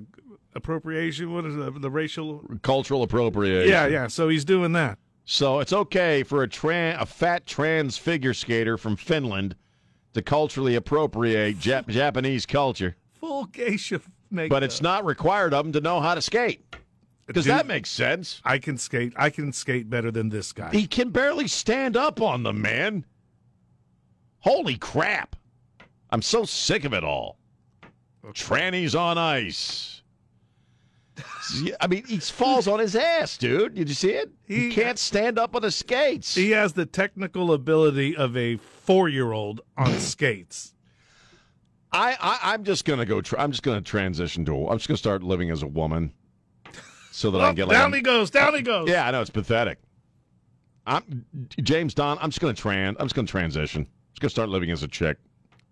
appropriation 0.56 1.34
what 1.34 1.46
is 1.46 1.56
it, 1.56 1.82
the 1.82 1.90
racial 1.92 2.44
cultural 2.62 3.04
appropriation 3.04 3.70
yeah 3.70 3.86
yeah 3.86 4.08
so 4.08 4.30
he's 4.30 4.44
doing 4.46 4.72
that 4.72 4.98
so 5.26 5.60
it's 5.60 5.74
okay 5.74 6.24
for 6.24 6.42
a 6.44 6.48
tran 6.48 7.00
a 7.00 7.06
fat 7.06 7.46
trans 7.46 7.98
figure 7.98 8.34
skater 8.34 8.78
from 8.78 8.96
finland 8.96 9.56
to 10.14 10.22
culturally 10.22 10.76
appropriate 10.76 11.60
Jap- 11.60 11.88
Japanese 11.90 12.46
culture, 12.46 12.96
Full 13.20 13.46
geisha 13.46 14.02
makeup. 14.32 14.50
but 14.50 14.64
it's 14.64 14.82
not 14.82 15.06
required 15.06 15.54
of 15.54 15.66
them 15.66 15.74
to 15.74 15.82
know 15.82 16.00
how 16.00 16.16
to 16.16 16.22
skate. 16.22 16.66
Because 17.28 17.46
that 17.46 17.68
makes 17.68 17.92
sense. 17.92 18.42
I 18.44 18.58
can 18.58 18.76
skate. 18.76 19.14
I 19.16 19.30
can 19.30 19.54
skate 19.54 19.88
better 19.88 20.10
than 20.10 20.30
this 20.30 20.52
guy. 20.52 20.72
He 20.72 20.88
can 20.88 21.12
barely 21.12 21.48
stand 21.48 21.96
up 21.96 22.22
on 22.22 22.42
them, 22.42 22.60
man. 22.60 23.06
Holy 24.40 24.78
crap. 24.78 25.36
I'm 26.10 26.22
so 26.22 26.46
sick 26.46 26.86
of 26.86 26.94
it 26.94 27.04
all. 27.04 27.38
Trannies 28.28 29.00
on 29.00 29.18
ice. 29.18 30.02
I 31.82 31.88
mean, 31.88 32.06
he 32.06 32.18
falls 32.20 32.68
on 32.68 32.80
his 32.80 32.96
ass, 32.96 33.38
dude. 33.38 33.76
Did 33.76 33.90
you 33.90 33.96
see 33.96 34.12
it? 34.12 34.32
He, 34.46 34.72
can't 34.72 34.98
stand 35.00 35.38
up 35.40 35.56
on 35.56 35.62
the 35.62 35.72
skates. 35.72 36.34
He 36.36 36.52
has 36.52 36.74
the 36.74 36.86
technical 36.86 37.54
ability 37.54 38.16
of 38.16 38.38
a 38.38 38.58
four-year-old 38.58 39.62
on 39.78 39.92
skates. 40.00 40.74
I, 41.92 42.16
I 42.20 42.54
I'm 42.54 42.64
just 42.64 42.86
gonna 42.86 43.06
go. 43.06 43.20
Tra- 43.20 43.42
I'm 43.42 43.50
just 43.52 43.64
gonna 43.64 43.82
transition 43.82 44.46
to. 44.46 44.68
I'm 44.70 44.78
just 44.78 44.88
gonna 44.88 44.98
start 44.98 45.24
living 45.24 45.50
as 45.50 45.64
a 45.64 45.68
woman, 45.68 46.14
so 47.12 47.32
that 47.32 47.40
I 47.40 47.46
Oh, 47.46 47.48
can 47.48 47.56
get 47.56 47.68
like. 47.68 47.78
down 47.78 47.92
a- 47.94 47.96
he 47.96 48.02
goes. 48.04 48.30
Down 48.30 48.54
he 48.54 48.62
goes. 48.62 48.88
Yeah, 48.88 49.08
I 49.08 49.12
know 49.12 49.22
it's 49.22 49.32
pathetic. 49.32 49.80
I'm 50.86 51.26
James 51.64 51.96
Don. 51.96 52.20
I'm 52.22 52.30
just 52.30 52.42
gonna 52.42 52.54
trans. 52.54 52.96
I'm 53.00 53.06
just 53.08 53.16
gonna 53.16 53.28
transition. 53.28 53.82
I'm 53.82 53.88
Just 54.14 54.22
gonna 54.22 54.30
start 54.30 54.50
living 54.50 54.70
as 54.70 54.84
a 54.84 54.88
chick. 54.88 55.18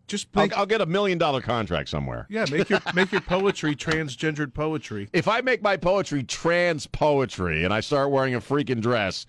Just 0.08 0.28
I'll, 0.36 0.50
I'll 0.56 0.66
get 0.66 0.80
a 0.80 0.86
million 0.86 1.18
dollar 1.18 1.42
contract 1.42 1.90
somewhere. 1.90 2.28
yeah, 2.30 2.46
make 2.50 2.70
your 2.70 2.80
make 2.94 3.12
your 3.12 3.22
poetry 3.22 3.76
transgendered 3.76 4.54
poetry. 4.54 5.10
If 5.14 5.28
I 5.28 5.42
make 5.42 5.62
my 5.62 5.76
poetry 5.78 6.24
trans 6.24 6.88
poetry 6.88 7.66
and 7.66 7.74
I 7.74 7.82
start 7.82 8.10
wearing 8.12 8.36
a 8.36 8.40
freaking 8.40 8.82
dress, 8.82 9.26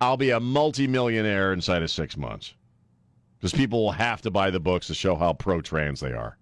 I'll 0.00 0.16
be 0.18 0.30
a 0.30 0.40
multimillionaire 0.40 1.52
inside 1.52 1.82
of 1.82 1.90
six 1.90 2.16
months. 2.16 2.54
Because 3.38 3.52
people 3.52 3.82
will 3.84 3.92
have 3.92 4.20
to 4.22 4.30
buy 4.30 4.50
the 4.50 4.60
books 4.60 4.88
to 4.88 4.94
show 4.94 5.14
how 5.16 5.32
pro 5.32 5.60
trans 5.60 6.00
they 6.00 6.12
are. 6.12 6.36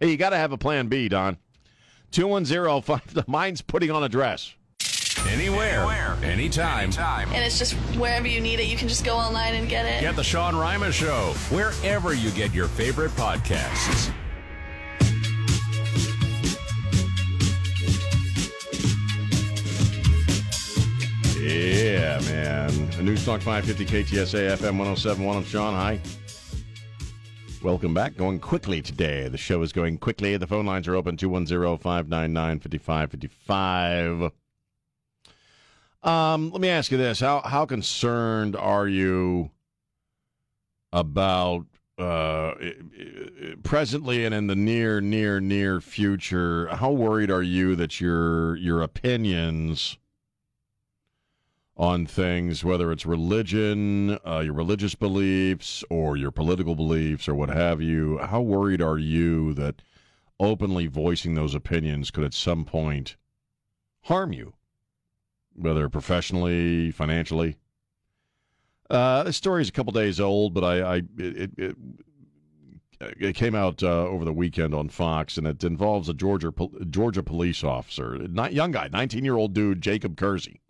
Hey, 0.00 0.10
you 0.10 0.16
got 0.16 0.30
to 0.30 0.36
have 0.36 0.52
a 0.52 0.58
plan 0.58 0.86
B, 0.86 1.08
Don. 1.08 1.36
210 2.12 3.24
Mine's 3.26 3.60
putting 3.60 3.90
on 3.90 4.04
a 4.04 4.08
dress. 4.08 4.54
Anywhere, 5.30 6.16
anytime. 6.22 6.90
And 6.98 7.44
it's 7.44 7.58
just 7.58 7.74
wherever 7.96 8.26
you 8.26 8.40
need 8.40 8.60
it, 8.60 8.66
you 8.66 8.76
can 8.76 8.88
just 8.88 9.04
go 9.04 9.14
online 9.16 9.54
and 9.54 9.68
get 9.68 9.84
it. 9.84 10.00
Get 10.00 10.16
the 10.16 10.24
Sean 10.24 10.56
Rima 10.56 10.90
Show 10.90 11.34
wherever 11.50 12.14
you 12.14 12.30
get 12.30 12.54
your 12.54 12.66
favorite 12.66 13.10
podcasts. 13.12 14.10
Yeah, 21.38 22.20
man. 22.22 22.70
A 22.70 23.02
Newstalk 23.02 23.42
550 23.42 23.84
KTSA 23.84 24.56
FM 24.56 24.78
1071. 24.78 25.36
I'm 25.36 25.44
Sean. 25.44 25.74
Hi. 25.74 26.00
Welcome 27.62 27.92
back. 27.92 28.16
Going 28.16 28.40
quickly 28.40 28.80
today. 28.80 29.28
The 29.28 29.36
show 29.36 29.62
is 29.62 29.72
going 29.72 29.98
quickly. 29.98 30.36
The 30.36 30.46
phone 30.46 30.64
lines 30.64 30.88
are 30.88 30.94
open 30.94 31.16
210 31.16 31.78
599 31.78 32.60
5555. 32.60 34.32
Um, 36.02 36.50
let 36.50 36.60
me 36.60 36.68
ask 36.68 36.90
you 36.90 36.98
this: 36.98 37.20
How 37.20 37.40
how 37.40 37.66
concerned 37.66 38.54
are 38.56 38.86
you 38.86 39.50
about 40.92 41.66
uh, 41.98 42.54
presently 43.64 44.24
and 44.24 44.34
in 44.34 44.46
the 44.46 44.56
near, 44.56 45.00
near, 45.00 45.40
near 45.40 45.80
future? 45.80 46.68
How 46.68 46.92
worried 46.92 47.30
are 47.30 47.42
you 47.42 47.74
that 47.76 48.00
your 48.00 48.56
your 48.56 48.82
opinions 48.82 49.98
on 51.78 52.06
things, 52.06 52.64
whether 52.64 52.90
it's 52.90 53.06
religion, 53.06 54.18
uh, 54.26 54.40
your 54.40 54.52
religious 54.52 54.96
beliefs, 54.96 55.84
or 55.88 56.16
your 56.16 56.32
political 56.32 56.74
beliefs, 56.74 57.28
or 57.28 57.34
what 57.34 57.50
have 57.50 57.80
you, 57.80 58.18
how 58.18 58.40
worried 58.40 58.82
are 58.82 58.98
you 58.98 59.54
that 59.54 59.80
openly 60.40 60.88
voicing 60.88 61.34
those 61.34 61.54
opinions 61.54 62.10
could 62.10 62.24
at 62.24 62.34
some 62.34 62.64
point 62.64 63.16
harm 64.02 64.32
you? 64.32 64.54
Whether 65.58 65.88
professionally, 65.88 66.90
financially. 66.90 67.56
Uh, 68.88 69.22
this 69.24 69.36
story 69.36 69.60
is 69.62 69.68
a 69.68 69.72
couple 69.72 69.92
days 69.92 70.18
old, 70.18 70.54
but 70.54 70.64
I, 70.64 70.80
I 70.80 70.96
it, 71.18 71.50
it, 71.58 71.76
it 73.00 73.36
came 73.36 73.54
out 73.54 73.82
uh, 73.82 74.06
over 74.06 74.24
the 74.24 74.32
weekend 74.32 74.74
on 74.74 74.88
Fox, 74.88 75.36
and 75.36 75.46
it 75.46 75.62
involves 75.62 76.08
a 76.08 76.14
Georgia 76.14 76.52
Georgia 76.88 77.22
police 77.22 77.62
officer, 77.62 78.16
not 78.28 78.52
young 78.52 78.70
guy, 78.70 78.88
nineteen 78.90 79.24
year 79.24 79.36
old 79.36 79.52
dude, 79.52 79.82
Jacob 79.82 80.16
Kersey. 80.16 80.60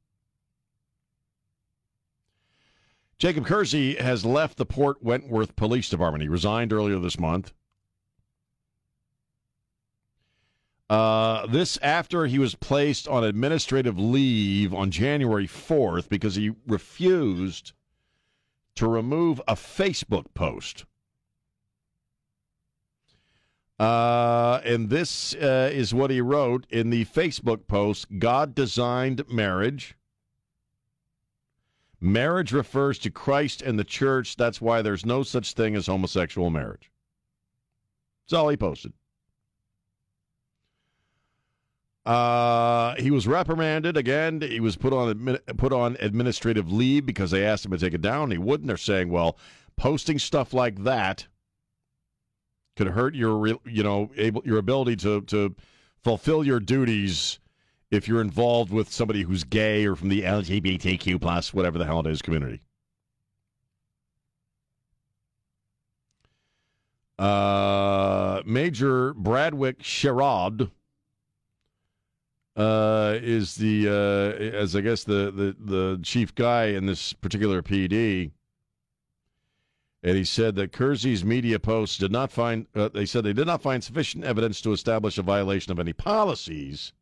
Jacob 3.18 3.46
Kersey 3.46 3.96
has 3.96 4.24
left 4.24 4.58
the 4.58 4.66
Port 4.66 5.02
Wentworth 5.02 5.56
Police 5.56 5.88
Department. 5.88 6.22
He 6.22 6.28
resigned 6.28 6.72
earlier 6.72 6.98
this 6.98 7.18
month. 7.18 7.52
Uh, 10.88 11.46
this 11.46 11.76
after 11.82 12.26
he 12.26 12.38
was 12.38 12.54
placed 12.54 13.06
on 13.08 13.22
administrative 13.22 13.98
leave 13.98 14.72
on 14.72 14.90
January 14.90 15.46
4th 15.46 16.08
because 16.08 16.34
he 16.34 16.52
refused 16.66 17.72
to 18.74 18.88
remove 18.88 19.40
a 19.46 19.54
Facebook 19.54 20.26
post. 20.34 20.86
Uh, 23.78 24.60
and 24.64 24.88
this 24.88 25.34
uh, 25.34 25.70
is 25.72 25.94
what 25.94 26.10
he 26.10 26.20
wrote 26.20 26.66
in 26.70 26.90
the 26.90 27.04
Facebook 27.04 27.66
post 27.68 28.06
God 28.18 28.54
designed 28.54 29.22
marriage. 29.30 29.94
Marriage 32.00 32.52
refers 32.52 32.98
to 33.00 33.10
Christ 33.10 33.60
and 33.62 33.78
the 33.78 33.84
church. 33.84 34.36
That's 34.36 34.60
why 34.60 34.82
there's 34.82 35.04
no 35.04 35.22
such 35.22 35.52
thing 35.52 35.74
as 35.74 35.86
homosexual 35.86 36.48
marriage. 36.48 36.90
That's 38.24 38.38
all 38.38 38.48
he 38.48 38.56
posted. 38.56 38.92
Uh, 42.08 42.94
he 42.94 43.10
was 43.10 43.26
reprimanded 43.26 43.98
again. 43.98 44.40
He 44.40 44.60
was 44.60 44.76
put 44.76 44.94
on 44.94 45.36
put 45.58 45.74
on 45.74 45.98
administrative 46.00 46.72
leave 46.72 47.04
because 47.04 47.30
they 47.30 47.44
asked 47.44 47.66
him 47.66 47.72
to 47.72 47.76
take 47.76 47.92
it 47.92 48.00
down. 48.00 48.30
He 48.30 48.38
wouldn't. 48.38 48.66
They're 48.66 48.78
saying, 48.78 49.10
well, 49.10 49.36
posting 49.76 50.18
stuff 50.18 50.54
like 50.54 50.84
that 50.84 51.26
could 52.76 52.86
hurt 52.86 53.14
your 53.14 53.46
you 53.66 53.82
know 53.82 54.10
able 54.16 54.40
your 54.46 54.56
ability 54.56 54.96
to 54.96 55.20
to 55.22 55.54
fulfill 56.02 56.46
your 56.46 56.60
duties 56.60 57.40
if 57.90 58.08
you're 58.08 58.22
involved 58.22 58.72
with 58.72 58.90
somebody 58.90 59.20
who's 59.20 59.44
gay 59.44 59.84
or 59.84 59.94
from 59.94 60.08
the 60.08 60.22
LGBTQ 60.22 61.20
plus 61.20 61.52
whatever 61.52 61.76
the 61.76 61.84
hell 61.84 62.00
it 62.00 62.06
is 62.06 62.22
community. 62.22 62.62
Uh, 67.18 68.40
Major 68.46 69.12
Bradwick 69.12 69.80
Sherrod 69.80 70.70
uh, 72.58 73.16
is 73.22 73.54
the 73.54 73.88
uh, 73.88 74.42
as 74.42 74.74
I 74.74 74.80
guess 74.80 75.04
the, 75.04 75.30
the 75.30 75.56
the 75.60 76.00
chief 76.02 76.34
guy 76.34 76.66
in 76.66 76.86
this 76.86 77.12
particular 77.12 77.62
PD, 77.62 78.32
and 80.02 80.16
he 80.16 80.24
said 80.24 80.56
that 80.56 80.72
Kersey's 80.72 81.24
media 81.24 81.60
posts 81.60 81.98
did 81.98 82.10
not 82.10 82.32
find. 82.32 82.66
Uh, 82.74 82.88
they 82.88 83.06
said 83.06 83.22
they 83.22 83.32
did 83.32 83.46
not 83.46 83.62
find 83.62 83.84
sufficient 83.84 84.24
evidence 84.24 84.60
to 84.62 84.72
establish 84.72 85.18
a 85.18 85.22
violation 85.22 85.70
of 85.70 85.78
any 85.78 85.92
policies, 85.92 86.92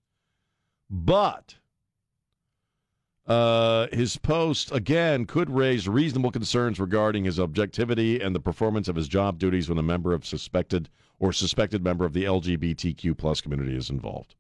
but 0.91 1.55
uh, 3.27 3.87
his 3.93 4.19
post 4.19 4.71
again 4.73 5.25
could 5.25 5.49
raise 5.49 5.89
reasonable 5.89 6.31
concerns 6.31 6.79
regarding 6.79 7.25
his 7.25 7.41
objectivity 7.41 8.21
and 8.21 8.35
the 8.35 8.41
performance 8.41 8.89
of 8.89 8.97
his 8.97 9.09
job 9.09 9.39
duties 9.39 9.71
when 9.71 9.79
a 9.79 9.83
member 9.83 10.13
of 10.13 10.27
suspected 10.27 10.91
or 11.19 11.33
suspected 11.33 11.83
member 11.83 12.05
of 12.05 12.13
the 12.13 12.25
LGBTQ 12.25 13.17
plus 13.17 13.41
community 13.41 13.75
is 13.75 13.89
involved. 13.89 14.35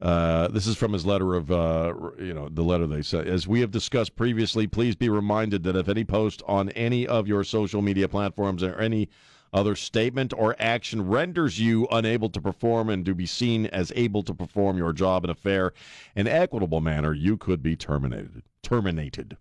Uh, 0.00 0.48
this 0.48 0.66
is 0.66 0.76
from 0.76 0.92
his 0.92 1.06
letter 1.06 1.34
of, 1.34 1.50
uh, 1.50 1.94
you 2.18 2.34
know, 2.34 2.48
the 2.50 2.62
letter 2.62 2.86
they 2.86 3.02
said. 3.02 3.26
As 3.26 3.48
we 3.48 3.60
have 3.60 3.70
discussed 3.70 4.14
previously, 4.14 4.66
please 4.66 4.94
be 4.94 5.08
reminded 5.08 5.62
that 5.62 5.76
if 5.76 5.88
any 5.88 6.04
post 6.04 6.42
on 6.46 6.68
any 6.70 7.06
of 7.06 7.26
your 7.26 7.42
social 7.44 7.80
media 7.80 8.06
platforms 8.06 8.62
or 8.62 8.78
any 8.78 9.08
other 9.54 9.74
statement 9.74 10.34
or 10.36 10.54
action 10.58 11.08
renders 11.08 11.58
you 11.58 11.86
unable 11.90 12.28
to 12.28 12.40
perform 12.40 12.90
and 12.90 13.06
to 13.06 13.14
be 13.14 13.24
seen 13.24 13.66
as 13.66 13.90
able 13.96 14.22
to 14.22 14.34
perform 14.34 14.76
your 14.76 14.92
job 14.92 15.24
in 15.24 15.30
a 15.30 15.34
fair 15.34 15.72
and 16.14 16.28
equitable 16.28 16.82
manner, 16.82 17.14
you 17.14 17.38
could 17.38 17.62
be 17.62 17.74
terminated. 17.74 18.42
Terminated. 18.62 19.38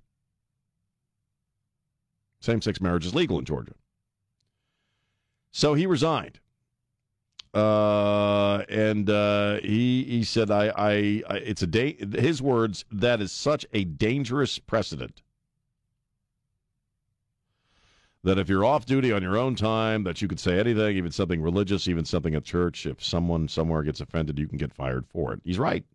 Same-sex 2.40 2.80
marriage 2.80 3.06
is 3.06 3.16
legal 3.16 3.40
in 3.40 3.46
Georgia. 3.46 3.74
So 5.52 5.74
he 5.74 5.86
resigned. 5.86 6.40
Uh, 7.56 8.66
and 8.68 9.10
uh, 9.10 9.60
he 9.62 10.04
he 10.04 10.24
said, 10.26 10.52
I, 10.52 10.74
I, 10.76 11.24
I 11.30 11.38
it's 11.38 11.62
a 11.62 11.68
day. 11.68 11.96
His 12.14 12.42
words. 12.42 12.84
That 12.92 13.22
is 13.22 13.32
such 13.32 13.66
a 13.74 13.86
dangerous 13.86 14.60
precedent. 14.60 15.22
That 18.24 18.38
if 18.38 18.50
you're 18.50 18.66
off 18.66 18.86
duty 18.86 19.14
on 19.14 19.22
your 19.22 19.38
own 19.38 19.56
time, 19.56 20.04
that 20.04 20.22
you 20.22 20.28
could 20.28 20.40
say 20.40 20.60
anything, 20.60 20.98
even 20.98 21.12
something 21.12 21.42
religious, 21.42 21.88
even 21.88 22.04
something 22.04 22.36
at 22.36 22.44
church. 22.44 22.86
If 22.86 23.02
someone 23.02 23.48
somewhere 23.48 23.84
gets 23.84 24.02
offended, 24.02 24.38
you 24.38 24.48
can 24.48 24.58
get 24.58 24.74
fired 24.74 25.06
for 25.08 25.32
it. 25.32 25.40
He's 25.46 25.60
right. 25.60 25.86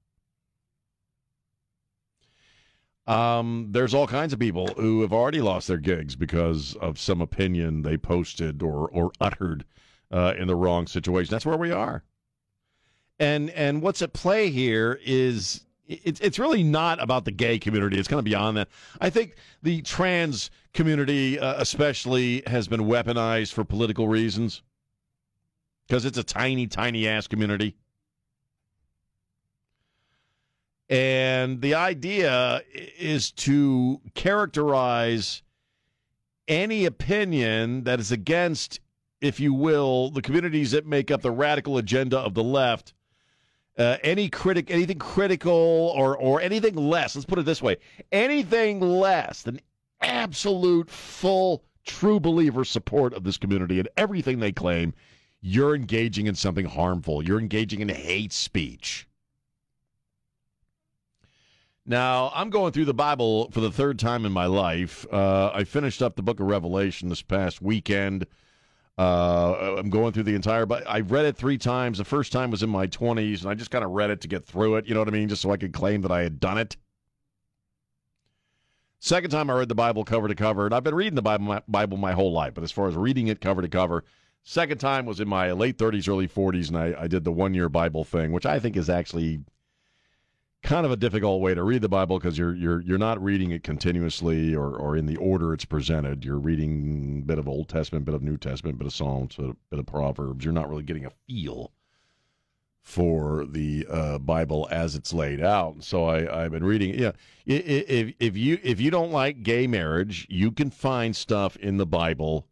Um, 3.07 3.67
there's 3.71 3.93
all 3.93 4.07
kinds 4.07 4.33
of 4.33 4.39
people 4.39 4.69
who 4.69 5.03
have 5.03 5.13
already 5.13 5.41
lost 5.43 5.69
their 5.69 5.79
gigs 5.79 6.17
because 6.17 6.75
of 6.77 6.99
some 6.99 7.21
opinion 7.21 7.83
they 7.83 7.99
posted 7.99 8.63
or 8.63 8.89
or 8.93 9.13
uttered 9.21 9.67
uh, 10.11 10.35
in 10.39 10.47
the 10.47 10.57
wrong 10.57 10.87
situation. 10.87 11.31
That's 11.31 11.47
where 11.47 11.57
we 11.57 11.71
are. 11.73 12.03
And 13.19 13.51
and 13.51 13.83
what's 13.83 14.03
at 14.03 14.13
play 14.13 14.51
here 14.51 14.99
is 15.05 15.65
it's 15.87 16.21
it's 16.21 16.39
really 16.39 16.63
not 16.63 17.03
about 17.03 17.25
the 17.25 17.33
gay 17.33 17.59
community. 17.59 17.99
It's 17.99 18.09
kind 18.09 18.19
of 18.19 18.25
beyond 18.25 18.57
that. 18.57 18.69
I 19.01 19.11
think 19.11 19.37
the 19.63 19.83
trans 19.83 20.51
community, 20.73 21.39
uh, 21.39 21.61
especially, 21.61 22.43
has 22.47 22.69
been 22.69 22.83
weaponized 22.83 23.53
for 23.53 23.65
political 23.65 24.09
reasons 24.09 24.63
because 25.87 26.05
it's 26.05 26.19
a 26.19 26.23
tiny, 26.23 26.67
tiny 26.67 27.09
ass 27.09 27.27
community. 27.27 27.75
And 30.89 31.61
the 31.61 31.75
idea 31.75 32.63
is 32.99 33.31
to 33.33 34.01
characterize 34.15 35.43
any 36.49 36.85
opinion 36.85 37.85
that 37.85 38.01
is 38.01 38.11
against, 38.11 38.81
if 39.21 39.41
you 39.41 39.53
will, 39.53 40.11
the 40.11 40.23
communities 40.23 40.71
that 40.73 40.87
make 40.87 41.11
up 41.11 41.23
the 41.23 41.31
radical 41.31 41.79
agenda 41.79 42.19
of 42.19 42.35
the 42.35 42.43
left. 42.43 42.95
Uh, 43.79 43.97
any 44.03 44.29
critic, 44.29 44.71
anything 44.71 44.99
critical 44.99 45.93
or 45.97 46.17
or 46.17 46.41
anything 46.41 46.75
less. 46.75 47.15
Let's 47.15 47.25
put 47.25 47.39
it 47.39 47.45
this 47.45 47.63
way: 47.63 47.77
anything 48.13 48.81
less 48.81 49.43
than 49.43 49.61
absolute, 50.01 50.91
full, 50.91 51.65
true 51.85 52.21
believer 52.21 52.65
support 52.65 53.15
of 53.15 53.25
this 53.25 53.39
community 53.39 53.79
and 53.79 53.89
everything 53.97 54.41
they 54.41 54.53
claim, 54.53 54.93
you're 55.41 55.75
engaging 55.75 56.27
in 56.27 56.35
something 56.35 56.67
harmful. 56.67 57.23
You're 57.23 57.39
engaging 57.39 57.81
in 57.81 57.89
hate 57.89 58.33
speech. 58.33 59.07
Now, 61.87 62.31
I'm 62.35 62.51
going 62.51 62.73
through 62.73 62.85
the 62.85 62.95
Bible 62.95 63.51
for 63.51 63.61
the 63.61 63.73
third 63.73 63.99
time 63.99 64.27
in 64.27 64.33
my 64.33 64.47
life. 64.47 65.07
Uh, 65.11 65.51
I 65.53 65.65
finished 65.65 66.03
up 66.03 66.15
the 66.15 66.23
book 66.23 66.39
of 66.39 66.47
Revelation 66.47 67.09
this 67.09 67.23
past 67.23 67.63
weekend. 67.63 68.27
Uh, 68.99 69.77
I'm 69.79 69.89
going 69.89 70.13
through 70.13 70.25
the 70.25 70.35
entire, 70.35 70.67
but 70.67 70.87
I've 70.87 71.11
read 71.11 71.25
it 71.25 71.37
three 71.37 71.57
times. 71.57 71.99
The 71.99 72.05
first 72.05 72.33
time 72.33 72.51
was 72.51 72.63
in 72.63 72.69
my 72.69 72.87
20s, 72.87 73.41
and 73.41 73.51
I 73.51 73.55
just 73.55 73.71
kind 73.71 73.85
of 73.85 73.93
read 73.93 74.11
it 74.11 74.21
to 74.23 74.29
get 74.29 74.45
through 74.45 74.77
it. 74.77 74.87
You 74.87 74.95
know 74.95 75.01
what 75.01 75.09
I 75.09 75.13
mean? 75.13 75.29
Just 75.29 75.43
so 75.43 75.51
I 75.51 75.57
could 75.57 75.73
claim 75.73 76.03
that 76.03 76.11
I 76.11 76.23
had 76.23 76.39
done 76.39 76.59
it. 76.59 76.77
Second 78.99 79.31
time 79.31 79.49
I 79.49 79.55
read 79.55 79.69
the 79.71 79.75
Bible 79.75 80.05
cover 80.05 80.29
to 80.29 80.35
cover, 80.35 80.67
and 80.67 80.75
I've 80.75 80.85
been 80.85 80.95
reading 80.95 81.15
the 81.15 81.23
Bible 81.23 81.47
my, 81.47 81.63
Bible 81.67 81.97
my 81.97 82.13
whole 82.13 82.33
life, 82.33 82.53
but 82.53 82.63
as 82.63 82.71
far 82.71 82.87
as 82.87 82.95
reading 82.95 83.29
it 83.29 83.41
cover 83.41 83.63
to 83.63 83.69
cover, 83.69 84.05
second 84.45 84.77
time 84.77 85.07
was 85.07 85.21
in 85.21 85.29
my 85.29 85.53
late 85.53 85.79
30s, 85.79 86.07
early 86.07 86.29
40s, 86.29 86.69
and 86.69 86.77
I, 86.77 87.05
I 87.05 87.07
did 87.09 87.25
the 87.25 87.33
one 87.33 87.55
year 87.55 87.71
Bible 87.71 88.05
thing, 88.05 88.33
which 88.33 88.45
I 88.45 88.59
think 88.59 88.77
is 88.77 88.91
actually 88.91 89.41
kind 90.63 90.85
of 90.85 90.93
a 90.93 90.97
difficult 90.97 91.41
way 91.41 91.55
to 91.55 91.63
read 91.63 91.83
the 91.83 91.89
Bible 91.89 92.19
because 92.19 92.39
you're 92.39 92.55
you're 92.55 92.81
you're 92.83 92.99
not 92.99 93.23
reading 93.23 93.51
it 93.51 93.63
continuously 93.63 94.55
or, 94.55 94.75
or 94.77 94.97
in 94.97 95.07
the 95.07 95.17
order 95.17 95.53
it's 95.53 95.65
presented. 95.65 96.25
You're 96.25 96.39
reading 96.39 97.21
a 97.23 97.27
bit 97.27 97.39
of 97.39 97.49
Old 97.49 97.69
Testament, 97.69 98.05
bit 98.05 98.15
of 98.15 98.23
New 98.23 98.37
Testament, 98.37 98.79
bit 98.79 98.87
of 98.87 98.93
Psalms, 98.93 99.37
a 99.39 99.57
bit 99.71 99.79
of 99.79 99.87
Proverbs. 99.87 100.45
You're 100.45 100.55
not 100.55 100.69
really 100.69 100.83
getting 100.83 101.07
a 101.07 101.13
feel 101.27 101.73
for 102.83 103.45
the 103.47 103.87
uh, 103.91 104.19
Bible 104.19 104.67
as 104.71 104.95
it's 104.95 105.13
laid 105.13 105.43
out. 105.43 105.83
So 105.85 106.05
I, 106.05 106.45
I've 106.45 106.53
been 106.53 106.65
reading. 106.65 106.99
Yeah, 106.99 107.13
if 107.47 108.15
if 108.19 108.37
you 108.37 108.59
if 108.63 108.81
you 108.81 108.91
don't 108.91 109.13
like 109.13 109.43
gay 109.43 109.67
marriage, 109.67 110.27
you 110.29 110.51
can 110.51 110.71
find 110.71 111.15
stuff 111.15 111.57
in 111.57 111.77
the 111.77 111.87
Bible 111.87 112.47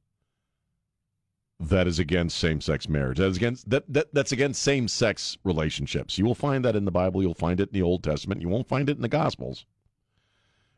that 1.60 1.86
is 1.86 1.98
against 1.98 2.38
same-sex 2.38 2.88
marriage. 2.88 3.18
That 3.18 3.26
is 3.26 3.36
against 3.36 3.68
that, 3.70 3.84
that 3.92 4.14
that's 4.14 4.32
against 4.32 4.62
same-sex 4.62 5.38
relationships. 5.44 6.16
You 6.16 6.24
will 6.24 6.34
find 6.34 6.64
that 6.64 6.76
in 6.76 6.84
the 6.84 6.90
Bible. 6.90 7.22
You'll 7.22 7.34
find 7.34 7.60
it 7.60 7.70
in 7.70 7.74
the 7.74 7.82
Old 7.82 8.04
Testament. 8.04 8.40
You 8.40 8.48
won't 8.48 8.68
find 8.68 8.88
it 8.88 8.96
in 8.96 9.02
the 9.02 9.08
Gospels, 9.08 9.66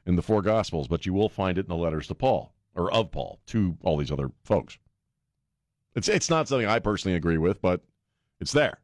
in 0.07 0.17
the 0.17 0.23
four 0.23 0.43
Gospels, 0.43 0.89
but 0.89 1.05
you 1.05 1.13
will 1.13 1.29
find 1.29 1.59
it 1.59 1.67
in 1.67 1.69
the 1.69 1.77
letters 1.77 2.07
to 2.07 2.15
Paul 2.15 2.55
or 2.75 2.91
of 2.93 3.11
Paul 3.11 3.41
to 3.47 3.77
all 3.83 3.97
these 3.99 4.13
other 4.13 4.31
folks. 4.43 4.79
It's 5.95 6.09
it's 6.09 6.31
not 6.31 6.49
something 6.49 6.69
I 6.69 6.79
personally 6.79 7.17
agree 7.17 7.39
with, 7.39 7.61
but 7.61 7.83
it's 8.41 8.53
there. 8.53 8.79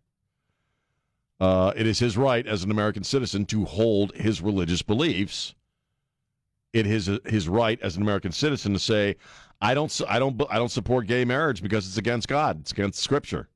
Uh, 1.38 1.72
it 1.76 1.86
is 1.86 1.98
his 1.98 2.16
right 2.16 2.46
as 2.46 2.64
an 2.64 2.70
American 2.70 3.04
citizen 3.04 3.46
to 3.46 3.64
hold 3.64 4.14
his 4.16 4.40
religious 4.40 4.82
beliefs. 4.82 5.54
It 6.76 6.86
is 6.86 7.08
his 7.24 7.48
right 7.48 7.80
as 7.80 7.96
an 7.96 8.02
American 8.02 8.32
citizen 8.32 8.74
to 8.74 8.78
say, 8.78 9.16
I 9.62 9.72
don't 9.72 9.98
I 10.06 10.18
don't 10.18 10.42
I 10.50 10.56
don't 10.56 10.70
support 10.70 11.06
gay 11.06 11.24
marriage 11.24 11.62
because 11.62 11.86
it's 11.86 11.96
against 11.96 12.28
God. 12.28 12.60
It's 12.60 12.72
against 12.72 13.02
scripture. 13.02 13.48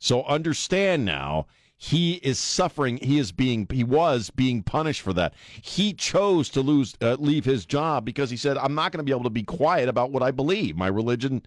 So 0.00 0.24
understand 0.24 1.04
now, 1.04 1.46
he 1.76 2.14
is 2.14 2.40
suffering. 2.40 2.96
He 2.96 3.20
is 3.20 3.30
being 3.30 3.68
he 3.70 3.84
was 3.84 4.30
being 4.30 4.64
punished 4.64 5.00
for 5.00 5.12
that. 5.12 5.34
He 5.62 5.92
chose 5.92 6.48
to 6.50 6.60
lose 6.60 6.96
uh, 7.00 7.16
leave 7.20 7.44
his 7.44 7.66
job 7.66 8.04
because 8.04 8.28
he 8.28 8.36
said, 8.36 8.58
"I'm 8.58 8.74
not 8.74 8.90
going 8.90 8.98
to 8.98 9.04
be 9.04 9.12
able 9.12 9.22
to 9.22 9.30
be 9.30 9.44
quiet 9.44 9.88
about 9.88 10.10
what 10.10 10.24
I 10.24 10.32
believe. 10.32 10.76
My 10.76 10.88
religion, 10.88 11.46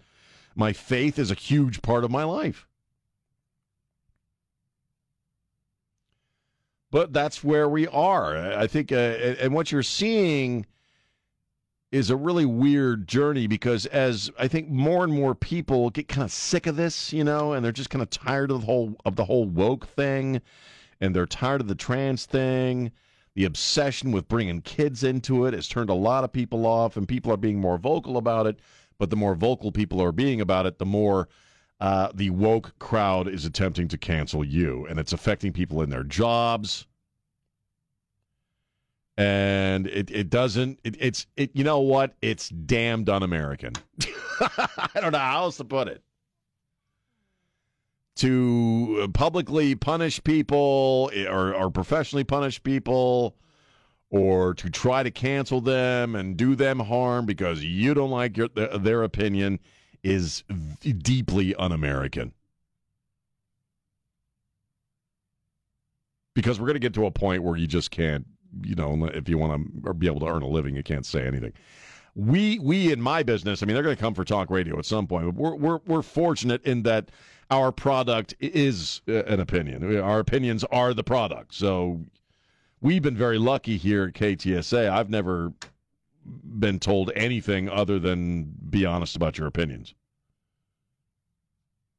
my 0.54 0.72
faith 0.72 1.18
is 1.18 1.30
a 1.30 1.34
huge 1.34 1.82
part 1.82 2.02
of 2.02 2.10
my 2.10 2.24
life." 2.24 2.66
But 6.96 7.12
that's 7.12 7.44
where 7.44 7.68
we 7.68 7.86
are. 7.88 8.54
I 8.54 8.66
think, 8.66 8.90
uh, 8.90 8.94
and 8.94 9.52
what 9.52 9.70
you're 9.70 9.82
seeing 9.82 10.64
is 11.92 12.08
a 12.08 12.16
really 12.16 12.46
weird 12.46 13.06
journey 13.06 13.46
because 13.46 13.84
as 13.84 14.30
I 14.38 14.48
think 14.48 14.70
more 14.70 15.04
and 15.04 15.12
more 15.12 15.34
people 15.34 15.90
get 15.90 16.08
kind 16.08 16.24
of 16.24 16.32
sick 16.32 16.66
of 16.66 16.76
this, 16.76 17.12
you 17.12 17.22
know, 17.22 17.52
and 17.52 17.62
they're 17.62 17.70
just 17.70 17.90
kind 17.90 18.00
of 18.00 18.08
tired 18.08 18.50
of 18.50 18.62
the 18.62 18.66
whole 18.66 18.96
of 19.04 19.14
the 19.14 19.26
whole 19.26 19.44
woke 19.44 19.86
thing, 19.86 20.40
and 20.98 21.14
they're 21.14 21.26
tired 21.26 21.60
of 21.60 21.68
the 21.68 21.74
trans 21.74 22.24
thing. 22.24 22.92
The 23.34 23.44
obsession 23.44 24.10
with 24.10 24.26
bringing 24.26 24.62
kids 24.62 25.04
into 25.04 25.44
it 25.44 25.52
has 25.52 25.68
turned 25.68 25.90
a 25.90 25.94
lot 25.94 26.24
of 26.24 26.32
people 26.32 26.64
off, 26.64 26.96
and 26.96 27.06
people 27.06 27.30
are 27.30 27.36
being 27.36 27.60
more 27.60 27.76
vocal 27.76 28.16
about 28.16 28.46
it. 28.46 28.58
But 28.98 29.10
the 29.10 29.16
more 29.16 29.34
vocal 29.34 29.70
people 29.70 30.02
are 30.02 30.12
being 30.12 30.40
about 30.40 30.64
it, 30.64 30.78
the 30.78 30.86
more 30.86 31.28
uh, 31.80 32.08
the 32.14 32.30
woke 32.30 32.78
crowd 32.78 33.28
is 33.28 33.44
attempting 33.44 33.88
to 33.88 33.98
cancel 33.98 34.44
you, 34.44 34.86
and 34.88 34.98
it's 34.98 35.12
affecting 35.12 35.52
people 35.52 35.82
in 35.82 35.90
their 35.90 36.04
jobs. 36.04 36.86
And 39.18 39.86
it, 39.86 40.10
it 40.10 40.30
doesn't 40.30 40.78
it, 40.84 40.96
it's 40.98 41.26
it 41.36 41.50
you 41.54 41.64
know 41.64 41.80
what? 41.80 42.14
It's 42.22 42.48
damned 42.50 43.08
un-american. 43.08 43.72
I 44.40 44.88
don't 44.94 45.12
know 45.12 45.18
how 45.18 45.44
else 45.44 45.56
to 45.58 45.64
put 45.64 45.88
it. 45.88 46.02
To 48.16 49.10
publicly 49.12 49.74
punish 49.74 50.22
people 50.24 51.10
or, 51.28 51.54
or 51.54 51.70
professionally 51.70 52.24
punish 52.24 52.62
people 52.62 53.36
or 54.08 54.54
to 54.54 54.70
try 54.70 55.02
to 55.02 55.10
cancel 55.10 55.60
them 55.60 56.14
and 56.14 56.36
do 56.36 56.54
them 56.54 56.80
harm 56.80 57.26
because 57.26 57.62
you 57.62 57.92
don't 57.92 58.10
like 58.10 58.36
your, 58.36 58.48
their 58.48 59.02
opinion 59.02 59.58
is 60.02 60.44
deeply 60.80 61.54
un-american 61.56 62.32
because 66.34 66.60
we're 66.60 66.66
going 66.66 66.74
to 66.74 66.80
get 66.80 66.94
to 66.94 67.06
a 67.06 67.10
point 67.10 67.42
where 67.42 67.56
you 67.56 67.66
just 67.66 67.90
can't 67.90 68.26
you 68.62 68.74
know, 68.74 69.06
if 69.12 69.28
you 69.28 69.38
want 69.38 69.84
to 69.84 69.94
be 69.94 70.06
able 70.06 70.20
to 70.20 70.26
earn 70.26 70.42
a 70.42 70.48
living, 70.48 70.76
you 70.76 70.82
can't 70.82 71.06
say 71.06 71.26
anything. 71.26 71.52
We 72.14 72.58
we 72.58 72.92
in 72.92 73.00
my 73.00 73.22
business, 73.22 73.62
I 73.62 73.66
mean, 73.66 73.74
they're 73.74 73.82
going 73.82 73.96
to 73.96 74.00
come 74.00 74.14
for 74.14 74.24
talk 74.24 74.50
radio 74.50 74.78
at 74.78 74.86
some 74.86 75.06
point. 75.06 75.26
But 75.26 75.34
we're 75.34 75.54
we're 75.54 75.80
we're 75.86 76.02
fortunate 76.02 76.64
in 76.64 76.82
that 76.84 77.10
our 77.50 77.72
product 77.72 78.34
is 78.40 79.02
uh, 79.08 79.24
an 79.24 79.40
opinion. 79.40 80.00
Our 80.00 80.18
opinions 80.18 80.64
are 80.64 80.94
the 80.94 81.04
product. 81.04 81.54
So 81.54 82.00
we've 82.80 83.02
been 83.02 83.16
very 83.16 83.38
lucky 83.38 83.76
here 83.76 84.04
at 84.04 84.14
KTSA. 84.14 84.88
I've 84.88 85.10
never 85.10 85.52
been 86.58 86.78
told 86.78 87.10
anything 87.14 87.68
other 87.68 87.98
than 87.98 88.52
be 88.70 88.84
honest 88.86 89.16
about 89.16 89.38
your 89.38 89.46
opinions. 89.46 89.94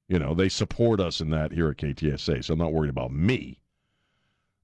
You 0.08 0.20
know, 0.20 0.34
they 0.34 0.50
support 0.50 1.00
us 1.00 1.20
in 1.20 1.30
that 1.32 1.52
here 1.52 1.70
at 1.70 1.78
KTSA, 1.78 2.44
so 2.44 2.54
I'm 2.54 2.60
not 2.60 2.72
worried 2.72 2.90
about 2.90 3.12
me. 3.12 3.60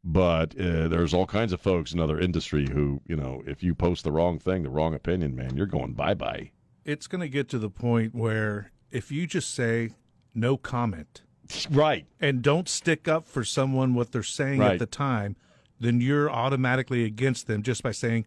But 0.06 0.58
uh, 0.60 0.88
there's 0.90 1.14
all 1.14 1.26
kinds 1.26 1.54
of 1.54 1.62
folks 1.62 1.94
in 1.94 2.00
other 2.00 2.20
industry 2.20 2.68
who, 2.70 3.02
you 3.08 3.16
know, 3.16 3.42
if 3.46 3.64
you 3.64 3.74
post 3.76 4.04
the 4.04 4.12
wrong 4.12 4.38
thing, 4.40 4.64
the 4.64 4.70
wrong 4.70 4.94
opinion, 4.94 5.36
man, 5.36 5.56
you're 5.56 5.66
going 5.66 5.94
bye 5.94 6.14
bye. 6.14 6.52
It's 6.86 7.08
going 7.08 7.22
to 7.22 7.30
get 7.30 7.48
to 7.50 7.60
the 7.60 7.70
point 7.70 8.14
where 8.14 8.72
if 8.92 9.12
you 9.12 9.26
just 9.28 9.54
say 9.54 9.92
no 10.34 10.58
comment, 10.58 11.22
right, 11.72 12.06
and 12.20 12.42
don't 12.42 12.68
stick 12.68 13.08
up 13.08 13.28
for 13.28 13.44
someone 13.46 13.94
what 13.94 14.12
they're 14.12 14.24
saying 14.24 14.60
Right. 14.60 14.74
at 14.74 14.80
the 14.80 14.86
time, 14.86 15.36
then 15.80 16.02
you're 16.02 16.30
automatically 16.30 17.06
against 17.06 17.48
them 17.48 17.64
just 17.64 17.82
by 17.84 17.92
saying 17.92 18.26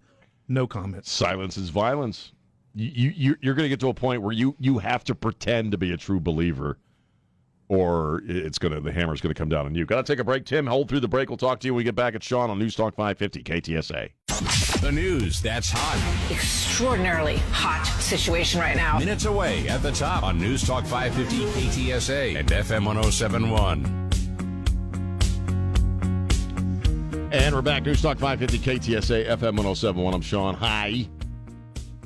no 0.48 0.66
comment. 0.66 1.06
Silence 1.06 1.56
is 1.56 1.70
violence. 1.70 2.32
You, 2.74 3.10
you 3.16 3.36
you're 3.40 3.54
going 3.54 3.64
to 3.64 3.70
get 3.70 3.80
to 3.80 3.88
a 3.88 3.94
point 3.94 4.20
where 4.20 4.32
you 4.32 4.54
you 4.58 4.78
have 4.78 5.02
to 5.04 5.14
pretend 5.14 5.72
to 5.72 5.78
be 5.78 5.92
a 5.92 5.96
true 5.96 6.20
believer, 6.20 6.76
or 7.68 8.22
it's 8.26 8.58
gonna 8.58 8.80
the 8.80 8.92
hammer's 8.92 9.22
going 9.22 9.34
to 9.34 9.38
come 9.38 9.48
down 9.48 9.64
on 9.64 9.74
you. 9.74 9.86
Got 9.86 10.04
to 10.04 10.12
take 10.12 10.20
a 10.20 10.24
break, 10.24 10.44
Tim. 10.44 10.66
Hold 10.66 10.90
through 10.90 11.00
the 11.00 11.08
break. 11.08 11.30
We'll 11.30 11.38
talk 11.38 11.58
to 11.60 11.66
you 11.66 11.72
when 11.72 11.78
we 11.78 11.84
get 11.84 11.94
back 11.94 12.14
at 12.14 12.22
Sean 12.22 12.50
on 12.50 12.58
News 12.58 12.74
Talk 12.74 12.94
550 12.94 13.42
KTSA. 13.42 14.10
The 14.82 14.92
news 14.92 15.40
that's 15.40 15.70
hot. 15.70 16.30
Extraordinarily 16.30 17.38
hot 17.50 17.86
situation 17.98 18.60
right 18.60 18.76
now. 18.76 18.98
Minutes 18.98 19.24
away 19.24 19.66
at 19.68 19.82
the 19.82 19.92
top 19.92 20.22
on 20.22 20.38
News 20.38 20.62
Talk 20.66 20.84
550 20.84 21.46
KTSA 21.46 22.38
and 22.38 22.48
FM 22.48 22.84
1071. 22.84 24.25
And 27.36 27.54
we're 27.54 27.60
back. 27.60 27.82
Newstalk 27.82 28.18
550 28.18 28.58
KTSA 28.58 29.26
FM 29.26 29.56
1071. 29.56 30.14
I'm 30.14 30.22
Sean. 30.22 30.54
Hi. 30.54 31.06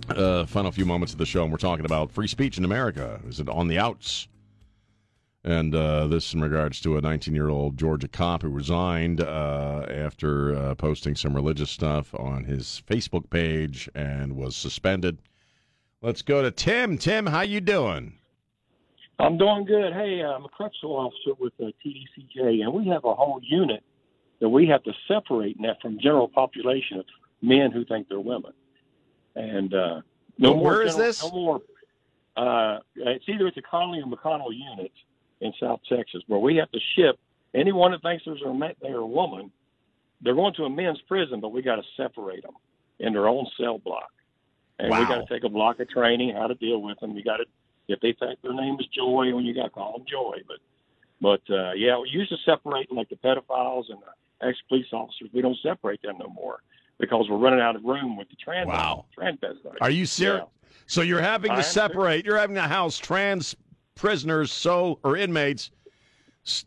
Uh, 0.08 0.44
final 0.44 0.72
few 0.72 0.84
moments 0.84 1.12
of 1.12 1.20
the 1.20 1.24
show, 1.24 1.44
and 1.44 1.52
we're 1.52 1.56
talking 1.56 1.84
about 1.84 2.10
free 2.10 2.26
speech 2.26 2.58
in 2.58 2.64
America. 2.64 3.20
Is 3.28 3.38
it 3.38 3.48
on 3.48 3.68
the 3.68 3.78
outs? 3.78 4.26
And 5.44 5.72
uh, 5.72 6.08
this 6.08 6.34
in 6.34 6.40
regards 6.40 6.80
to 6.80 6.96
a 6.96 7.00
19 7.00 7.32
year 7.32 7.48
old 7.48 7.78
Georgia 7.78 8.08
cop 8.08 8.42
who 8.42 8.48
resigned 8.48 9.20
uh, 9.20 9.86
after 9.88 10.56
uh, 10.56 10.74
posting 10.74 11.14
some 11.14 11.32
religious 11.32 11.70
stuff 11.70 12.12
on 12.16 12.42
his 12.42 12.82
Facebook 12.90 13.30
page 13.30 13.88
and 13.94 14.34
was 14.34 14.56
suspended. 14.56 15.18
Let's 16.02 16.22
go 16.22 16.42
to 16.42 16.50
Tim. 16.50 16.98
Tim, 16.98 17.26
how 17.26 17.42
you 17.42 17.60
doing? 17.60 18.14
I'm 19.20 19.38
doing 19.38 19.64
good. 19.64 19.92
Hey, 19.92 20.22
I'm 20.24 20.44
a 20.44 20.48
correctional 20.48 20.96
officer 20.96 21.36
with 21.38 21.52
TDCJ, 21.56 22.62
and 22.64 22.72
we 22.74 22.88
have 22.88 23.04
a 23.04 23.14
whole 23.14 23.40
unit 23.44 23.84
that 24.40 24.48
we 24.48 24.66
have 24.66 24.82
to 24.84 24.92
separate 25.06 25.60
that 25.62 25.80
from 25.82 25.98
general 26.00 26.28
population 26.28 26.98
of 26.98 27.04
men 27.42 27.70
who 27.70 27.84
think 27.84 28.08
they're 28.08 28.20
women. 28.20 28.52
And 29.36 29.72
uh, 29.74 30.00
no 30.38 30.52
Well, 30.52 30.54
more. 30.54 30.64
where 30.64 30.82
is 30.82 30.92
general- 30.94 31.06
this? 31.06 31.22
No 31.22 31.30
more. 31.30 31.60
Uh, 32.36 32.78
it's 32.96 33.24
either 33.28 33.46
at 33.48 33.54
the 33.54 33.62
Connally 33.62 34.02
or 34.02 34.06
McConnell 34.06 34.52
unit 34.52 34.92
in 35.40 35.52
South 35.60 35.80
Texas, 35.88 36.22
where 36.26 36.40
we 36.40 36.56
have 36.56 36.70
to 36.72 36.78
ship 36.96 37.18
anyone 37.54 37.90
that 37.92 38.02
thinks 38.02 38.24
there's 38.24 38.40
a 38.42 38.74
they're 38.80 38.96
a 38.96 39.06
woman. 39.06 39.50
They're 40.22 40.34
going 40.34 40.54
to 40.54 40.64
a 40.64 40.70
men's 40.70 41.00
prison, 41.08 41.40
but 41.40 41.48
we 41.50 41.62
got 41.62 41.76
to 41.76 41.82
separate 41.96 42.42
them 42.42 42.52
in 42.98 43.12
their 43.14 43.26
own 43.26 43.46
cell 43.58 43.78
block, 43.78 44.10
and 44.78 44.90
we 44.90 45.04
got 45.06 45.26
to 45.26 45.34
take 45.34 45.44
a 45.44 45.48
block 45.48 45.80
of 45.80 45.88
training 45.88 46.34
how 46.34 46.46
to 46.46 46.54
deal 46.54 46.80
with 46.80 46.98
them. 47.00 47.16
You 47.16 47.24
got 47.24 47.38
to 47.38 47.44
if 47.88 47.98
they 48.00 48.12
think 48.12 48.40
their 48.42 48.52
name 48.54 48.76
is 48.78 48.86
Joy, 48.86 49.34
when 49.34 49.44
you 49.44 49.54
got 49.54 49.64
to 49.64 49.70
call 49.70 49.94
them 49.98 50.06
Joy. 50.08 50.36
But 50.46 50.58
but 51.20 51.54
uh, 51.54 51.72
yeah, 51.72 51.98
we 51.98 52.08
used 52.10 52.30
to 52.30 52.36
separate 52.44 52.90
like 52.92 53.08
the 53.08 53.16
pedophiles 53.16 53.90
and 53.90 53.98
the 54.00 54.12
ex 54.42 54.58
police 54.68 54.86
officers. 54.92 55.28
We 55.32 55.42
don't 55.42 55.56
separate 55.62 56.02
them 56.02 56.16
no 56.18 56.28
more 56.28 56.60
because 56.98 57.26
we're 57.28 57.38
running 57.38 57.60
out 57.60 57.76
of 57.76 57.84
room 57.84 58.16
with 58.16 58.28
the 58.28 58.36
trans 58.36 58.68
Wow. 58.68 59.06
transvestites. 59.18 59.76
Are 59.80 59.90
you 59.90 60.06
serious? 60.06 60.44
So 60.86 61.02
you're 61.02 61.20
having 61.20 61.52
I 61.52 61.56
to 61.56 61.62
separate. 61.62 62.24
You're 62.24 62.38
having 62.38 62.56
to 62.56 62.62
house 62.62 62.98
trans 62.98 63.56
prisoners, 63.94 64.50
so 64.50 64.98
or 65.04 65.16
inmates, 65.16 65.70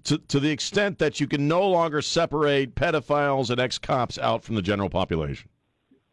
to 0.03 0.17
to 0.17 0.39
the 0.39 0.49
extent 0.49 0.99
that 0.99 1.19
you 1.19 1.27
can 1.27 1.47
no 1.47 1.67
longer 1.67 2.01
separate 2.01 2.75
pedophiles 2.75 3.49
and 3.49 3.59
ex 3.59 3.77
cops 3.77 4.17
out 4.17 4.43
from 4.43 4.55
the 4.55 4.61
general 4.61 4.89
population. 4.89 5.49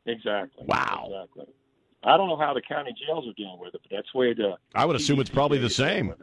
Exactly. 0.06 0.64
Wow. 0.66 1.10
Exactly. 1.12 1.54
I 2.02 2.16
don't 2.16 2.28
know 2.28 2.38
how 2.38 2.54
the 2.54 2.62
county 2.62 2.94
jails 3.06 3.28
are 3.28 3.34
dealing 3.34 3.58
with 3.60 3.74
it, 3.74 3.80
but 3.82 3.94
that's 3.94 4.08
the 4.12 4.18
way 4.18 4.32
the 4.32 4.56
I 4.74 4.86
would 4.86 4.96
assume 4.96 5.20
it's 5.20 5.30
probably 5.30 5.58
the 5.58 5.68
same. 5.70 6.14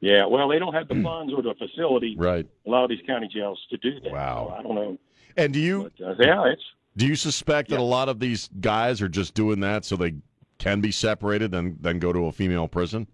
Yeah, 0.00 0.24
well, 0.26 0.48
they 0.48 0.58
don't 0.58 0.72
have 0.72 0.88
the 0.88 1.02
funds 1.02 1.32
or 1.34 1.42
the 1.42 1.54
facility. 1.54 2.16
Right. 2.18 2.46
A 2.66 2.70
lot 2.70 2.84
of 2.84 2.90
these 2.90 3.02
county 3.06 3.28
jails 3.28 3.60
to 3.70 3.76
do 3.76 4.00
that. 4.00 4.12
Wow. 4.12 4.46
So 4.48 4.54
I 4.54 4.62
don't 4.62 4.74
know. 4.74 4.98
And 5.36 5.52
do 5.52 5.60
you? 5.60 5.90
Uh, 6.04 6.14
yeah, 6.18 6.46
it's 6.46 6.62
Do 6.96 7.06
you 7.06 7.14
suspect 7.16 7.68
that 7.70 7.78
a 7.78 7.82
lot 7.82 8.08
of 8.08 8.18
these 8.18 8.48
guys 8.60 9.02
are 9.02 9.08
just 9.08 9.34
doing 9.34 9.60
that 9.60 9.84
so 9.84 9.96
they 9.96 10.14
can 10.58 10.80
be 10.80 10.90
separated 10.90 11.54
and 11.54 11.76
then 11.80 11.98
go 11.98 12.12
to 12.12 12.26
a 12.26 12.32
female 12.32 12.66
prison? 12.68 13.06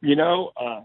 you 0.00 0.14
know, 0.14 0.52
uh, 0.56 0.82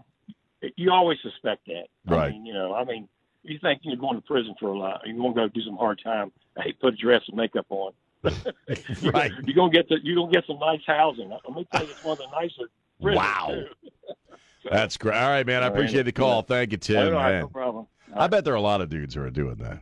you 0.76 0.90
always 0.90 1.18
suspect 1.22 1.66
that. 1.66 1.84
I 2.08 2.12
Right. 2.14 2.32
mean, 2.32 2.46
you 2.46 2.52
know, 2.54 2.74
I 2.74 2.84
mean, 2.84 3.08
you 3.44 3.58
think 3.60 3.82
you're 3.84 3.94
going 3.96 4.16
to 4.16 4.22
prison 4.22 4.54
for 4.58 4.70
a 4.70 4.76
lot. 4.78 5.02
You 5.06 5.14
want 5.22 5.36
to 5.36 5.42
go 5.42 5.48
do 5.48 5.60
some 5.62 5.76
hard 5.76 6.00
time. 6.02 6.32
Hey, 6.60 6.72
put 6.72 6.94
a 6.94 6.96
dress 6.96 7.22
and 7.28 7.36
makeup 7.36 7.66
on. 7.68 7.92
right. 8.24 9.30
You're 9.44 9.54
gonna 9.54 9.70
get 9.70 9.86
the, 9.90 9.98
you're 10.02 10.16
gonna 10.16 10.32
get 10.32 10.46
some 10.46 10.58
nice 10.58 10.80
housing. 10.86 11.28
Let 11.28 11.54
me 11.54 11.66
tell 11.70 11.84
you, 11.84 11.90
it's 11.90 12.02
one 12.02 12.12
of 12.12 12.18
the 12.18 12.26
nicer. 12.32 12.70
prisons, 13.02 13.16
Wow. 13.18 13.64
too. 14.64 14.68
That's 14.72 14.96
great. 14.96 15.16
All 15.16 15.28
right, 15.30 15.46
man. 15.46 15.62
I 15.62 15.66
appreciate 15.68 16.02
the 16.04 16.12
call. 16.12 16.42
Thank 16.42 16.72
you, 16.72 16.78
Tim. 16.78 17.08
All 17.08 17.12
right, 17.12 17.32
man. 17.32 17.40
no 17.42 17.48
problem. 17.48 17.86
I 18.14 18.26
bet 18.26 18.44
there 18.44 18.52
are 18.54 18.56
a 18.56 18.60
lot 18.60 18.80
of 18.80 18.88
dudes 18.90 19.14
who 19.14 19.22
are 19.22 19.30
doing 19.30 19.56
that. 19.56 19.80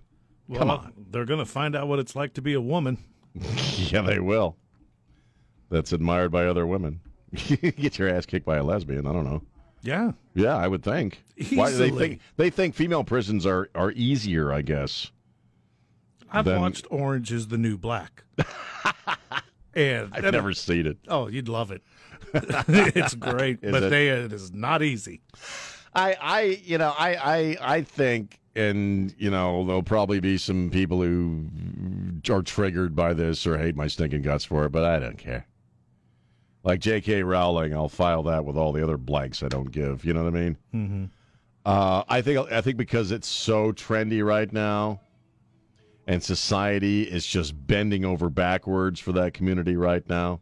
Come 0.55 0.71
on. 0.71 0.93
They're 1.11 1.25
going 1.25 1.39
to 1.39 1.47
find 1.47 1.75
out 1.75 1.89
what 1.89 1.99
it's 1.99 2.15
like 2.17 2.35
to 2.35 2.43
be 2.43 2.53
a 2.55 2.61
woman. 2.61 2.99
Yeah, 3.77 4.03
they 4.03 4.21
will. 4.21 4.57
That's 5.71 5.93
admired 5.93 6.31
by 6.31 6.47
other 6.47 6.67
women. 6.67 7.01
Get 7.35 7.99
your 7.99 8.09
ass 8.09 8.27
kicked 8.27 8.45
by 8.47 8.57
a 8.59 8.63
lesbian. 8.63 9.07
I 9.07 9.13
don't 9.13 9.25
know. 9.25 9.43
Yeah. 9.83 10.13
Yeah, 10.35 10.57
I 10.57 10.69
would 10.69 10.83
think. 10.83 11.23
Why 11.53 11.71
do 11.71 11.77
they 11.77 11.91
think 11.91 12.21
they 12.37 12.51
think 12.51 12.75
female 12.75 13.05
prisons 13.05 13.45
are 13.47 13.69
are 13.75 13.91
easier? 13.93 14.53
I 14.53 14.63
guess. 14.63 15.11
I've 16.31 16.45
Then- 16.45 16.61
watched 16.61 16.87
Orange 16.91 17.33
is 17.33 17.49
the 17.49 17.59
New 17.59 17.77
Black. 17.79 18.23
and 19.75 20.11
I've 20.13 20.31
never 20.33 20.53
seen 20.53 20.87
it. 20.87 20.99
Oh, 21.09 21.29
you'd 21.29 21.49
love 21.49 21.71
it. 21.71 21.83
it's 22.35 23.15
great, 23.15 23.59
Is 23.63 23.73
but 23.73 23.85
it? 23.85 23.91
they 23.91 24.09
it 24.09 24.33
is 24.33 24.53
not 24.53 24.83
easy. 24.83 25.21
I, 25.95 26.17
I, 26.21 26.41
you 26.65 26.79
know, 26.79 26.95
I, 26.99 27.15
I, 27.15 27.57
I 27.77 27.83
think, 27.83 28.41
and 28.55 29.15
you 29.19 29.31
know, 29.31 29.65
there'll 29.67 29.83
probably 29.83 30.21
be 30.21 30.39
some 30.39 30.71
people 30.71 31.03
who 31.03 31.47
are 32.31 32.43
triggered 32.43 32.97
by 32.97 33.13
this 33.13 33.47
or 33.47 33.59
hate 33.59 33.77
my 33.77 33.87
stinking 33.87 34.23
guts 34.23 34.45
for 34.45 34.65
it, 34.65 34.73
but 34.73 34.85
I 34.85 34.99
don't 34.99 35.19
care. 35.19 35.47
Like 36.65 36.81
J.K. 36.81 37.25
Rowling, 37.25 37.75
I'll 37.75 37.89
file 37.89 38.23
that 38.25 38.45
with 38.45 38.57
all 38.57 38.73
the 38.73 38.83
other 38.83 38.97
blanks 38.97 39.43
I 39.43 39.49
don't 39.49 39.71
give. 39.71 40.05
You 40.05 40.15
know 40.15 40.25
what 40.25 40.35
I 40.35 40.39
mean? 40.39 40.57
Mm-hmm. 40.75 41.05
Uh, 41.65 42.05
I 42.09 42.23
think, 42.23 42.51
I 42.53 42.61
think 42.61 42.77
because 42.77 43.11
it's 43.11 43.29
so 43.29 43.73
trendy 43.73 44.25
right 44.25 44.51
now, 44.53 45.01
and 46.07 46.23
society 46.23 47.03
is 47.03 47.27
just 47.27 47.67
bending 47.67 48.05
over 48.05 48.29
backwards 48.29 48.99
for 49.01 49.13
that 49.13 49.35
community 49.35 49.77
right 49.77 50.09
now. 50.09 50.41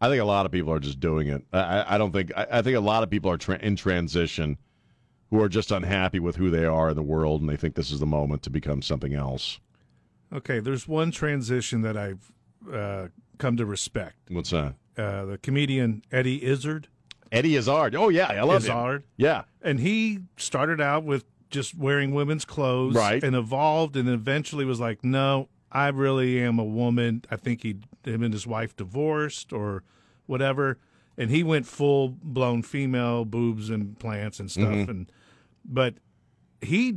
I 0.00 0.08
think 0.08 0.22
a 0.22 0.24
lot 0.24 0.46
of 0.46 0.52
people 0.52 0.72
are 0.72 0.78
just 0.80 1.00
doing 1.00 1.28
it. 1.28 1.44
I, 1.52 1.94
I- 1.94 1.98
don't 1.98 2.12
think. 2.12 2.30
I, 2.36 2.46
I 2.52 2.62
think 2.62 2.76
a 2.76 2.80
lot 2.80 3.02
of 3.02 3.10
people 3.10 3.30
are 3.30 3.36
tra- 3.38 3.58
in 3.60 3.74
transition, 3.76 4.56
who 5.30 5.40
are 5.42 5.48
just 5.48 5.70
unhappy 5.72 6.18
with 6.20 6.36
who 6.36 6.50
they 6.50 6.64
are 6.64 6.90
in 6.90 6.96
the 6.96 7.02
world, 7.02 7.40
and 7.40 7.50
they 7.50 7.56
think 7.56 7.74
this 7.74 7.90
is 7.90 8.00
the 8.00 8.06
moment 8.06 8.42
to 8.44 8.50
become 8.50 8.80
something 8.82 9.14
else. 9.14 9.58
Okay, 10.32 10.60
there's 10.60 10.86
one 10.86 11.10
transition 11.10 11.82
that 11.82 11.96
I've 11.96 12.30
uh, 12.72 13.08
come 13.38 13.56
to 13.56 13.66
respect. 13.66 14.16
What's 14.30 14.50
that? 14.50 14.74
Uh, 14.96 15.24
the 15.24 15.38
comedian 15.38 16.02
Eddie 16.12 16.44
Izzard. 16.44 16.88
Eddie 17.32 17.56
Izzard. 17.56 17.94
Oh 17.94 18.08
yeah, 18.08 18.26
I 18.28 18.42
love 18.42 18.64
him. 18.64 18.70
Izzard. 18.72 19.04
Yeah, 19.16 19.44
and 19.62 19.80
he 19.80 20.20
started 20.36 20.80
out 20.80 21.04
with 21.04 21.24
just 21.50 21.74
wearing 21.76 22.12
women's 22.14 22.44
clothes, 22.44 22.94
Right. 22.94 23.22
And 23.24 23.34
evolved, 23.34 23.96
and 23.96 24.06
eventually 24.08 24.64
was 24.66 24.80
like, 24.80 25.02
no, 25.02 25.48
I 25.70 25.88
really 25.88 26.40
am 26.42 26.58
a 26.58 26.64
woman. 26.64 27.22
I 27.30 27.36
think 27.36 27.62
he, 27.62 27.76
him 28.04 28.22
and 28.22 28.32
his 28.32 28.46
wife 28.46 28.74
divorced 28.76 29.52
or 29.52 29.82
whatever, 30.26 30.78
and 31.16 31.30
he 31.30 31.42
went 31.42 31.66
full 31.66 32.08
blown 32.22 32.62
female 32.62 33.24
boobs 33.24 33.70
and 33.70 33.98
plants 33.98 34.40
and 34.40 34.50
stuff, 34.50 34.64
Mhm. 34.68 34.88
and 34.88 35.12
but 35.64 35.94
he 36.62 36.96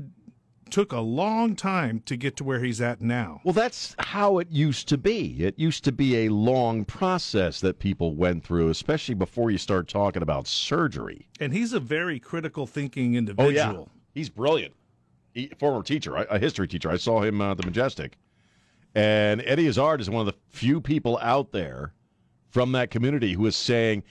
took 0.69 0.93
a 0.93 0.99
long 1.01 1.53
time 1.53 1.99
to 2.05 2.15
get 2.15 2.37
to 2.37 2.45
where 2.45 2.63
he's 2.63 2.79
at 2.79 3.01
now. 3.01 3.41
Well, 3.43 3.51
that's 3.53 3.93
how 3.99 4.37
it 4.37 4.47
used 4.49 4.87
to 4.87 4.97
be. 4.97 5.43
It 5.43 5.59
used 5.59 5.83
to 5.83 5.91
be 5.91 6.15
a 6.25 6.29
long 6.29 6.85
process 6.85 7.59
that 7.59 7.79
people 7.79 8.15
went 8.15 8.45
through, 8.45 8.69
especially 8.69 9.15
before 9.15 9.51
you 9.51 9.57
start 9.57 9.89
talking 9.89 10.21
about 10.21 10.47
surgery. 10.47 11.27
And 11.41 11.51
he's 11.51 11.73
a 11.73 11.79
very 11.81 12.19
critical 12.21 12.65
thinking 12.67 13.15
individual. 13.15 13.49
Oh 13.49 13.89
yeah, 13.89 13.99
he's 14.13 14.29
brilliant. 14.29 14.73
He, 15.33 15.51
former 15.59 15.83
teacher, 15.83 16.15
a 16.15 16.39
history 16.39 16.69
teacher. 16.69 16.89
I 16.89 16.95
saw 16.97 17.21
him 17.21 17.41
uh, 17.41 17.51
at 17.51 17.57
the 17.57 17.65
Majestic, 17.65 18.17
and 18.95 19.41
Eddie 19.45 19.67
Izzard 19.67 20.01
is 20.01 20.09
one 20.09 20.27
of 20.27 20.33
the 20.33 20.39
few 20.49 20.81
people 20.81 21.17
out 21.21 21.51
there 21.51 21.93
from 22.49 22.71
that 22.73 22.91
community 22.91 23.33
who 23.33 23.45
is 23.45 23.55
saying, 23.55 24.03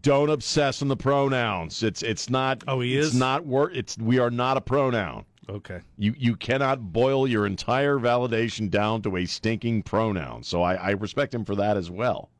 "Don't 0.00 0.30
obsess 0.30 0.82
on 0.82 0.88
the 0.88 0.96
pronouns. 0.96 1.82
It's 1.82 2.02
it's 2.02 2.28
not. 2.28 2.64
Oh, 2.66 2.80
he 2.80 2.96
It's 2.96 3.08
is? 3.08 3.14
not 3.14 3.46
work. 3.46 3.72
It's 3.74 3.96
we 3.98 4.18
are 4.18 4.30
not 4.30 4.56
a 4.56 4.60
pronoun. 4.60 5.24
Okay. 5.48 5.80
You 5.98 6.14
you 6.16 6.36
cannot 6.36 6.92
boil 6.92 7.28
your 7.28 7.46
entire 7.46 7.98
validation 7.98 8.70
down 8.70 9.02
to 9.02 9.16
a 9.18 9.26
stinking 9.26 9.82
pronoun. 9.82 10.42
So 10.42 10.62
I, 10.62 10.74
I 10.74 10.90
respect 10.92 11.34
him 11.34 11.44
for 11.44 11.54
that 11.56 11.76
as 11.76 11.90
well. 11.90 12.30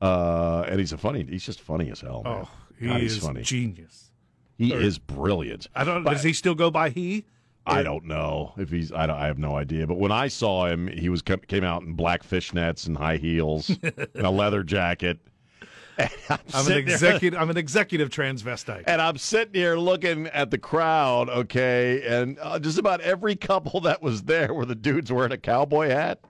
Uh, 0.00 0.64
and 0.68 0.78
he's 0.78 0.92
a 0.92 0.98
funny. 0.98 1.24
He's 1.28 1.44
just 1.44 1.60
funny 1.60 1.90
as 1.90 2.00
hell. 2.00 2.22
Man. 2.24 2.42
Oh, 2.44 2.48
he 2.78 2.86
God, 2.86 3.00
he's 3.00 3.16
is 3.16 3.24
funny. 3.24 3.42
genius. 3.42 4.10
He 4.56 4.74
Or- 4.74 4.80
is 4.80 4.98
brilliant. 4.98 5.68
I 5.74 5.84
don't. 5.84 6.02
But- 6.04 6.12
does 6.14 6.22
he 6.22 6.32
still 6.32 6.54
go 6.54 6.70
by 6.70 6.90
he? 6.90 7.24
I 7.68 7.82
don't 7.82 8.04
know 8.04 8.52
if 8.56 8.70
he's. 8.70 8.92
I, 8.92 9.06
don't, 9.06 9.16
I 9.16 9.26
have 9.26 9.38
no 9.38 9.56
idea. 9.56 9.86
But 9.86 9.98
when 9.98 10.12
I 10.12 10.28
saw 10.28 10.66
him, 10.66 10.88
he 10.88 11.08
was 11.08 11.22
came 11.22 11.64
out 11.64 11.82
in 11.82 11.94
black 11.94 12.22
fishnets 12.22 12.86
and 12.86 12.96
high 12.96 13.16
heels 13.18 13.70
and 13.82 14.08
a 14.26 14.30
leather 14.30 14.62
jacket. 14.62 15.18
I'm, 15.98 16.08
I'm 16.30 16.38
an 16.54 16.62
sitting 16.62 16.86
there- 16.86 16.94
executive. 16.94 17.40
I'm 17.40 17.50
an 17.50 17.56
executive 17.56 18.08
transvestite. 18.10 18.84
and 18.86 19.02
I'm 19.02 19.18
sitting 19.18 19.54
here 19.54 19.76
looking 19.76 20.28
at 20.28 20.50
the 20.50 20.58
crowd, 20.58 21.28
okay, 21.28 22.02
and 22.06 22.38
uh, 22.40 22.58
just 22.60 22.78
about 22.78 23.00
every 23.00 23.34
couple 23.34 23.80
that 23.82 24.00
was 24.02 24.22
there 24.22 24.54
were 24.54 24.64
the 24.64 24.76
dudes 24.76 25.10
wearing 25.12 25.32
a 25.32 25.38
cowboy 25.38 25.88
hat. 25.88 26.20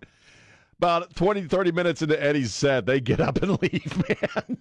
About 0.78 1.14
20, 1.16 1.42
30 1.48 1.72
minutes 1.72 2.02
into 2.02 2.22
Eddie's 2.22 2.54
set, 2.54 2.86
they 2.86 3.00
get 3.00 3.20
up 3.20 3.42
and 3.42 3.60
leave, 3.62 4.02
man. 4.08 4.58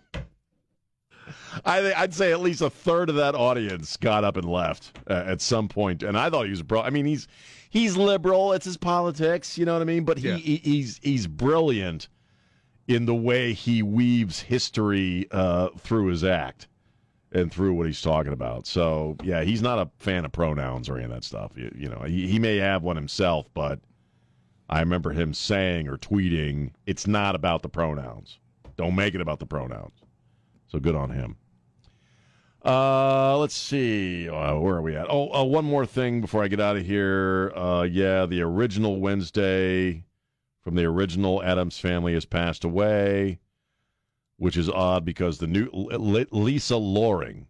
I 1.66 1.82
think 1.82 1.98
I'd 1.98 2.14
say 2.14 2.32
at 2.32 2.42
least 2.42 2.62
a 2.62 2.70
third 2.70 3.10
of 3.10 3.16
that 3.16 3.36
audience 3.36 3.98
got 3.98 4.24
up 4.24 4.38
and 4.38 4.48
left 4.50 4.98
uh, 5.10 5.24
at 5.26 5.42
some 5.42 5.68
point, 5.68 6.04
and 6.04 6.18
I 6.18 6.30
thought 6.30 6.46
he 6.46 6.52
was 6.52 6.62
bro. 6.64 6.82
I 6.82 6.90
mean, 6.90 7.06
he's 7.06 7.28
he's 7.70 7.96
liberal. 7.98 8.54
It's 8.54 8.66
his 8.66 8.78
politics, 8.78 9.58
you 9.58 9.66
know 9.66 9.74
what 9.74 9.82
I 9.82 9.86
mean. 9.86 10.04
But 10.06 10.18
he, 10.20 10.30
Yeah. 10.30 10.36
he 10.36 10.56
he's 10.58 11.00
he's 11.04 11.28
brilliant 11.28 12.08
in 12.88 13.06
the 13.06 13.16
way 13.16 13.54
he 13.54 13.84
weaves 13.84 14.40
history 14.42 15.28
uh, 15.32 15.70
through 15.80 16.08
his 16.08 16.24
act. 16.24 16.68
and 17.34 17.52
through 17.52 17.74
what 17.74 17.86
he's 17.86 18.02
talking 18.02 18.32
about. 18.32 18.66
So 18.66 19.18
yeah, 19.22 19.44
he's 19.44 19.62
not 19.62 19.80
a 19.80 19.90
fan 20.00 20.24
of 20.24 20.32
pronouns 20.32 20.88
or 20.88 20.96
any 20.96 21.04
of 21.04 21.12
that 21.12 21.26
stuff. 21.26 21.52
You, 21.58 21.70
you 21.78 21.90
know, 21.90 22.00
he, 22.08 22.26
he 22.26 22.40
may 22.40 22.56
have 22.56 22.84
one 22.84 22.96
himself, 22.96 23.50
but 23.54 23.80
I 24.70 24.80
remember 24.80 25.12
him 25.12 25.34
saying 25.34 25.90
or 25.90 25.98
tweeting, 25.98 26.72
"It's 26.86 27.06
not 27.06 27.36
about 27.36 27.64
the 27.64 27.70
pronouns. 27.70 28.40
Don't 28.78 28.96
make 28.96 29.14
it 29.14 29.20
about 29.20 29.40
the 29.40 29.46
pronouns." 29.46 29.92
So 30.68 30.80
good 30.80 30.96
on 30.96 31.10
him. 31.12 31.38
Uh, 32.66 33.38
let's 33.38 33.56
see. 33.56 34.28
Uh, 34.28 34.56
where 34.56 34.76
are 34.76 34.82
we 34.82 34.96
at? 34.96 35.08
Oh, 35.10 35.34
uh, 35.34 35.44
one 35.44 35.64
more 35.64 35.86
thing 35.86 36.20
before 36.20 36.44
I 36.44 36.50
get 36.50 36.60
out 36.60 36.76
of 36.76 36.86
here. 36.86 37.54
Uh, 37.56 37.84
yeah, 37.84 38.26
the 38.26 38.42
original 38.42 39.00
Wednesday 39.00 40.04
from 40.62 40.76
the 40.76 40.84
original 40.84 41.42
Addams 41.42 41.80
family 41.80 42.14
has 42.14 42.26
passed 42.26 42.66
away, 42.66 43.40
which 44.36 44.58
is 44.58 44.70
odd 44.70 45.06
because 45.06 45.38
the 45.38 45.48
new 45.48 45.70
Lisa 45.72 46.76
Loring 46.76 47.48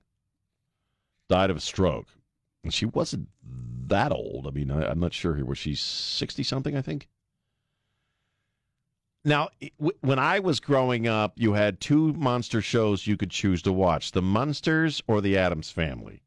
died 1.28 1.49
of 1.49 1.57
a 1.57 1.61
stroke, 1.61 2.07
and 2.63 2.72
she 2.72 2.86
wasn't 2.86 3.28
that 3.88 4.11
old. 4.11 4.45
I 4.45 4.51
mean, 4.51 4.70
I, 4.70 4.86
I'm 4.88 4.99
not 4.99 5.13
sure 5.13 5.34
here. 5.34 5.45
Was 5.45 5.57
she 5.57 5.74
sixty 5.74 6.43
something? 6.43 6.78
I 6.78 6.84
think. 6.84 7.07
Now, 9.26 9.49
when 10.01 10.20
I 10.20 10.39
was 10.39 10.59
growing 10.59 11.07
up, 11.07 11.34
you 11.36 11.53
had 11.53 11.82
two 11.82 12.13
monster 12.13 12.61
shows 12.61 13.07
you 13.07 13.18
could 13.18 13.32
choose 13.32 13.61
to 13.63 13.74
watch 13.74 14.11
the 14.11 14.22
Munsters 14.22 15.01
or 15.07 15.20
the 15.22 15.38
Addams 15.38 15.70
Family. 15.70 16.22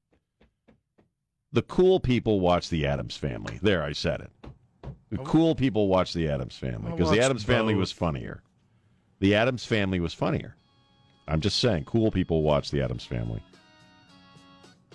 The 1.53 1.63
cool 1.63 1.99
people 1.99 2.41
watch 2.41 2.69
the 2.69 2.87
Addams 2.87 3.17
Family. 3.17 3.59
There, 3.63 3.83
I 3.83 3.93
said 3.93 4.21
it. 4.21 4.31
The 5.11 5.19
cool 5.19 5.55
people 5.55 5.89
watch 5.89 6.13
the 6.13 6.29
Addams 6.29 6.57
Family 6.57 6.93
because 6.93 7.11
the 7.11 7.21
Addams 7.21 7.43
Family 7.43 7.75
both. 7.75 7.81
was 7.81 7.93
funnier. 7.93 8.43
The 9.19 9.35
Addams 9.35 9.65
Family 9.65 9.99
was 9.99 10.15
funnier. 10.15 10.55
I'm 11.27 11.41
just 11.41 11.59
saying, 11.59 11.85
cool 11.85 12.11
people 12.11 12.43
watch 12.43 12.71
the 12.71 12.83
Addams 12.83 13.05
Family. 13.05 13.43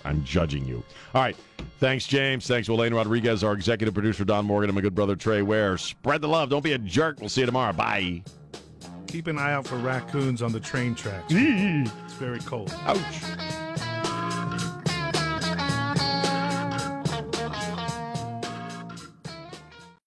I'm 0.05 0.23
judging 0.23 0.65
you. 0.65 0.83
All 1.13 1.21
right. 1.21 1.35
Thanks, 1.79 2.07
James. 2.07 2.47
Thanks, 2.47 2.67
Elaine 2.67 2.93
Rodriguez, 2.93 3.43
our 3.43 3.53
executive 3.53 3.93
producer, 3.93 4.23
Don 4.23 4.45
Morgan, 4.45 4.69
and 4.69 4.75
my 4.75 4.81
good 4.81 4.95
brother, 4.95 5.15
Trey 5.15 5.41
Ware. 5.41 5.77
Spread 5.77 6.21
the 6.21 6.27
love. 6.27 6.49
Don't 6.49 6.63
be 6.63 6.73
a 6.73 6.77
jerk. 6.77 7.19
We'll 7.19 7.29
see 7.29 7.41
you 7.41 7.47
tomorrow. 7.47 7.73
Bye. 7.73 8.23
Keep 9.07 9.27
an 9.27 9.37
eye 9.37 9.53
out 9.53 9.67
for 9.67 9.77
raccoons 9.77 10.41
on 10.41 10.51
the 10.51 10.59
train 10.59 10.95
tracks. 10.95 11.25
it's 11.29 12.13
very 12.13 12.39
cold. 12.39 12.73
Ouch. 12.85 13.21